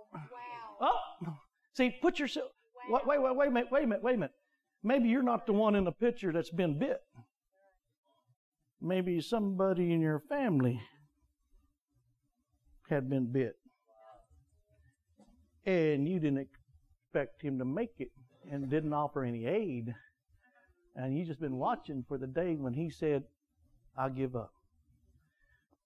Oh, 0.84 1.34
see, 1.74 1.96
put 2.02 2.20
yourself. 2.20 2.50
Wait, 2.90 3.08
wait, 3.08 3.22
wait, 3.22 3.36
wait 3.36 3.48
a 3.48 3.52
minute, 3.52 3.72
wait 3.72 3.84
a 3.86 3.88
minute, 3.88 4.04
wait 4.04 4.16
a 4.16 4.18
minute. 4.18 4.36
Maybe 4.84 5.08
you're 5.08 5.24
not 5.24 5.46
the 5.46 5.54
one 5.54 5.76
in 5.76 5.86
the 5.86 5.94
picture 5.94 6.34
that's 6.34 6.50
been 6.50 6.78
bit. 6.78 7.00
Maybe 8.82 9.22
somebody 9.22 9.94
in 9.94 10.02
your 10.02 10.22
family 10.28 10.82
had 12.90 13.10
been 13.10 13.32
bit. 13.32 13.56
And 15.66 16.10
you 16.10 16.20
didn't 16.20 16.46
expect 17.08 17.42
him 17.42 17.60
to 17.60 17.66
make 17.66 17.94
it 18.00 18.12
and 18.52 18.70
didn't 18.70 18.92
offer 18.92 19.24
any 19.24 19.46
aid. 19.46 19.96
And 20.98 21.18
you 21.18 21.24
just 21.24 21.40
been 21.40 21.56
watching 21.56 22.04
for 22.06 22.18
the 22.18 22.28
day 22.28 22.56
when 22.56 22.74
he 22.74 22.90
said, 22.90 23.24
I'll 23.98 24.10
give 24.10 24.36
up. 24.36 24.52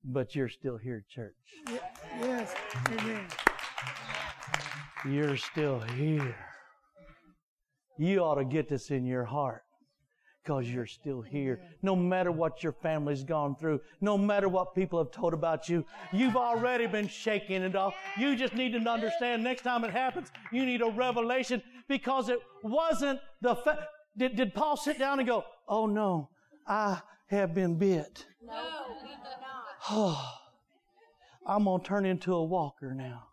But 0.04 0.34
you're 0.34 0.50
still 0.50 0.78
here, 0.78 1.06
church. 1.08 1.36
Yes. 2.20 2.56
Amen. 2.88 3.28
You're 5.06 5.38
still 5.38 5.80
here. 5.80 6.36
You 7.98 8.20
ought 8.20 8.36
to 8.36 8.46
get 8.46 8.70
this 8.70 8.92
in 8.92 9.06
your 9.06 9.26
heart 9.26 9.64
because 10.44 10.70
you're 10.70 10.86
still 10.86 11.22
here. 11.22 11.62
No 11.82 11.96
matter 11.96 12.32
what 12.32 12.64
your 12.64 12.72
family's 12.72 13.24
gone 13.24 13.56
through, 13.56 13.82
no 14.02 14.18
matter 14.18 14.48
what 14.48 14.74
people 14.74 14.98
have 14.98 15.12
told 15.12 15.34
about 15.34 15.68
you, 15.68 15.86
you've 16.14 16.38
already 16.38 16.88
been 16.88 17.08
shaking 17.08 17.64
it 17.64 17.76
off. 17.76 17.96
You 18.18 18.36
just 18.36 18.54
need 18.54 18.72
to 18.74 18.90
understand 18.90 19.44
next 19.44 19.64
time 19.64 19.84
it 19.84 19.92
happens, 19.92 20.32
you 20.52 20.66
need 20.66 20.82
a 20.82 20.90
revelation 20.90 21.62
because 21.88 22.30
it 22.30 22.40
wasn't 22.64 23.20
the 23.42 23.56
fa- 23.56 23.88
did, 24.18 24.36
did 24.36 24.54
Paul 24.54 24.78
sit 24.78 24.98
down 24.98 25.20
and 25.20 25.28
go, 25.28 25.44
Oh 25.68 25.86
no, 25.86 26.30
I 26.66 27.02
have 27.28 27.54
been 27.54 27.78
bit. 27.78 28.26
No, 28.42 28.64
we 29.02 29.10
do 29.10 29.16
not. 29.42 29.90
Oh, 29.90 30.34
I'm 31.46 31.66
going 31.66 31.82
to 31.82 31.88
turn 31.88 32.06
into 32.06 32.34
a 32.34 32.44
walker 32.44 32.94
now. 32.94 33.28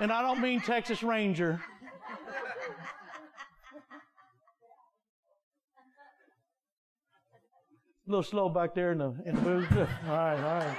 And 0.00 0.12
I 0.12 0.22
don't 0.22 0.40
mean 0.40 0.60
Texas 0.60 1.02
Ranger. 1.02 1.60
A 8.06 8.10
little 8.10 8.22
slow 8.22 8.48
back 8.48 8.74
there 8.74 8.92
in 8.92 8.98
the, 8.98 9.14
in 9.26 9.34
the 9.34 9.40
booth. 9.40 9.72
All 9.72 10.14
right, 10.14 10.36
all 10.36 10.60
right. 10.60 10.78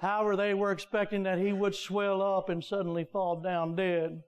However, 0.00 0.36
they 0.36 0.54
were 0.54 0.72
expecting 0.72 1.22
that 1.22 1.38
he 1.38 1.52
would 1.52 1.74
swell 1.74 2.20
up 2.22 2.48
and 2.48 2.62
suddenly 2.62 3.04
fall 3.04 3.40
down 3.40 3.76
dead. 3.76 4.22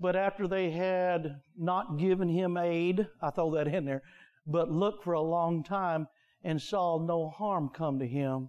But 0.00 0.16
after 0.16 0.48
they 0.48 0.70
had 0.70 1.40
not 1.56 1.98
given 1.98 2.28
him 2.28 2.56
aid, 2.56 3.06
I 3.22 3.30
throw 3.30 3.54
that 3.54 3.68
in 3.68 3.84
there, 3.84 4.02
but 4.46 4.70
looked 4.70 5.04
for 5.04 5.12
a 5.12 5.20
long 5.20 5.62
time 5.62 6.08
and 6.42 6.60
saw 6.60 6.98
no 6.98 7.28
harm 7.28 7.68
come 7.68 7.98
to 8.00 8.06
him. 8.06 8.48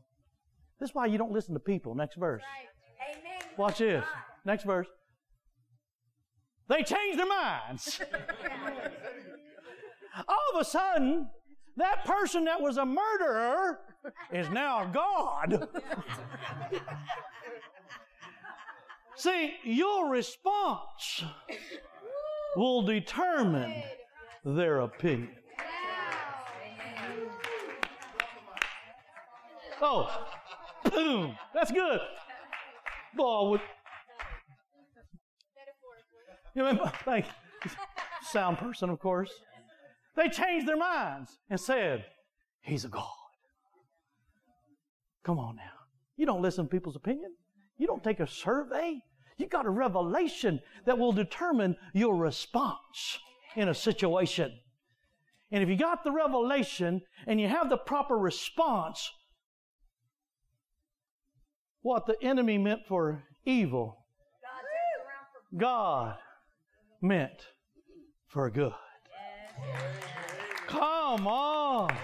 This 0.80 0.90
is 0.90 0.96
why 0.96 1.06
you 1.06 1.18
don't 1.18 1.32
listen 1.32 1.54
to 1.54 1.60
people. 1.60 1.94
Next 1.96 2.16
verse. 2.16 2.42
Right. 2.42 3.18
Amen. 3.18 3.33
Watch 3.58 3.78
this. 3.80 4.04
Next 4.46 4.64
verse. 4.64 4.88
They 6.70 6.84
changed 6.84 7.20
their 7.20 7.28
minds. 7.28 8.02
All 10.28 10.56
of 10.56 10.62
a 10.62 10.64
sudden, 10.66 11.30
that 11.78 12.06
person 12.06 12.46
that 12.46 12.62
was 12.62 12.78
a 12.78 12.86
murderer 12.86 13.80
is 14.32 14.50
now 14.50 14.86
God. 14.86 15.68
See, 19.16 19.54
your 19.64 20.10
response 20.10 21.24
will 22.56 22.82
determine 22.82 23.84
their 24.44 24.82
opinion. 24.82 25.36
Oh, 29.82 30.10
boom. 30.92 31.38
That's 31.54 31.72
good. 31.72 32.00
Boy, 33.16 33.50
would, 33.52 33.62
thank 37.06 37.26
you. 37.26 37.72
Sound 38.24 38.58
person, 38.58 38.90
of 38.90 39.00
course. 39.00 39.32
They 40.16 40.30
changed 40.30 40.68
their 40.68 40.78
minds 40.78 41.40
and 41.50 41.60
said, 41.60 42.06
He's 42.62 42.86
a 42.86 42.90
God. 42.90 43.08
Come 45.24 45.40
on 45.40 45.56
now. 45.56 45.64
You 46.18 46.26
don't 46.26 46.42
listen 46.42 46.66
to 46.66 46.70
people's 46.70 46.96
opinion. 46.96 47.34
You 47.78 47.88
don't 47.88 48.04
take 48.04 48.20
a 48.20 48.28
survey. 48.28 49.02
You 49.38 49.48
got 49.48 49.66
a 49.66 49.70
revelation 49.70 50.60
that 50.86 50.98
will 50.98 51.12
determine 51.12 51.76
your 51.94 52.16
response 52.16 53.20
in 53.56 53.70
a 53.70 53.74
situation. 53.74 54.52
And 55.52 55.64
if 55.64 55.70
you 55.70 55.76
got 55.76 56.04
the 56.04 56.12
revelation 56.12 57.02
and 57.28 57.40
you 57.40 57.48
have 57.48 57.70
the 57.70 57.78
proper 57.78 58.18
response, 58.18 59.12
what 61.84 62.08
the 62.08 62.16
enemy 62.24 62.58
meant 62.58 62.82
for 62.88 63.24
evil, 63.46 64.06
God 65.56 66.18
meant 67.02 67.46
for 68.28 68.50
good. 68.50 68.74
Come 70.68 71.28
on. 71.28 71.96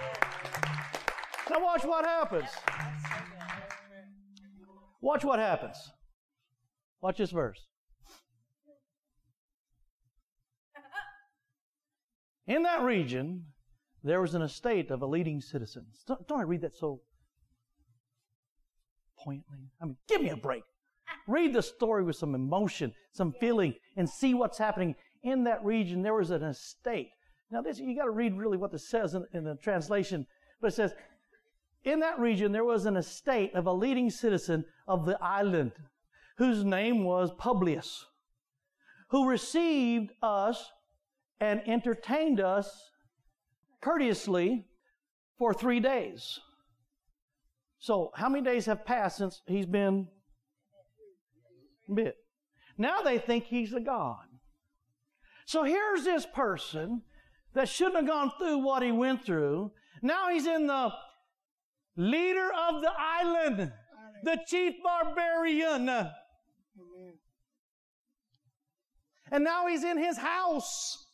Now 1.50 1.64
watch 1.64 1.84
what 1.84 2.04
happens. 2.04 2.48
Watch 5.00 5.24
what 5.24 5.40
happens. 5.40 5.76
Watch 7.00 7.16
this 7.18 7.30
verse. 7.30 7.66
In 12.46 12.62
that 12.64 12.82
region, 12.82 13.46
there 14.04 14.20
was 14.20 14.34
an 14.34 14.42
estate 14.42 14.90
of 14.90 15.02
a 15.02 15.06
leading 15.06 15.40
citizen. 15.40 15.86
Don't, 16.06 16.30
I 16.30 16.42
read 16.42 16.60
that 16.62 16.76
so 16.76 17.00
I 19.26 19.84
mean, 19.84 19.96
give 20.08 20.22
me 20.22 20.30
a 20.30 20.36
break. 20.36 20.62
Read 21.26 21.52
the 21.52 21.62
story 21.62 22.02
with 22.02 22.16
some 22.16 22.34
emotion, 22.34 22.92
some 23.12 23.32
feeling, 23.40 23.74
and 23.96 24.08
see 24.08 24.34
what's 24.34 24.58
happening 24.58 24.94
in 25.22 25.44
that 25.44 25.64
region. 25.64 26.02
There 26.02 26.14
was 26.14 26.30
an 26.30 26.42
estate. 26.42 27.10
Now, 27.50 27.62
this 27.62 27.78
you 27.78 27.96
got 27.96 28.04
to 28.04 28.10
read 28.10 28.36
really 28.36 28.56
what 28.56 28.72
this 28.72 28.88
says 28.88 29.14
in, 29.14 29.26
in 29.32 29.44
the 29.44 29.56
translation, 29.56 30.26
but 30.60 30.68
it 30.68 30.74
says, 30.74 30.94
in 31.84 32.00
that 32.00 32.18
region 32.18 32.52
there 32.52 32.64
was 32.64 32.86
an 32.86 32.96
estate 32.96 33.54
of 33.54 33.66
a 33.66 33.72
leading 33.72 34.10
citizen 34.10 34.64
of 34.86 35.06
the 35.06 35.18
island, 35.22 35.72
whose 36.36 36.64
name 36.64 37.04
was 37.04 37.32
Publius, 37.38 38.04
who 39.08 39.28
received 39.28 40.12
us 40.22 40.70
and 41.40 41.60
entertained 41.66 42.40
us 42.40 42.90
courteously 43.80 44.66
for 45.38 45.54
three 45.54 45.80
days. 45.80 46.38
So, 47.80 48.10
how 48.14 48.28
many 48.28 48.44
days 48.44 48.66
have 48.66 48.84
passed 48.84 49.16
since 49.16 49.42
he's 49.46 49.66
been 49.66 50.06
bit? 51.92 52.16
Now 52.76 53.00
they 53.00 53.18
think 53.18 53.44
he's 53.44 53.72
a 53.72 53.80
god. 53.80 54.26
So 55.46 55.64
here's 55.64 56.04
this 56.04 56.26
person 56.26 57.02
that 57.54 57.68
shouldn't 57.68 57.96
have 57.96 58.06
gone 58.06 58.32
through 58.38 58.58
what 58.58 58.82
he 58.82 58.92
went 58.92 59.24
through. 59.24 59.72
Now 60.02 60.28
he's 60.28 60.46
in 60.46 60.66
the 60.66 60.90
leader 61.96 62.50
of 62.68 62.82
the 62.82 62.92
island, 62.96 63.72
the 64.24 64.38
chief 64.46 64.74
barbarian. 64.84 65.88
Amen. 65.88 66.10
And 69.32 69.42
now 69.42 69.66
he's 69.66 69.84
in 69.84 69.98
his 69.98 70.18
house, 70.18 71.06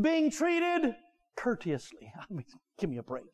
being 0.00 0.30
treated 0.30 0.94
courteously. 1.36 2.12
I 2.20 2.24
mean, 2.32 2.44
give 2.78 2.90
me 2.90 2.98
a 2.98 3.02
break. 3.02 3.33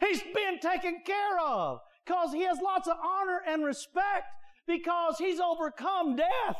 He's 0.00 0.22
being 0.22 0.58
taken 0.60 1.02
care 1.04 1.38
of 1.38 1.80
because 2.04 2.32
he 2.32 2.42
has 2.42 2.58
lots 2.62 2.88
of 2.88 2.96
honor 3.02 3.40
and 3.46 3.64
respect 3.64 4.26
because 4.66 5.16
he's 5.18 5.40
overcome 5.40 6.16
death. 6.16 6.56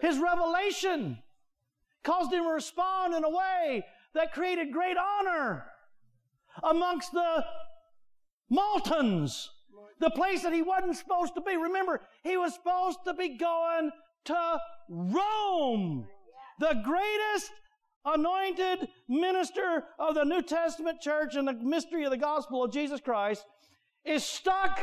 His 0.00 0.18
revelation 0.18 1.18
caused 2.02 2.32
him 2.32 2.44
to 2.44 2.50
respond 2.50 3.14
in 3.14 3.24
a 3.24 3.30
way 3.30 3.84
that 4.14 4.32
created 4.32 4.72
great 4.72 4.96
honor 4.96 5.66
amongst 6.62 7.12
the 7.12 7.44
Maltons, 8.50 9.48
the 10.00 10.10
place 10.10 10.42
that 10.42 10.52
he 10.52 10.62
wasn't 10.62 10.96
supposed 10.96 11.34
to 11.34 11.40
be. 11.40 11.56
Remember, 11.56 12.00
he 12.22 12.36
was 12.36 12.54
supposed 12.54 12.98
to 13.04 13.14
be 13.14 13.36
going 13.36 13.90
to 14.24 14.58
Rome. 14.88 16.06
the 16.58 16.82
greatest 16.84 17.52
anointed 18.04 18.88
minister 19.08 19.84
of 19.98 20.14
the 20.14 20.24
New 20.24 20.42
Testament 20.42 21.00
church 21.00 21.36
and 21.36 21.46
the 21.46 21.54
mystery 21.54 22.04
of 22.04 22.10
the 22.10 22.16
gospel 22.16 22.64
of 22.64 22.72
Jesus 22.72 23.00
Christ, 23.00 23.44
is 24.04 24.24
stuck 24.24 24.80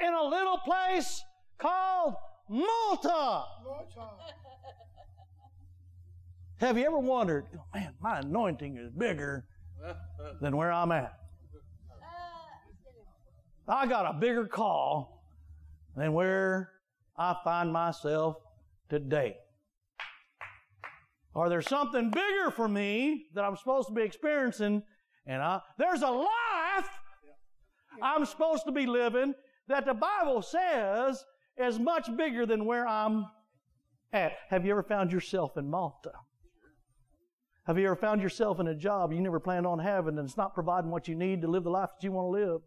in 0.00 0.12
a 0.12 0.22
little 0.22 0.58
place 0.58 1.22
called 1.58 2.14
Malta. 2.48 3.44
Have 6.60 6.76
you 6.76 6.86
ever 6.86 6.98
wondered, 6.98 7.46
oh, 7.56 7.62
man, 7.72 7.94
my 8.00 8.18
anointing 8.18 8.76
is 8.76 8.90
bigger 8.90 9.46
than 10.40 10.56
where 10.56 10.72
I'm 10.72 10.90
at? 10.90 11.14
I 13.68 13.86
got 13.86 14.06
a 14.06 14.14
bigger 14.18 14.46
call 14.46 15.22
than 15.94 16.14
where 16.14 16.72
I 17.16 17.36
find 17.44 17.72
myself 17.72 18.38
today. 18.88 19.36
Or 21.38 21.48
there's 21.48 21.68
something 21.68 22.10
bigger 22.10 22.50
for 22.50 22.66
me 22.66 23.26
that 23.34 23.44
I'm 23.44 23.54
supposed 23.54 23.86
to 23.86 23.94
be 23.94 24.02
experiencing, 24.02 24.82
and 25.24 25.40
I, 25.40 25.60
there's 25.78 26.02
a 26.02 26.10
life 26.10 26.90
I'm 28.02 28.26
supposed 28.26 28.64
to 28.66 28.72
be 28.72 28.86
living 28.86 29.34
that 29.68 29.86
the 29.86 29.94
Bible 29.94 30.42
says 30.42 31.24
is 31.56 31.78
much 31.78 32.08
bigger 32.16 32.44
than 32.44 32.64
where 32.64 32.88
I'm 32.88 33.24
at. 34.12 34.32
Have 34.50 34.64
you 34.64 34.72
ever 34.72 34.82
found 34.82 35.12
yourself 35.12 35.56
in 35.56 35.70
Malta? 35.70 36.10
Have 37.68 37.78
you 37.78 37.86
ever 37.86 37.94
found 37.94 38.20
yourself 38.20 38.58
in 38.58 38.66
a 38.66 38.74
job 38.74 39.12
you 39.12 39.20
never 39.20 39.38
planned 39.38 39.64
on 39.64 39.78
having 39.78 40.18
and 40.18 40.26
it's 40.26 40.36
not 40.36 40.54
providing 40.54 40.90
what 40.90 41.06
you 41.06 41.14
need 41.14 41.42
to 41.42 41.48
live 41.48 41.62
the 41.62 41.70
life 41.70 41.90
that 41.90 42.04
you 42.04 42.10
want 42.10 42.34
to 42.34 42.46
live? 42.46 42.60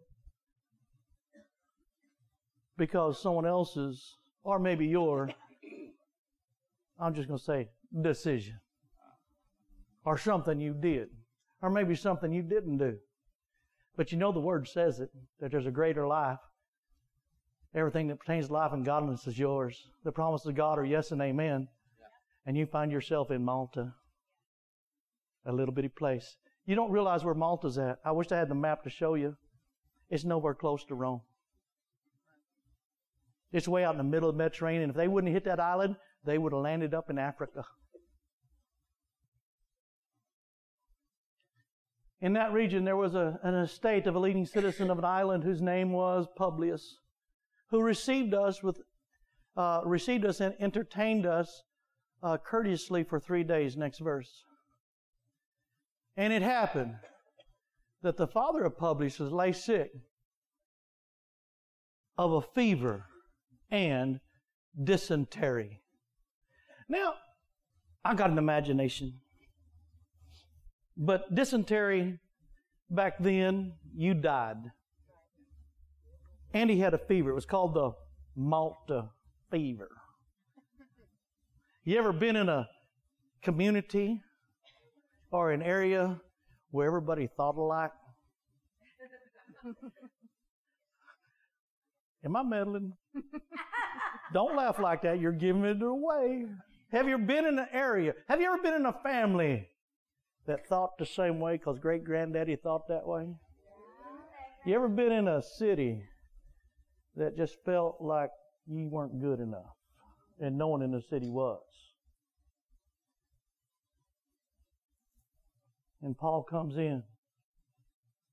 Because 2.78 3.20
someone 3.20 3.44
else's, 3.44 4.16
or 4.42 4.58
maybe 4.58 4.86
your, 4.86 5.28
I'm 6.98 7.14
just 7.14 7.28
going 7.28 7.38
to 7.38 7.44
say, 7.44 7.68
decision. 8.00 8.61
Or 10.04 10.18
something 10.18 10.60
you 10.60 10.74
did. 10.74 11.08
Or 11.60 11.70
maybe 11.70 11.94
something 11.94 12.32
you 12.32 12.42
didn't 12.42 12.78
do. 12.78 12.98
But 13.96 14.10
you 14.10 14.18
know 14.18 14.32
the 14.32 14.40
Word 14.40 14.66
says 14.68 15.00
it, 15.00 15.10
that 15.40 15.50
there's 15.50 15.66
a 15.66 15.70
greater 15.70 16.06
life. 16.06 16.38
Everything 17.74 18.08
that 18.08 18.18
pertains 18.18 18.48
to 18.48 18.52
life 18.52 18.72
and 18.72 18.84
godliness 18.84 19.26
is 19.26 19.38
yours. 19.38 19.88
The 20.04 20.12
promises 20.12 20.48
of 20.48 20.56
God 20.56 20.78
are 20.78 20.84
yes 20.84 21.10
and 21.10 21.22
amen. 21.22 21.68
And 22.44 22.56
you 22.56 22.66
find 22.66 22.90
yourself 22.90 23.30
in 23.30 23.44
Malta 23.44 23.94
a 25.44 25.52
little 25.52 25.74
bitty 25.74 25.88
place. 25.88 26.36
You 26.66 26.74
don't 26.74 26.90
realize 26.90 27.24
where 27.24 27.34
Malta's 27.34 27.78
at. 27.78 27.98
I 28.04 28.12
wish 28.12 28.30
I 28.30 28.36
had 28.36 28.48
the 28.48 28.54
map 28.54 28.84
to 28.84 28.90
show 28.90 29.14
you. 29.14 29.36
It's 30.10 30.24
nowhere 30.24 30.54
close 30.54 30.84
to 30.84 30.94
Rome. 30.94 31.22
It's 33.52 33.68
way 33.68 33.84
out 33.84 33.94
in 33.94 33.98
the 33.98 34.04
middle 34.04 34.28
of 34.28 34.34
the 34.34 34.38
Mediterranean. 34.38 34.90
If 34.90 34.96
they 34.96 35.08
wouldn't 35.08 35.32
have 35.32 35.42
hit 35.42 35.50
that 35.50 35.60
island, 35.60 35.96
they 36.24 36.38
would 36.38 36.52
have 36.52 36.62
landed 36.62 36.94
up 36.94 37.10
in 37.10 37.18
Africa. 37.18 37.64
In 42.22 42.34
that 42.34 42.52
region, 42.52 42.84
there 42.84 42.96
was 42.96 43.16
a, 43.16 43.40
an 43.42 43.56
estate 43.56 44.06
of 44.06 44.14
a 44.14 44.18
leading 44.20 44.46
citizen 44.46 44.90
of 44.90 44.98
an 44.98 45.04
island 45.04 45.42
whose 45.42 45.60
name 45.60 45.90
was 45.90 46.28
Publius, 46.36 46.98
who 47.70 47.82
received 47.82 48.32
us 48.32 48.62
with, 48.62 48.80
uh, 49.56 49.80
received 49.84 50.24
us 50.24 50.40
and 50.40 50.54
entertained 50.60 51.26
us 51.26 51.64
uh, 52.22 52.36
courteously 52.36 53.02
for 53.02 53.18
three 53.18 53.42
days. 53.42 53.76
Next 53.76 53.98
verse. 53.98 54.44
And 56.16 56.32
it 56.32 56.42
happened 56.42 56.94
that 58.02 58.16
the 58.16 58.28
father 58.28 58.62
of 58.62 58.78
Publius 58.78 59.18
lay 59.18 59.50
sick 59.50 59.90
of 62.16 62.32
a 62.32 62.42
fever 62.54 63.06
and 63.68 64.20
dysentery. 64.80 65.80
Now, 66.88 67.14
I 68.04 68.14
got 68.14 68.30
an 68.30 68.38
imagination. 68.38 69.21
But 71.04 71.34
dysentery 71.34 72.20
back 72.88 73.14
then, 73.18 73.72
you 73.92 74.14
died. 74.14 74.70
And 76.54 76.70
he 76.70 76.78
had 76.78 76.94
a 76.94 76.98
fever. 76.98 77.30
It 77.30 77.34
was 77.34 77.44
called 77.44 77.74
the 77.74 77.90
Malta 78.36 79.10
fever. 79.50 79.88
You 81.84 81.98
ever 81.98 82.12
been 82.12 82.36
in 82.36 82.48
a 82.48 82.68
community 83.42 84.20
or 85.32 85.50
an 85.50 85.60
area 85.60 86.20
where 86.70 86.86
everybody 86.86 87.28
thought 87.36 87.56
alike? 87.56 87.90
Am 92.24 92.36
I 92.36 92.44
meddling? 92.44 92.92
Don't 94.32 94.54
laugh 94.54 94.78
like 94.78 95.02
that. 95.02 95.18
You're 95.18 95.32
giving 95.32 95.64
it 95.64 95.82
away. 95.82 96.44
Have 96.92 97.08
you 97.08 97.18
been 97.18 97.44
in 97.44 97.58
an 97.58 97.66
area? 97.72 98.14
Have 98.28 98.40
you 98.40 98.46
ever 98.46 98.62
been 98.62 98.74
in 98.74 98.86
a 98.86 98.92
family 99.02 99.66
that 100.46 100.66
thought 100.66 100.98
the 100.98 101.06
same 101.06 101.40
way 101.40 101.56
because 101.56 101.78
great 101.78 102.04
granddaddy 102.04 102.56
thought 102.56 102.88
that 102.88 103.06
way? 103.06 103.28
You 104.64 104.74
ever 104.74 104.88
been 104.88 105.12
in 105.12 105.28
a 105.28 105.42
city 105.42 106.02
that 107.16 107.36
just 107.36 107.56
felt 107.64 107.96
like 108.00 108.30
you 108.66 108.88
weren't 108.88 109.20
good 109.20 109.40
enough 109.40 109.76
and 110.40 110.56
no 110.56 110.68
one 110.68 110.82
in 110.82 110.92
the 110.92 111.02
city 111.02 111.28
was? 111.28 111.60
And 116.02 116.16
Paul 116.16 116.42
comes 116.42 116.76
in, 116.76 117.04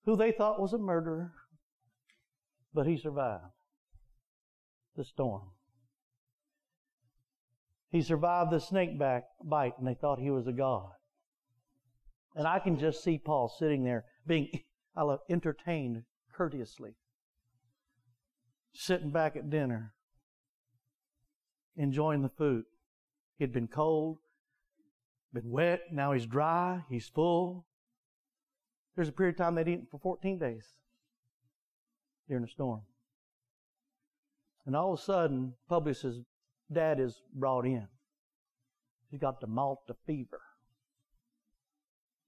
who 0.06 0.16
they 0.16 0.32
thought 0.32 0.60
was 0.60 0.74
a 0.74 0.80
murderer, 0.80 1.34
but 2.74 2.88
he 2.88 2.98
survived 2.98 3.44
the 4.96 5.04
storm. 5.04 5.52
He 7.92 8.02
survived 8.02 8.52
the 8.52 8.60
snake 8.60 9.00
bite, 9.00 9.74
and 9.78 9.88
they 9.88 9.96
thought 9.96 10.20
he 10.20 10.32
was 10.32 10.48
a 10.48 10.52
god. 10.52 10.92
And 12.40 12.48
I 12.48 12.60
can 12.60 12.80
just 12.80 13.04
see 13.04 13.18
Paul 13.18 13.50
sitting 13.50 13.84
there 13.84 14.06
being 14.26 14.48
I 14.96 15.04
love, 15.04 15.20
entertained 15.30 16.04
courteously, 16.34 16.96
sitting 18.74 19.12
back 19.12 19.36
at 19.36 19.50
dinner, 19.50 19.94
enjoying 21.76 22.22
the 22.22 22.30
food. 22.30 22.64
He'd 23.40 23.52
been 23.52 23.68
cold, 23.68 24.20
been 25.34 25.50
wet, 25.50 25.82
now 25.92 26.14
he's 26.14 26.26
dry, 26.26 26.86
he's 26.90 27.10
full. 27.10 27.66
There's 28.96 29.10
a 29.10 29.12
period 29.12 29.36
of 29.36 29.40
time 29.40 29.56
they'd 29.56 29.68
eaten 29.68 29.88
for 29.92 30.00
14 30.00 30.40
days 30.40 30.66
during 32.30 32.46
a 32.46 32.48
storm. 32.48 32.84
And 34.66 34.78
all 34.78 34.94
of 34.94 35.00
a 35.00 35.04
sudden, 35.04 35.56
Publius' 35.68 36.22
dad 36.72 37.02
is 37.02 37.22
brought 37.34 37.66
in. 37.66 37.90
He's 39.12 39.20
got 39.20 39.42
the 39.42 39.48
Malta 39.48 39.94
fever 40.06 40.40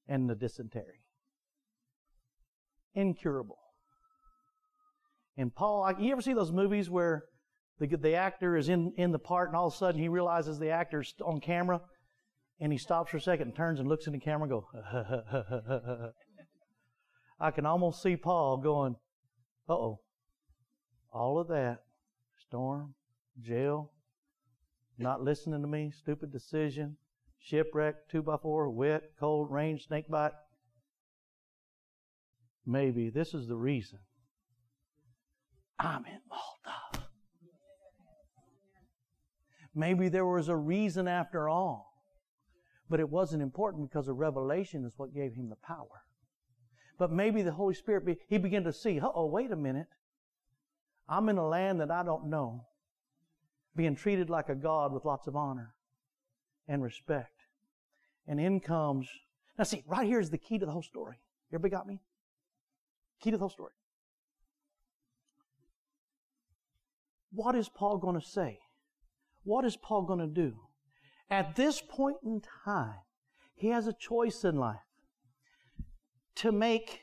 and 0.08 0.30
the 0.30 0.36
dysentery. 0.36 1.04
Incurable. 2.93 3.60
And 5.38 5.54
Paul, 5.54 5.93
you 5.99 6.12
ever 6.12 6.22
see 6.22 6.34
those 6.34 6.52
movies 6.52 6.89
where 6.89 7.24
the, 7.80 7.88
the 7.88 8.16
actor 8.16 8.58
is 8.58 8.70
in, 8.70 8.93
in 8.97 9.12
the 9.12 9.20
part 9.20 9.49
and 9.49 9.56
all 9.56 9.68
of 9.68 9.74
a 9.74 9.78
sudden 9.78 9.99
he 9.99 10.08
realizes 10.08 10.60
the 10.60 10.70
actor's 10.70 11.16
on 11.26 11.39
camera 11.39 11.82
and 12.60 12.72
he 12.72 12.78
stops 12.78 13.12
for 13.12 13.18
a 13.18 13.22
second 13.22 13.47
and 13.47 13.56
turns 13.56 13.80
and 13.80 13.89
looks 13.89 14.06
in 14.06 14.14
the 14.14 14.20
camera 14.20 14.43
and 14.43 14.52
go, 14.52 16.12
I 17.39 17.52
can 17.52 17.66
almost 17.66 18.04
see 18.04 18.16
Paul 18.16 18.58
going, 18.58 18.95
uh 19.68 19.74
oh, 19.74 19.99
all 21.12 21.39
of 21.39 21.47
that, 21.47 21.80
storm, 22.38 22.93
jail, 23.41 23.91
not 24.99 25.24
listening 25.24 25.62
to 25.62 25.68
me, 25.68 25.91
stupid 25.91 26.32
decision, 26.32 26.97
shipwreck, 27.41 28.09
two 28.09 28.21
by 28.21 28.37
four, 28.37 28.69
wet, 28.69 29.03
cold, 29.19 29.51
rain, 29.51 29.79
snake 29.79 30.07
bite. 30.07 30.31
Maybe 32.65 33.09
this 33.09 33.33
is 33.33 33.47
the 33.47 33.55
reason 33.55 33.99
I'm 35.79 36.05
in 36.05 36.19
Malta. 36.29 37.07
Maybe 39.73 40.09
there 40.09 40.25
was 40.25 40.47
a 40.47 40.55
reason 40.55 41.07
after 41.07 41.49
all. 41.49 41.87
But 42.89 42.99
it 42.99 43.09
wasn't 43.09 43.41
important 43.41 43.89
because 43.89 44.05
the 44.05 44.13
revelation 44.13 44.85
is 44.85 44.93
what 44.97 45.13
gave 45.13 45.33
him 45.33 45.49
the 45.49 45.55
power. 45.55 46.03
But 46.99 47.11
maybe 47.11 47.41
the 47.41 47.53
Holy 47.53 47.73
Spirit, 47.73 48.05
be, 48.05 48.17
he 48.27 48.37
began 48.37 48.65
to 48.65 48.73
see, 48.73 48.99
oh, 49.01 49.25
wait 49.27 49.51
a 49.51 49.55
minute. 49.55 49.87
I'm 51.07 51.29
in 51.29 51.37
a 51.37 51.47
land 51.47 51.79
that 51.79 51.89
I 51.89 52.03
don't 52.03 52.29
know, 52.29 52.65
being 53.75 53.95
treated 53.95 54.29
like 54.29 54.49
a 54.49 54.55
God 54.55 54.91
with 54.91 55.05
lots 55.05 55.25
of 55.25 55.35
honor 55.35 55.73
and 56.72 56.82
respect. 56.82 57.34
And 58.28 58.39
in 58.39 58.61
comes, 58.61 59.09
now 59.57 59.65
see, 59.65 59.84
right 59.86 60.07
here 60.07 60.22
is 60.22 60.30
the 60.30 60.38
key 60.38 60.57
to 60.57 60.65
the 60.65 60.72
whole 60.72 60.82
story. 60.82 61.17
Everybody 61.51 61.72
got 61.72 61.86
me? 61.86 61.99
Key 63.22 63.32
to 63.32 63.38
the 63.38 63.41
whole 63.41 63.49
story. 63.49 63.74
What 67.34 67.55
is 67.55 67.67
Paul 67.67 67.97
going 67.97 68.19
to 68.19 68.26
say? 68.26 68.59
What 69.43 69.65
is 69.65 69.76
Paul 69.76 70.03
going 70.03 70.19
to 70.19 70.28
do? 70.28 70.53
At 71.30 71.57
this 71.57 71.82
point 71.82 72.17
in 72.24 72.41
time, 72.63 72.95
he 73.53 73.67
has 73.67 73.88
a 73.88 73.93
choice 73.93 74.45
in 74.45 74.55
life 74.55 74.80
to 76.36 76.53
make 76.53 77.01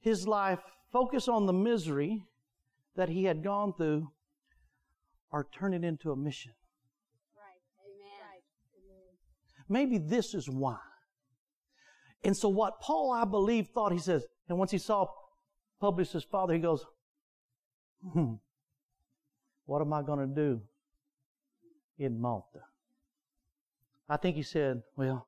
his 0.00 0.28
life 0.28 0.60
focus 0.92 1.28
on 1.28 1.46
the 1.46 1.52
misery 1.52 2.24
that 2.94 3.08
he 3.08 3.24
had 3.24 3.42
gone 3.42 3.72
through 3.72 4.10
or 5.30 5.46
turn 5.58 5.72
it 5.72 5.82
into 5.82 6.12
a 6.12 6.16
mission. 6.16 6.52
Right. 7.36 7.60
Amen. 7.84 9.55
Maybe 9.68 9.98
this 9.98 10.34
is 10.34 10.48
why. 10.48 10.78
And 12.24 12.36
so 12.36 12.48
what 12.48 12.80
Paul, 12.80 13.12
I 13.12 13.24
believe, 13.24 13.68
thought, 13.68 13.92
he 13.92 13.98
says, 13.98 14.24
and 14.48 14.58
once 14.58 14.70
he 14.70 14.78
saw 14.78 15.06
Publius' 15.80 16.24
father, 16.24 16.54
he 16.54 16.60
goes, 16.60 16.84
hmm, 18.12 18.34
what 19.66 19.80
am 19.80 19.92
I 19.92 20.02
going 20.02 20.28
to 20.28 20.34
do 20.34 20.60
in 21.98 22.20
Malta? 22.20 22.60
I 24.08 24.16
think 24.16 24.36
he 24.36 24.42
said, 24.42 24.82
well, 24.96 25.26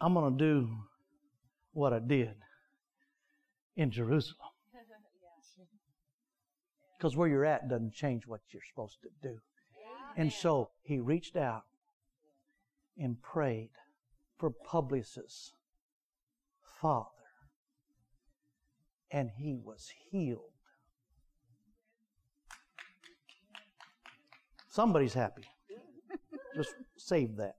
I'm 0.00 0.14
going 0.14 0.36
to 0.36 0.44
do 0.44 0.68
what 1.72 1.92
I 1.92 1.98
did 1.98 2.34
in 3.76 3.90
Jerusalem. 3.90 4.38
Because 6.98 7.14
where 7.14 7.28
you're 7.28 7.44
at 7.44 7.68
doesn't 7.68 7.92
change 7.92 8.26
what 8.26 8.40
you're 8.48 8.62
supposed 8.70 8.96
to 9.02 9.10
do. 9.22 9.38
And 10.16 10.32
so 10.32 10.70
he 10.82 10.98
reached 10.98 11.36
out 11.36 11.64
and 12.98 13.20
prayed 13.22 13.70
for 14.38 14.50
Publius' 14.50 15.52
father. 16.80 17.06
And 19.10 19.30
he 19.36 19.56
was 19.62 19.90
healed. 20.10 20.52
Somebody's 24.68 25.14
happy. 25.14 25.44
Just 26.54 26.74
save 26.96 27.36
that. 27.36 27.56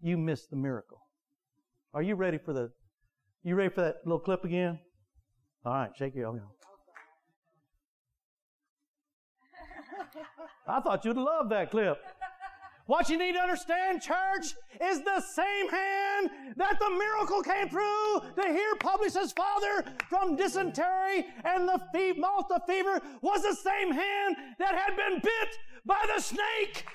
You 0.00 0.16
missed 0.16 0.50
the 0.50 0.56
miracle. 0.56 1.00
Are 1.92 2.02
you 2.02 2.14
ready 2.14 2.38
for 2.38 2.52
the 2.52 2.70
you 3.42 3.54
ready 3.54 3.70
for 3.70 3.80
that 3.80 3.96
little 4.04 4.18
clip 4.18 4.44
again? 4.44 4.78
All 5.64 5.72
right, 5.72 5.90
shake 5.96 6.14
your. 6.14 6.40
I 10.66 10.80
thought 10.80 11.04
you'd 11.04 11.16
love 11.16 11.48
that 11.48 11.70
clip. 11.70 11.98
What 12.88 13.10
you 13.10 13.18
need 13.18 13.32
to 13.32 13.38
understand, 13.38 14.00
church, 14.00 14.54
is 14.80 15.02
the 15.02 15.20
same 15.20 15.68
hand 15.68 16.30
that 16.56 16.78
the 16.80 16.88
miracle 16.88 17.42
came 17.42 17.68
through 17.68 18.22
to 18.34 18.48
hear 18.48 18.74
Publius' 18.76 19.30
father 19.32 19.84
from 20.08 20.36
dysentery 20.36 21.26
and 21.44 21.68
the 21.68 21.78
fe- 21.92 22.14
Malta 22.16 22.62
fever 22.66 22.98
was 23.20 23.42
the 23.42 23.54
same 23.54 23.92
hand 23.92 24.36
that 24.58 24.74
had 24.74 24.96
been 24.96 25.20
bit 25.20 25.58
by 25.84 26.02
the 26.16 26.22
snake. 26.22 26.86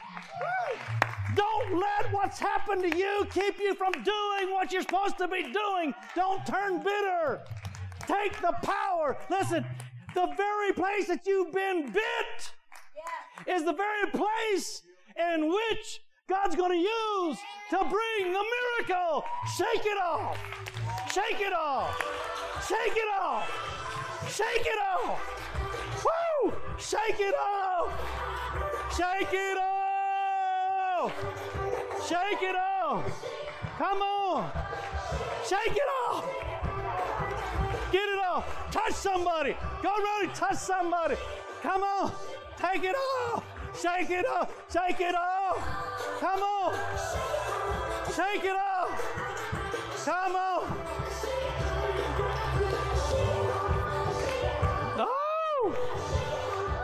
Don't 1.36 1.80
let 1.80 2.12
what's 2.12 2.40
happened 2.40 2.92
to 2.92 2.98
you 2.98 3.28
keep 3.32 3.60
you 3.60 3.76
from 3.76 3.92
doing 3.92 4.52
what 4.52 4.74
you're 4.74 4.82
supposed 4.82 5.20
to 5.20 5.28
be 5.28 5.44
doing. 5.44 5.94
Don't 6.16 6.44
turn 6.48 6.80
bitter. 6.80 7.40
Take 8.08 8.42
the 8.42 8.56
power. 8.64 9.16
Listen, 9.30 9.64
the 10.16 10.34
very 10.38 10.74
place 10.74 11.08
that 11.08 11.28
you've 11.28 11.54
been 11.54 11.92
bit 11.92 12.54
is 13.46 13.64
the 13.64 13.74
very 13.74 14.10
place 14.10 14.82
in 15.18 15.50
which 15.50 16.02
God's 16.30 16.56
going 16.56 16.72
to 16.72 16.78
use 16.78 17.38
to 17.70 17.78
bring 17.78 18.34
the 18.34 18.44
miracle. 18.80 19.26
Shake 19.58 19.86
it 19.86 19.98
off. 19.98 20.38
Shake 21.12 21.42
it 21.42 21.54
off. 21.54 21.96
Shake 22.68 22.96
it 22.96 23.10
off. 23.22 23.74
Shake 24.30 24.66
it 24.66 24.80
off. 24.80 26.04
Woo! 26.06 26.54
Shake 26.78 27.20
it 27.20 27.36
off. 27.36 27.92
Shake 28.96 29.34
it 29.34 29.58
off. 29.58 31.12
Shake 32.08 32.42
it 32.42 32.56
off. 32.56 33.26
Come 33.78 34.02
on. 34.02 34.52
Shake 35.48 35.76
it 35.76 35.90
off. 36.08 36.26
Get 37.92 38.02
it 38.02 38.20
off. 38.20 38.72
Touch 38.72 38.94
somebody. 38.94 39.56
Go 39.82 39.90
around 39.90 40.24
and 40.24 40.34
touch 40.36 40.58
somebody. 40.58 41.16
Come 41.62 41.84
on. 41.84 42.12
Take 42.58 42.84
it 42.84 42.96
off. 42.96 43.44
Shake 43.82 44.10
it 44.12 44.26
off. 44.28 44.54
Shake 44.72 45.00
it 45.02 45.16
off. 45.16 45.58
Come 46.20 46.40
on. 46.42 46.74
Shake 48.14 48.44
it 48.44 48.56
off. 48.56 49.02
Come 50.06 50.36
on. 50.36 50.78
Oh! 55.00 55.76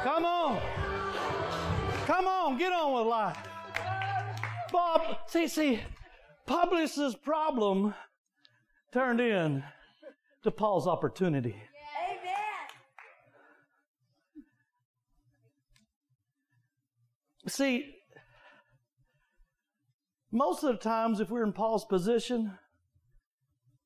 Come 0.04 0.26
on. 0.26 0.60
Come 2.06 2.28
on. 2.28 2.58
Get 2.58 2.74
on 2.74 2.94
with 2.94 3.08
life. 3.08 3.38
Bob, 4.72 5.18
see, 5.28 5.48
see, 5.48 5.80
Publius' 6.46 7.16
problem 7.16 7.94
turned 8.92 9.20
in 9.20 9.64
to 10.44 10.52
Paul's 10.52 10.88
opportunity. 10.88 11.56
See, 17.50 17.96
most 20.32 20.64
of 20.64 20.74
the 20.74 20.78
times, 20.78 21.20
if 21.20 21.32
we're 21.32 21.44
in 21.44 21.52
Paul's 21.52 21.86
position, 21.86 22.58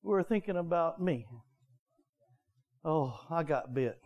we're 0.01 0.23
thinking 0.23 0.57
about 0.57 1.01
me. 1.01 1.25
Oh, 2.83 3.17
I 3.29 3.43
got 3.43 3.73
bit. 3.73 3.97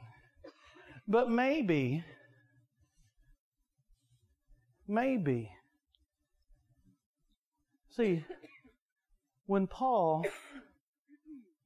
But 1.08 1.32
maybe, 1.32 2.04
maybe, 4.88 5.50
see, 7.90 8.24
when 9.48 9.66
Paul 9.66 10.24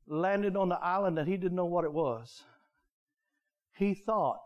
landed 0.07 0.55
on 0.55 0.69
the 0.69 0.79
island 0.79 1.17
that 1.17 1.27
he 1.27 1.35
didn't 1.35 1.55
know 1.55 1.65
what 1.65 1.83
it 1.83 1.91
was, 1.91 2.43
he 3.75 3.93
thought 3.93 4.39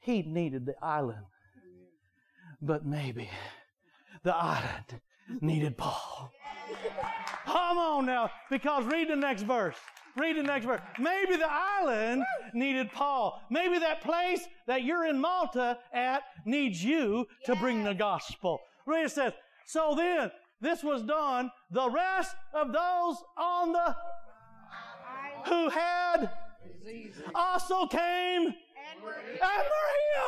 he 0.00 0.20
needed 0.22 0.66
the 0.66 0.74
island 0.82 1.24
but 2.62 2.86
maybe 2.86 3.28
the 4.22 4.34
island 4.34 5.00
needed 5.40 5.76
Paul. 5.76 6.32
Come 7.44 7.78
on 7.78 8.06
now, 8.06 8.30
because 8.50 8.84
read 8.84 9.08
the 9.08 9.16
next 9.16 9.42
verse. 9.42 9.76
Read 10.16 10.36
the 10.36 10.42
next 10.42 10.66
verse. 10.66 10.80
Maybe 10.98 11.36
the 11.36 11.50
island 11.50 12.22
needed 12.54 12.92
Paul. 12.92 13.40
Maybe 13.50 13.78
that 13.78 14.02
place 14.02 14.46
that 14.66 14.84
you're 14.84 15.06
in 15.06 15.20
Malta 15.20 15.78
at 15.92 16.22
needs 16.44 16.84
you 16.84 17.26
to 17.46 17.56
bring 17.56 17.82
the 17.82 17.94
gospel. 17.94 18.60
Read 18.86 19.06
it 19.06 19.10
says, 19.10 19.32
so 19.66 19.94
then 19.96 20.30
this 20.60 20.84
was 20.84 21.02
done. 21.02 21.50
The 21.70 21.90
rest 21.90 22.36
of 22.54 22.72
those 22.72 23.16
on 23.38 23.72
the 23.72 23.96
who 25.46 25.68
had 25.70 26.30
also 27.34 27.86
came 27.86 28.46
and 28.46 29.02
were 29.02 29.14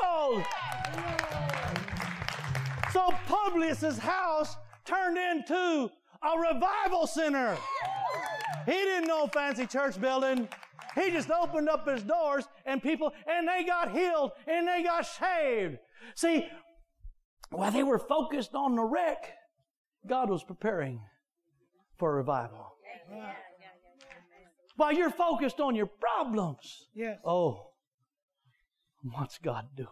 healed. 0.03 0.45
So 2.95 3.13
Publius' 3.27 3.99
house 3.99 4.57
turned 4.85 5.19
into 5.19 5.91
a 6.23 6.39
revival 6.39 7.09
center. 7.09 7.59
He 8.67 8.71
didn't 8.71 9.09
know 9.09 9.27
fancy 9.27 9.67
church 9.67 10.01
building. 10.01 10.49
He 10.95 11.11
just 11.11 11.29
opened 11.29 11.69
up 11.69 11.89
his 11.89 12.05
doors 12.05 12.45
and 12.65 12.81
people, 12.81 13.13
and 13.27 13.49
they 13.49 13.65
got 13.65 13.91
healed 13.91 14.31
and 14.47 14.69
they 14.69 14.85
got 14.85 15.05
saved. 15.07 15.79
See, 16.15 16.47
while 17.51 17.73
they 17.73 17.83
were 17.83 17.99
focused 17.99 18.55
on 18.55 18.77
the 18.77 18.85
wreck, 18.85 19.29
God 20.07 20.31
was 20.31 20.45
preparing 20.45 21.01
for 21.99 22.13
a 22.13 22.15
revival. 22.15 22.77
While 24.77 24.93
you're 24.93 25.11
focused 25.11 25.59
on 25.59 25.75
your 25.75 25.87
problems, 25.87 26.87
Yes. 26.95 27.19
oh, 27.25 27.71
what's 29.03 29.39
God 29.39 29.71
doing? 29.77 29.89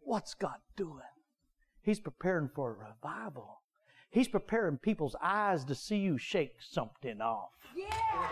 What's 0.00 0.34
God 0.34 0.58
doing? 0.76 1.09
He's 1.90 1.98
preparing 1.98 2.48
for 2.54 2.70
a 2.70 2.86
revival. 2.88 3.62
He's 4.10 4.28
preparing 4.28 4.78
people's 4.78 5.16
eyes 5.20 5.64
to 5.64 5.74
see 5.74 5.96
you 5.96 6.18
shake 6.18 6.52
something 6.60 7.20
off. 7.20 7.50
Yeah. 7.76 8.28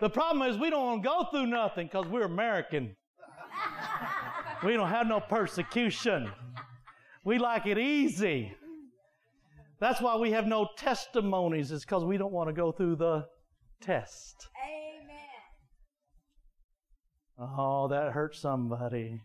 The 0.00 0.08
problem 0.08 0.48
is 0.48 0.56
we 0.56 0.70
don't 0.70 0.84
want 0.84 1.02
to 1.02 1.08
go 1.08 1.24
through 1.28 1.46
nothing 1.46 1.88
because 1.88 2.06
we're 2.06 2.22
American. 2.22 2.94
we 4.64 4.74
don't 4.74 4.90
have 4.90 5.08
no 5.08 5.18
persecution. 5.18 6.30
We 7.24 7.38
like 7.38 7.66
it 7.66 7.78
easy. 7.78 8.54
That's 9.80 10.00
why 10.00 10.14
we 10.14 10.30
have 10.30 10.46
no 10.46 10.68
testimonies, 10.78 11.72
is 11.72 11.84
because 11.84 12.04
we 12.04 12.16
don't 12.16 12.30
want 12.30 12.48
to 12.48 12.52
go 12.52 12.70
through 12.70 12.94
the 12.94 13.26
test. 13.80 14.46
Amen. 14.64 15.18
Oh, 17.58 17.88
that 17.88 18.12
hurts 18.12 18.38
somebody. 18.38 19.20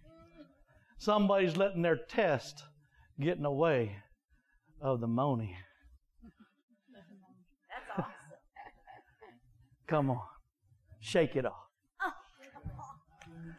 Somebody's 0.97 1.55
letting 1.55 1.83
their 1.83 1.97
test 1.97 2.63
get 3.19 3.37
in 3.37 3.43
the 3.43 3.51
way 3.51 3.97
of 4.81 5.01
the. 5.01 5.07
That's 7.69 7.89
awesome. 7.97 8.11
Come 9.87 10.09
on. 10.11 10.21
Shake 10.99 11.35
it 11.35 11.45
off. 11.45 11.53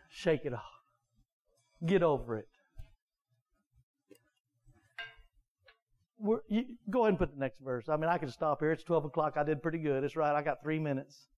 Shake 0.09 0.45
it 0.45 0.53
off. 0.53 0.61
Get 1.87 2.03
over 2.03 2.37
it. 2.39 2.47
You, 6.49 6.65
go 6.91 7.01
ahead 7.01 7.11
and 7.11 7.19
put 7.19 7.33
the 7.33 7.41
next 7.41 7.61
verse. 7.61 7.89
I 7.89 7.97
mean, 7.97 8.11
I 8.11 8.19
can 8.19 8.31
stop 8.31 8.61
here. 8.61 8.73
It's 8.73 8.85
12 8.85 9.07
o'clock. 9.07 9.35
I 9.39 9.45
did 9.45 9.63
pretty 9.63 9.79
good. 9.79 10.05
It's 10.05 10.17
right. 10.17 10.35
I 10.35 10.43
got 10.43 10.63
three 10.63 10.79
minutes. 10.79 11.29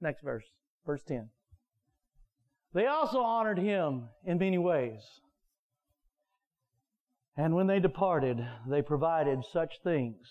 Next 0.00 0.22
verse. 0.22 0.46
Verse 0.86 1.02
10. 1.06 1.28
They 2.74 2.86
also 2.86 3.20
honored 3.20 3.58
him 3.58 4.08
in 4.24 4.38
many 4.38 4.58
ways. 4.58 5.00
And 7.36 7.54
when 7.54 7.66
they 7.66 7.80
departed, 7.80 8.46
they 8.68 8.82
provided 8.82 9.40
such 9.52 9.80
things 9.82 10.26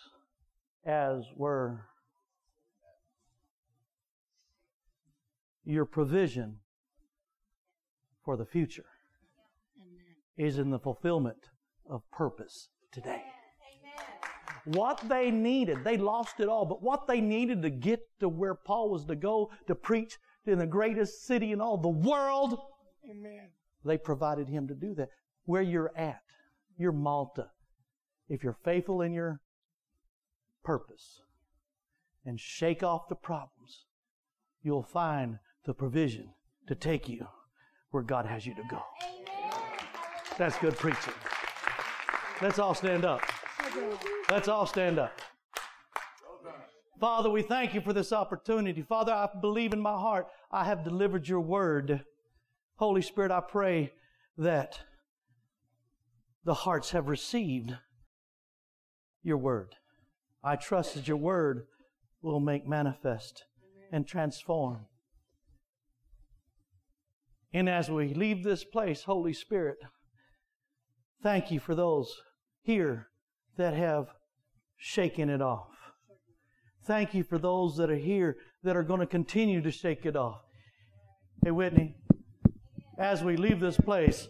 as 0.86 1.24
were 1.36 1.86
your 5.64 5.86
provision 5.86 6.58
for 8.26 8.38
the 8.38 8.46
future 8.46 8.86
is 10.38 10.58
in 10.58 10.70
the 10.72 10.80
fulfillment 10.80 11.50
of 11.90 12.02
purpose 12.12 12.70
today. 12.92 13.24
What 14.66 15.02
they 15.08 15.32
needed, 15.32 15.84
they 15.84 15.98
lost 15.98 16.40
it 16.40 16.48
all, 16.48 16.66
but 16.66 16.84
what 16.84 17.08
they 17.08 17.20
needed 17.20 17.64
to 17.64 17.70
get 17.70 18.02
to 18.20 18.30
where 18.30 18.54
Paul 18.54 18.90
was 18.90 19.06
to 19.06 19.16
go 19.16 19.50
to 19.68 19.74
preach 19.74 20.18
in 20.46 20.60
the 20.60 20.68
greatest 20.68 21.26
city 21.26 21.52
in 21.52 21.62
all 21.62 21.78
the 21.78 21.90
world, 21.90 22.58
Amen. 23.10 23.50
they 23.86 23.98
provided 23.98 24.48
him 24.48 24.68
to 24.68 24.74
do 24.74 24.94
that. 24.96 25.10
Where 25.46 25.62
you're 25.62 25.92
at, 25.96 26.22
you're 26.78 26.92
Malta. 26.92 27.48
If 28.30 28.44
you're 28.44 28.58
faithful 28.64 29.02
in 29.02 29.14
your 29.14 29.42
purpose 30.64 31.22
and 32.26 32.40
shake 32.40 32.84
off 32.84 33.10
the 33.10 33.16
problems, 33.16 33.86
you'll 34.64 34.84
find 34.84 35.40
the 35.66 35.74
provision 35.74 36.34
to 36.68 36.76
take 36.76 37.10
you 37.10 37.28
where 37.92 38.04
God 38.04 38.26
has 38.26 38.46
you 38.46 38.56
to 38.56 38.64
go. 38.70 38.82
That's 40.38 40.58
good 40.60 40.78
preaching. 40.78 41.14
Let's 42.42 42.58
all 42.58 42.74
stand 42.74 43.06
up. 43.06 43.22
Let's 44.30 44.48
all 44.48 44.66
stand 44.66 44.98
up. 44.98 45.20
Father, 47.02 47.32
we 47.32 47.42
thank 47.42 47.74
you 47.74 47.82
for 47.82 47.94
this 47.94 48.14
opportunity. 48.14 48.84
Father, 48.84 49.12
I 49.12 49.28
believe 49.42 49.74
in 49.74 49.82
my 49.82 50.00
heart 50.00 50.28
I 50.52 50.66
have 50.66 50.84
delivered 50.84 51.28
your 51.28 51.42
word. 51.42 52.06
Holy 52.76 53.02
Spirit, 53.02 53.32
I 53.32 53.40
pray 53.40 53.92
that 54.38 54.80
the 56.46 56.54
hearts 56.54 56.92
have 56.92 57.10
received 57.10 57.76
your 59.24 59.38
word. 59.38 59.74
I 60.44 60.58
trust 60.58 60.94
that 60.94 61.08
your 61.08 61.18
word 61.18 61.66
will 62.22 62.40
make 62.40 62.68
manifest 62.68 63.46
and 63.92 64.06
transform. 64.06 64.86
And 67.52 67.68
as 67.68 67.90
we 67.90 68.14
leave 68.14 68.44
this 68.44 68.64
place, 68.64 69.02
Holy 69.02 69.34
Spirit, 69.34 69.80
thank 71.24 71.50
you 71.50 71.60
for 71.60 71.74
those 71.74 72.16
here 72.62 73.08
that 73.58 73.74
have 73.74 74.10
shaken 74.78 75.32
it 75.32 75.42
off. 75.42 75.81
Thank 76.84 77.14
you 77.14 77.24
for 77.24 77.38
those 77.38 77.78
that 77.78 77.92
are 77.92 77.96
here 77.96 78.38
that 78.64 78.76
are 78.76 78.84
going 78.84 79.02
to 79.02 79.06
continue 79.06 79.62
to 79.62 79.72
shake 79.72 80.06
it 80.06 80.16
off. 80.16 80.42
Hey, 81.44 81.52
Whitney, 81.52 81.96
as 82.98 83.24
we 83.24 83.38
leave 83.38 83.60
this 83.60 83.78
place, 83.78 84.28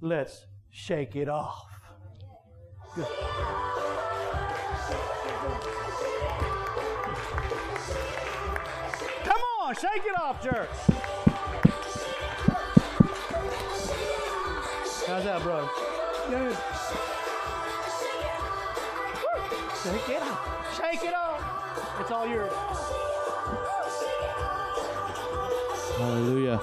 let's 0.00 0.46
shake 0.70 1.16
it 1.16 1.28
off. 1.28 1.66
Good. 2.94 3.06
Come 9.24 9.42
on, 9.62 9.74
shake 9.74 10.04
it 10.04 10.20
off, 10.22 10.42
church. 10.42 10.68
How's 15.06 15.24
that, 15.24 15.42
brother? 15.42 15.68
Good. 16.28 16.56
Shake 19.82 20.08
it 20.16 20.22
off. 20.22 20.76
Shake 20.78 21.04
it 21.04 21.14
off. 21.14 21.43
It's 22.00 22.10
all 22.10 22.26
yours. 22.26 22.52
Hallelujah. 25.96 26.60